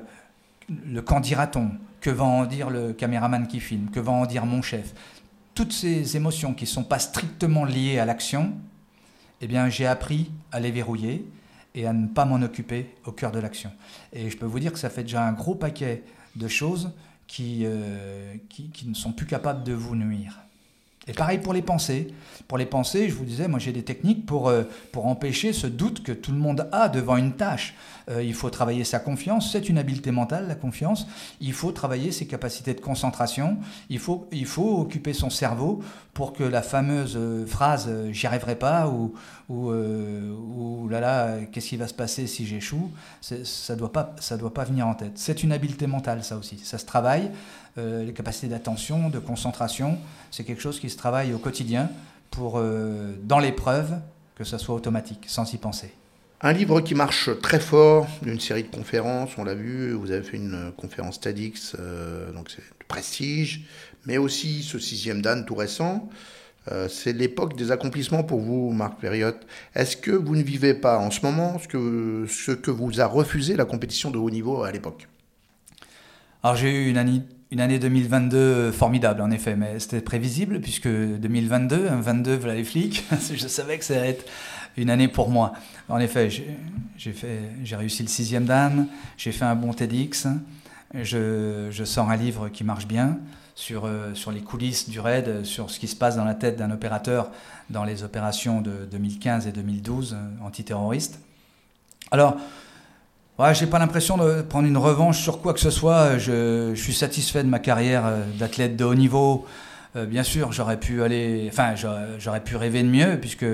le 0.68 1.02
qu'en 1.02 1.20
dira-t-on 1.20 1.70
Que 2.00 2.10
va 2.10 2.24
en 2.24 2.46
dire 2.46 2.70
le 2.70 2.92
caméraman 2.92 3.46
qui 3.46 3.60
filme 3.60 3.90
Que 3.90 4.00
va 4.00 4.12
en 4.12 4.26
dire 4.26 4.44
mon 4.44 4.62
chef 4.62 4.92
Toutes 5.54 5.72
ces 5.72 6.16
émotions 6.16 6.54
qui 6.54 6.64
ne 6.64 6.68
sont 6.68 6.84
pas 6.84 6.98
strictement 6.98 7.64
liées 7.64 7.98
à 7.98 8.04
l'action, 8.04 8.54
eh 9.40 9.46
bien, 9.46 9.68
j'ai 9.68 9.86
appris 9.86 10.30
à 10.52 10.60
les 10.60 10.70
verrouiller 10.70 11.24
et 11.74 11.86
à 11.86 11.92
ne 11.92 12.08
pas 12.08 12.24
m'en 12.24 12.42
occuper 12.42 12.94
au 13.04 13.12
cœur 13.12 13.30
de 13.32 13.38
l'action. 13.38 13.70
Et 14.12 14.30
je 14.30 14.36
peux 14.36 14.46
vous 14.46 14.60
dire 14.60 14.72
que 14.72 14.78
ça 14.78 14.90
fait 14.90 15.02
déjà 15.02 15.26
un 15.26 15.32
gros 15.32 15.54
paquet 15.54 16.02
de 16.36 16.48
choses 16.48 16.90
qui, 17.26 17.62
euh, 17.64 18.34
ne 18.86 18.94
sont 18.94 19.12
plus 19.12 19.26
capables 19.26 19.64
de 19.64 19.72
vous 19.72 19.96
nuire. 19.96 20.43
Et 21.06 21.12
pareil 21.12 21.38
pour 21.38 21.52
les 21.52 21.62
pensées. 21.62 22.08
Pour 22.48 22.58
les 22.58 22.66
pensées, 22.66 23.08
je 23.08 23.14
vous 23.14 23.24
disais, 23.24 23.48
moi 23.48 23.58
j'ai 23.58 23.72
des 23.72 23.82
techniques 23.82 24.26
pour, 24.26 24.48
euh, 24.48 24.64
pour 24.92 25.06
empêcher 25.06 25.52
ce 25.52 25.66
doute 25.66 26.02
que 26.02 26.12
tout 26.12 26.32
le 26.32 26.38
monde 26.38 26.68
a 26.72 26.88
devant 26.88 27.16
une 27.16 27.32
tâche. 27.32 27.74
Euh, 28.10 28.22
il 28.22 28.34
faut 28.34 28.50
travailler 28.50 28.84
sa 28.84 28.98
confiance, 28.98 29.50
c'est 29.52 29.68
une 29.68 29.78
habileté 29.78 30.10
mentale, 30.10 30.46
la 30.48 30.54
confiance. 30.54 31.06
Il 31.40 31.52
faut 31.52 31.72
travailler 31.72 32.12
ses 32.12 32.26
capacités 32.26 32.74
de 32.74 32.80
concentration. 32.80 33.58
Il 33.88 33.98
faut, 33.98 34.28
il 34.30 34.46
faut 34.46 34.78
occuper 34.78 35.14
son 35.14 35.30
cerveau 35.30 35.82
pour 36.12 36.32
que 36.32 36.44
la 36.44 36.62
fameuse 36.62 37.16
euh, 37.16 37.46
phrase 37.46 37.90
j'y 38.10 38.26
arriverai 38.26 38.56
pas 38.56 38.88
ou, 38.88 39.14
ou, 39.48 39.70
ou 39.72 40.88
là 40.88 41.00
là, 41.00 41.36
qu'est-ce 41.50 41.68
qui 41.68 41.76
va 41.76 41.88
se 41.88 41.94
passer 41.94 42.26
si 42.26 42.46
j'échoue, 42.46 42.90
ça 43.20 43.36
ne 43.74 43.78
doit, 43.78 44.14
doit 44.38 44.54
pas 44.54 44.64
venir 44.64 44.86
en 44.86 44.94
tête. 44.94 45.12
C'est 45.16 45.42
une 45.42 45.52
habileté 45.52 45.86
mentale, 45.86 46.24
ça 46.24 46.36
aussi. 46.36 46.58
Ça 46.58 46.78
se 46.78 46.86
travaille. 46.86 47.30
Les 47.76 48.12
capacités 48.12 48.48
d'attention, 48.48 49.10
de 49.10 49.18
concentration, 49.18 49.98
c'est 50.30 50.44
quelque 50.44 50.62
chose 50.62 50.78
qui 50.78 50.90
se 50.90 50.96
travaille 50.96 51.32
au 51.32 51.38
quotidien 51.38 51.90
pour, 52.34 52.58
euh, 52.58 53.14
dans 53.22 53.38
l'épreuve, 53.38 54.00
que 54.36 54.44
ça 54.44 54.58
soit 54.58 54.74
automatique, 54.74 55.24
sans 55.28 55.52
y 55.52 55.56
penser. 55.56 55.92
Un 56.40 56.52
livre 56.52 56.80
qui 56.80 56.94
marche 56.94 57.30
très 57.40 57.60
fort, 57.60 58.06
une 58.26 58.40
série 58.40 58.64
de 58.64 58.68
conférences, 58.68 59.30
on 59.38 59.44
l'a 59.44 59.54
vu, 59.54 59.92
vous 59.92 60.10
avez 60.10 60.22
fait 60.22 60.36
une 60.36 60.72
conférence 60.76 61.20
TEDx, 61.20 61.76
euh, 61.78 62.32
donc 62.32 62.50
c'est 62.50 62.62
de 62.62 62.84
prestige, 62.86 63.62
mais 64.04 64.18
aussi 64.18 64.62
ce 64.62 64.78
sixième 64.78 65.22
Dan 65.22 65.46
tout 65.46 65.54
récent. 65.54 66.08
Euh, 66.72 66.88
c'est 66.88 67.12
l'époque 67.12 67.56
des 67.56 67.70
accomplissements 67.70 68.24
pour 68.24 68.40
vous, 68.40 68.72
Marc 68.72 68.98
Périotte. 68.98 69.46
Est-ce 69.74 69.96
que 69.96 70.10
vous 70.10 70.34
ne 70.34 70.42
vivez 70.42 70.74
pas 70.74 70.98
en 70.98 71.10
ce 71.10 71.20
moment 71.20 71.58
ce 71.58 71.68
que, 71.68 72.26
ce 72.28 72.52
que 72.52 72.70
vous 72.70 73.00
a 73.00 73.06
refusé 73.06 73.54
la 73.54 73.64
compétition 73.64 74.10
de 74.10 74.18
haut 74.18 74.30
niveau 74.30 74.64
à 74.64 74.72
l'époque? 74.72 75.06
Alors 76.42 76.56
j'ai 76.56 76.70
eu 76.70 76.90
une 76.90 76.98
année, 76.98 77.22
une 77.54 77.60
année 77.60 77.78
2022 77.78 78.72
formidable, 78.72 79.20
en 79.20 79.30
effet, 79.30 79.54
mais 79.54 79.78
c'était 79.78 80.00
prévisible, 80.00 80.60
puisque 80.60 80.88
2022, 80.88 81.88
22, 82.00 82.34
voilà 82.34 82.56
les 82.56 82.64
flics, 82.64 83.04
je 83.32 83.46
savais 83.46 83.78
que 83.78 83.84
ça 83.84 83.94
allait 83.94 84.10
être 84.10 84.24
une 84.76 84.90
année 84.90 85.06
pour 85.06 85.30
moi. 85.30 85.52
En 85.88 86.00
effet, 86.00 86.30
j'ai 86.98 87.76
réussi 87.76 88.02
le 88.02 88.08
sixième 88.08 88.44
Dan, 88.44 88.88
j'ai 89.16 89.30
fait 89.30 89.44
un 89.44 89.54
bon 89.54 89.72
TEDx, 89.72 90.26
je, 90.94 91.68
je, 91.70 91.84
sors 91.84 92.10
un 92.10 92.16
livre 92.16 92.48
qui 92.48 92.64
marche 92.64 92.88
bien 92.88 93.18
sur, 93.54 93.84
euh, 93.84 94.14
sur 94.14 94.32
les 94.32 94.40
coulisses 94.40 94.88
du 94.88 94.98
raid, 94.98 95.44
sur 95.44 95.70
ce 95.70 95.78
qui 95.78 95.86
se 95.86 95.94
passe 95.94 96.16
dans 96.16 96.24
la 96.24 96.34
tête 96.34 96.56
d'un 96.56 96.72
opérateur 96.72 97.30
dans 97.70 97.84
les 97.84 98.02
opérations 98.02 98.62
de 98.62 98.84
2015 98.90 99.46
et 99.46 99.52
2012 99.52 100.16
euh, 100.16 100.44
antiterroristes. 100.44 101.20
Alors, 102.10 102.36
Ouais, 103.36 103.52
j'ai 103.52 103.66
pas 103.66 103.80
l'impression 103.80 104.16
de 104.16 104.42
prendre 104.42 104.68
une 104.68 104.76
revanche 104.76 105.20
sur 105.20 105.42
quoi 105.42 105.54
que 105.54 105.58
ce 105.58 105.70
soit. 105.70 106.18
Je, 106.18 106.72
suis 106.76 106.94
satisfait 106.94 107.42
de 107.42 107.48
ma 107.48 107.58
carrière 107.58 108.06
euh, 108.06 108.22
d'athlète 108.38 108.76
de 108.76 108.84
haut 108.84 108.94
niveau. 108.94 109.44
Euh, 109.96 110.06
bien 110.06 110.22
sûr, 110.22 110.52
j'aurais 110.52 110.78
pu 110.78 111.02
aller, 111.02 111.50
enfin, 111.50 111.74
j'aurais 112.20 112.44
pu 112.44 112.54
rêver 112.54 112.84
de 112.84 112.88
mieux, 112.88 113.18
puisque 113.20 113.46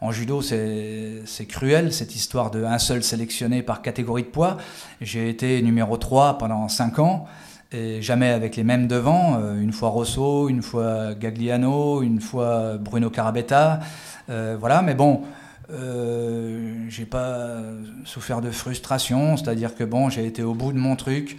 en 0.00 0.12
judo, 0.12 0.40
c'est 0.40 1.46
cruel 1.48 1.92
cette 1.92 2.14
histoire 2.14 2.52
de 2.52 2.62
un 2.62 2.78
seul 2.78 3.02
sélectionné 3.02 3.62
par 3.62 3.82
catégorie 3.82 4.22
de 4.22 4.28
poids. 4.28 4.56
J'ai 5.00 5.28
été 5.28 5.60
numéro 5.62 5.96
3 5.96 6.38
pendant 6.38 6.68
5 6.68 7.00
ans, 7.00 7.26
et 7.72 8.00
jamais 8.02 8.28
avec 8.30 8.54
les 8.54 8.62
mêmes 8.62 8.86
devants. 8.86 9.40
Euh, 9.42 9.60
une 9.60 9.72
fois 9.72 9.88
Rosso, 9.88 10.48
une 10.48 10.62
fois 10.62 11.12
Gagliano, 11.14 12.02
une 12.02 12.20
fois 12.20 12.76
Bruno 12.78 13.10
Carabetta. 13.10 13.80
voilà, 14.28 14.80
mais 14.80 14.94
bon. 14.94 15.22
Euh, 15.70 16.86
j'ai 16.88 17.06
pas 17.06 17.62
souffert 18.04 18.40
de 18.40 18.50
frustration, 18.50 19.36
c'est-à-dire 19.36 19.74
que 19.74 19.84
bon, 19.84 20.10
j'ai 20.10 20.26
été 20.26 20.42
au 20.42 20.54
bout 20.54 20.72
de 20.72 20.78
mon 20.78 20.96
truc 20.96 21.38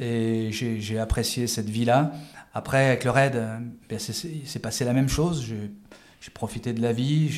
et 0.00 0.48
j'ai 0.50 0.98
apprécié 0.98 1.46
cette 1.46 1.68
vie-là. 1.68 2.12
Après, 2.54 2.86
avec 2.86 3.04
le 3.04 3.10
raid, 3.10 3.42
ben, 3.88 3.98
c'est 3.98 4.58
passé 4.60 4.84
la 4.84 4.92
même 4.92 5.08
chose. 5.08 5.44
J'ai 5.44 6.30
profité 6.30 6.72
de 6.72 6.80
la 6.80 6.92
vie, 6.92 7.28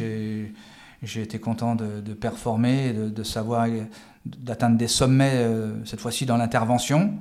j'ai 1.03 1.23
été 1.23 1.39
content 1.39 1.75
de, 1.75 2.15
performer, 2.15 2.93
de 2.93 3.23
savoir, 3.23 3.67
d'atteindre 4.25 4.77
des 4.77 4.89
sommets, 4.89 5.33
euh, 5.35 5.85
cette 5.85 6.01
fois-ci 6.01 6.27
dans 6.27 6.37
l'intervention. 6.37 7.15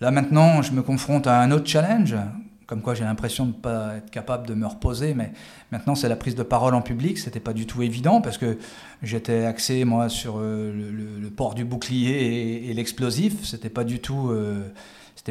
Là 0.00 0.10
maintenant, 0.10 0.62
je 0.62 0.72
me 0.72 0.82
confronte 0.82 1.26
à 1.26 1.40
un 1.40 1.50
autre 1.50 1.66
challenge 1.66 2.16
comme 2.66 2.80
quoi 2.80 2.94
j'ai 2.94 3.04
l'impression 3.04 3.44
de 3.44 3.50
ne 3.50 3.60
pas 3.60 3.96
être 3.96 4.10
capable 4.10 4.46
de 4.46 4.54
me 4.54 4.66
reposer, 4.66 5.14
mais 5.14 5.32
maintenant 5.70 5.94
c'est 5.94 6.08
la 6.08 6.16
prise 6.16 6.34
de 6.34 6.42
parole 6.42 6.74
en 6.74 6.82
public, 6.82 7.18
c'était 7.18 7.40
pas 7.40 7.52
du 7.52 7.66
tout 7.66 7.82
évident 7.82 8.20
parce 8.20 8.38
que 8.38 8.58
j'étais 9.02 9.44
axé 9.44 9.84
moi 9.84 10.08
sur 10.08 10.36
euh, 10.38 10.72
le, 10.72 11.30
port 11.30 11.54
du 11.54 11.64
bouclier 11.64 12.68
et, 12.70 12.74
l'explosif, 12.74 13.44
c'était 13.44 13.68
pas 13.68 13.82
euh, 13.82 14.70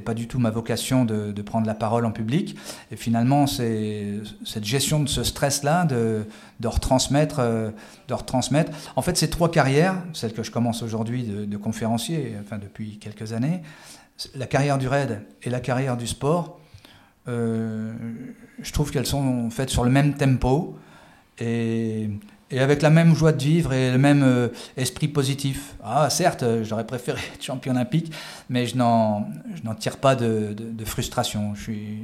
pas 0.03 0.13
du 0.13 0.27
tout 0.27 0.39
ma 0.39 0.49
vocation 0.49 1.05
de, 1.05 1.41
prendre 1.41 1.67
la 1.67 1.75
parole 1.75 2.05
en 2.05 2.11
public. 2.11 2.57
Et 2.91 2.95
finalement, 2.95 3.47
c'est 3.47 4.19
cette 4.43 4.65
gestion 4.65 4.99
de 4.99 5.07
ce 5.07 5.23
stress-là, 5.23 5.85
de, 5.85 6.25
de, 6.59 6.67
retransmettre, 6.67 7.37
euh, 7.39 7.69
de 8.07 8.13
retransmettre. 8.13 8.71
En 8.95 9.01
fait, 9.01 9.17
ces 9.17 9.29
trois 9.29 9.51
carrières, 9.51 9.95
celle 10.13 10.33
que 10.33 10.43
je 10.43 10.51
commence 10.51 10.81
aujourd'hui 10.81 11.23
de 11.23 11.57
conférencier, 11.57 12.35
enfin 12.41 12.57
depuis 12.57 12.97
quelques 12.97 13.33
années, 13.33 13.61
la 14.35 14.47
carrière 14.47 14.77
du 14.77 14.87
raid 14.87 15.21
et 15.43 15.49
la 15.49 15.59
carrière 15.59 15.97
du 15.97 16.07
sport, 16.07 16.59
je 17.27 18.71
trouve 18.71 18.91
qu'elles 18.91 19.05
sont 19.05 19.49
faites 19.49 19.69
sur 19.69 19.83
le 19.83 19.89
même 19.89 20.15
tempo 20.15 20.77
et, 21.39 22.09
et, 22.51 22.59
avec 22.59 22.81
la 22.81 22.89
même 22.89 23.15
joie 23.15 23.31
de 23.31 23.41
vivre 23.41 23.73
et 23.73 23.91
le 23.91 23.97
même 23.97 24.49
esprit 24.77 25.07
positif. 25.07 25.75
Ah, 25.83 26.09
certes, 26.09 26.43
j'aurais 26.63 26.85
préféré 26.85 27.19
être 27.33 27.43
champion 27.43 27.71
olympique, 27.73 28.11
mais 28.49 28.65
je 28.65 28.77
n'en 28.77 29.25
tire 29.79 29.97
pas 29.97 30.15
de, 30.15 30.53
de, 30.53 30.71
de, 30.71 30.85
frustration. 30.85 31.55
Je 31.55 31.61
suis, 31.61 31.99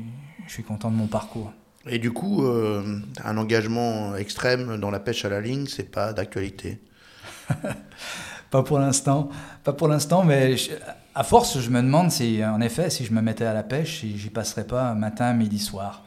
je 0.47 0.53
suis 0.53 0.63
content 0.63 0.89
de 0.89 0.95
mon 0.95 1.07
parcours. 1.07 1.51
Et 1.87 1.97
du 1.99 2.11
coup, 2.11 2.43
euh, 2.43 2.99
un 3.23 3.37
engagement 3.37 4.15
extrême 4.15 4.77
dans 4.77 4.91
la 4.91 4.99
pêche 4.99 5.25
à 5.25 5.29
la 5.29 5.41
ligne, 5.41 5.65
c'est 5.67 5.89
pas 5.89 6.13
d'actualité? 6.13 6.79
Pas 8.51 8.63
pour 8.63 8.79
l'instant, 8.79 9.29
pas 9.63 9.73
pour 9.73 9.87
l'instant, 9.87 10.23
mais 10.23 10.55
à 11.19 11.23
force, 11.23 11.59
je 11.59 11.69
me 11.69 11.81
demande 11.81 12.11
si, 12.11 12.41
en 12.45 12.61
effet, 12.61 12.89
si 12.89 13.03
je 13.03 13.11
me 13.11 13.21
mettais 13.21 13.43
à 13.43 13.53
la 13.53 13.61
pêche, 13.61 13.99
si 13.99 14.17
j'y 14.17 14.29
passerais 14.29 14.63
pas 14.63 14.93
matin, 14.93 15.33
midi, 15.33 15.59
soir. 15.59 16.05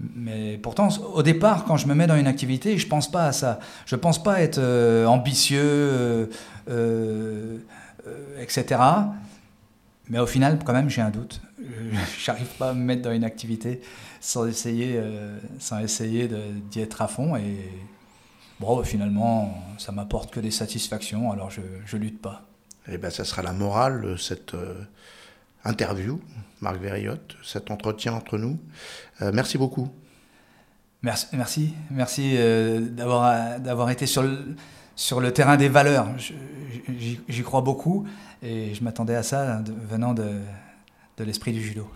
Mais 0.00 0.58
pourtant, 0.60 0.88
au 1.14 1.22
départ, 1.22 1.64
quand 1.64 1.76
je 1.76 1.86
me 1.86 1.94
mets 1.94 2.08
dans 2.08 2.16
une 2.16 2.26
activité, 2.26 2.76
je 2.76 2.88
pense 2.88 3.08
pas 3.08 3.26
à 3.26 3.32
ça. 3.32 3.60
Je 3.86 3.94
pense 3.94 4.20
pas 4.20 4.40
être 4.40 4.58
euh, 4.58 5.06
ambitieux, 5.06 6.28
euh, 6.68 7.58
etc. 8.40 8.80
Mais 10.08 10.18
au 10.18 10.26
final, 10.26 10.58
quand 10.64 10.72
même, 10.72 10.90
j'ai 10.90 11.02
un 11.02 11.10
doute. 11.10 11.40
J'arrive 12.18 12.48
pas 12.58 12.70
à 12.70 12.74
me 12.74 12.82
mettre 12.82 13.02
dans 13.02 13.12
une 13.12 13.22
activité 13.22 13.80
sans 14.20 14.44
essayer, 14.44 14.94
euh, 14.96 15.38
sans 15.60 15.78
essayer 15.78 16.28
d'y 16.68 16.80
être 16.80 17.00
à 17.00 17.06
fond. 17.06 17.36
Et 17.36 17.70
bon, 18.58 18.82
finalement, 18.82 19.56
ça 19.78 19.92
m'apporte 19.92 20.32
que 20.32 20.40
des 20.40 20.50
satisfactions, 20.50 21.30
alors 21.30 21.48
je, 21.48 21.60
je 21.86 21.96
lutte 21.96 22.20
pas. 22.20 22.47
Eh 22.90 22.98
ben, 22.98 23.10
ça 23.10 23.24
sera 23.24 23.42
la 23.42 23.52
morale 23.52 24.02
de 24.02 24.16
cette 24.16 24.54
euh, 24.54 24.74
interview, 25.64 26.20
Marc 26.60 26.76
Verriotte, 26.80 27.36
cet 27.42 27.70
entretien 27.70 28.14
entre 28.14 28.38
nous. 28.38 28.58
Euh, 29.22 29.30
merci 29.34 29.58
beaucoup. 29.58 29.90
Merci, 31.02 31.26
merci, 31.32 31.74
merci 31.92 32.36
d'avoir 32.90 33.60
d'avoir 33.60 33.88
été 33.90 34.06
sur 34.06 34.22
le, 34.22 34.56
sur 34.96 35.20
le 35.20 35.32
terrain 35.32 35.56
des 35.56 35.68
valeurs. 35.68 36.08
J'y 37.28 37.42
crois 37.44 37.60
beaucoup 37.60 38.04
et 38.42 38.74
je 38.74 38.82
m'attendais 38.82 39.14
à 39.14 39.22
ça 39.22 39.62
venant 39.88 40.12
de, 40.12 40.40
de 41.18 41.24
l'esprit 41.24 41.52
du 41.52 41.62
judo. 41.62 41.88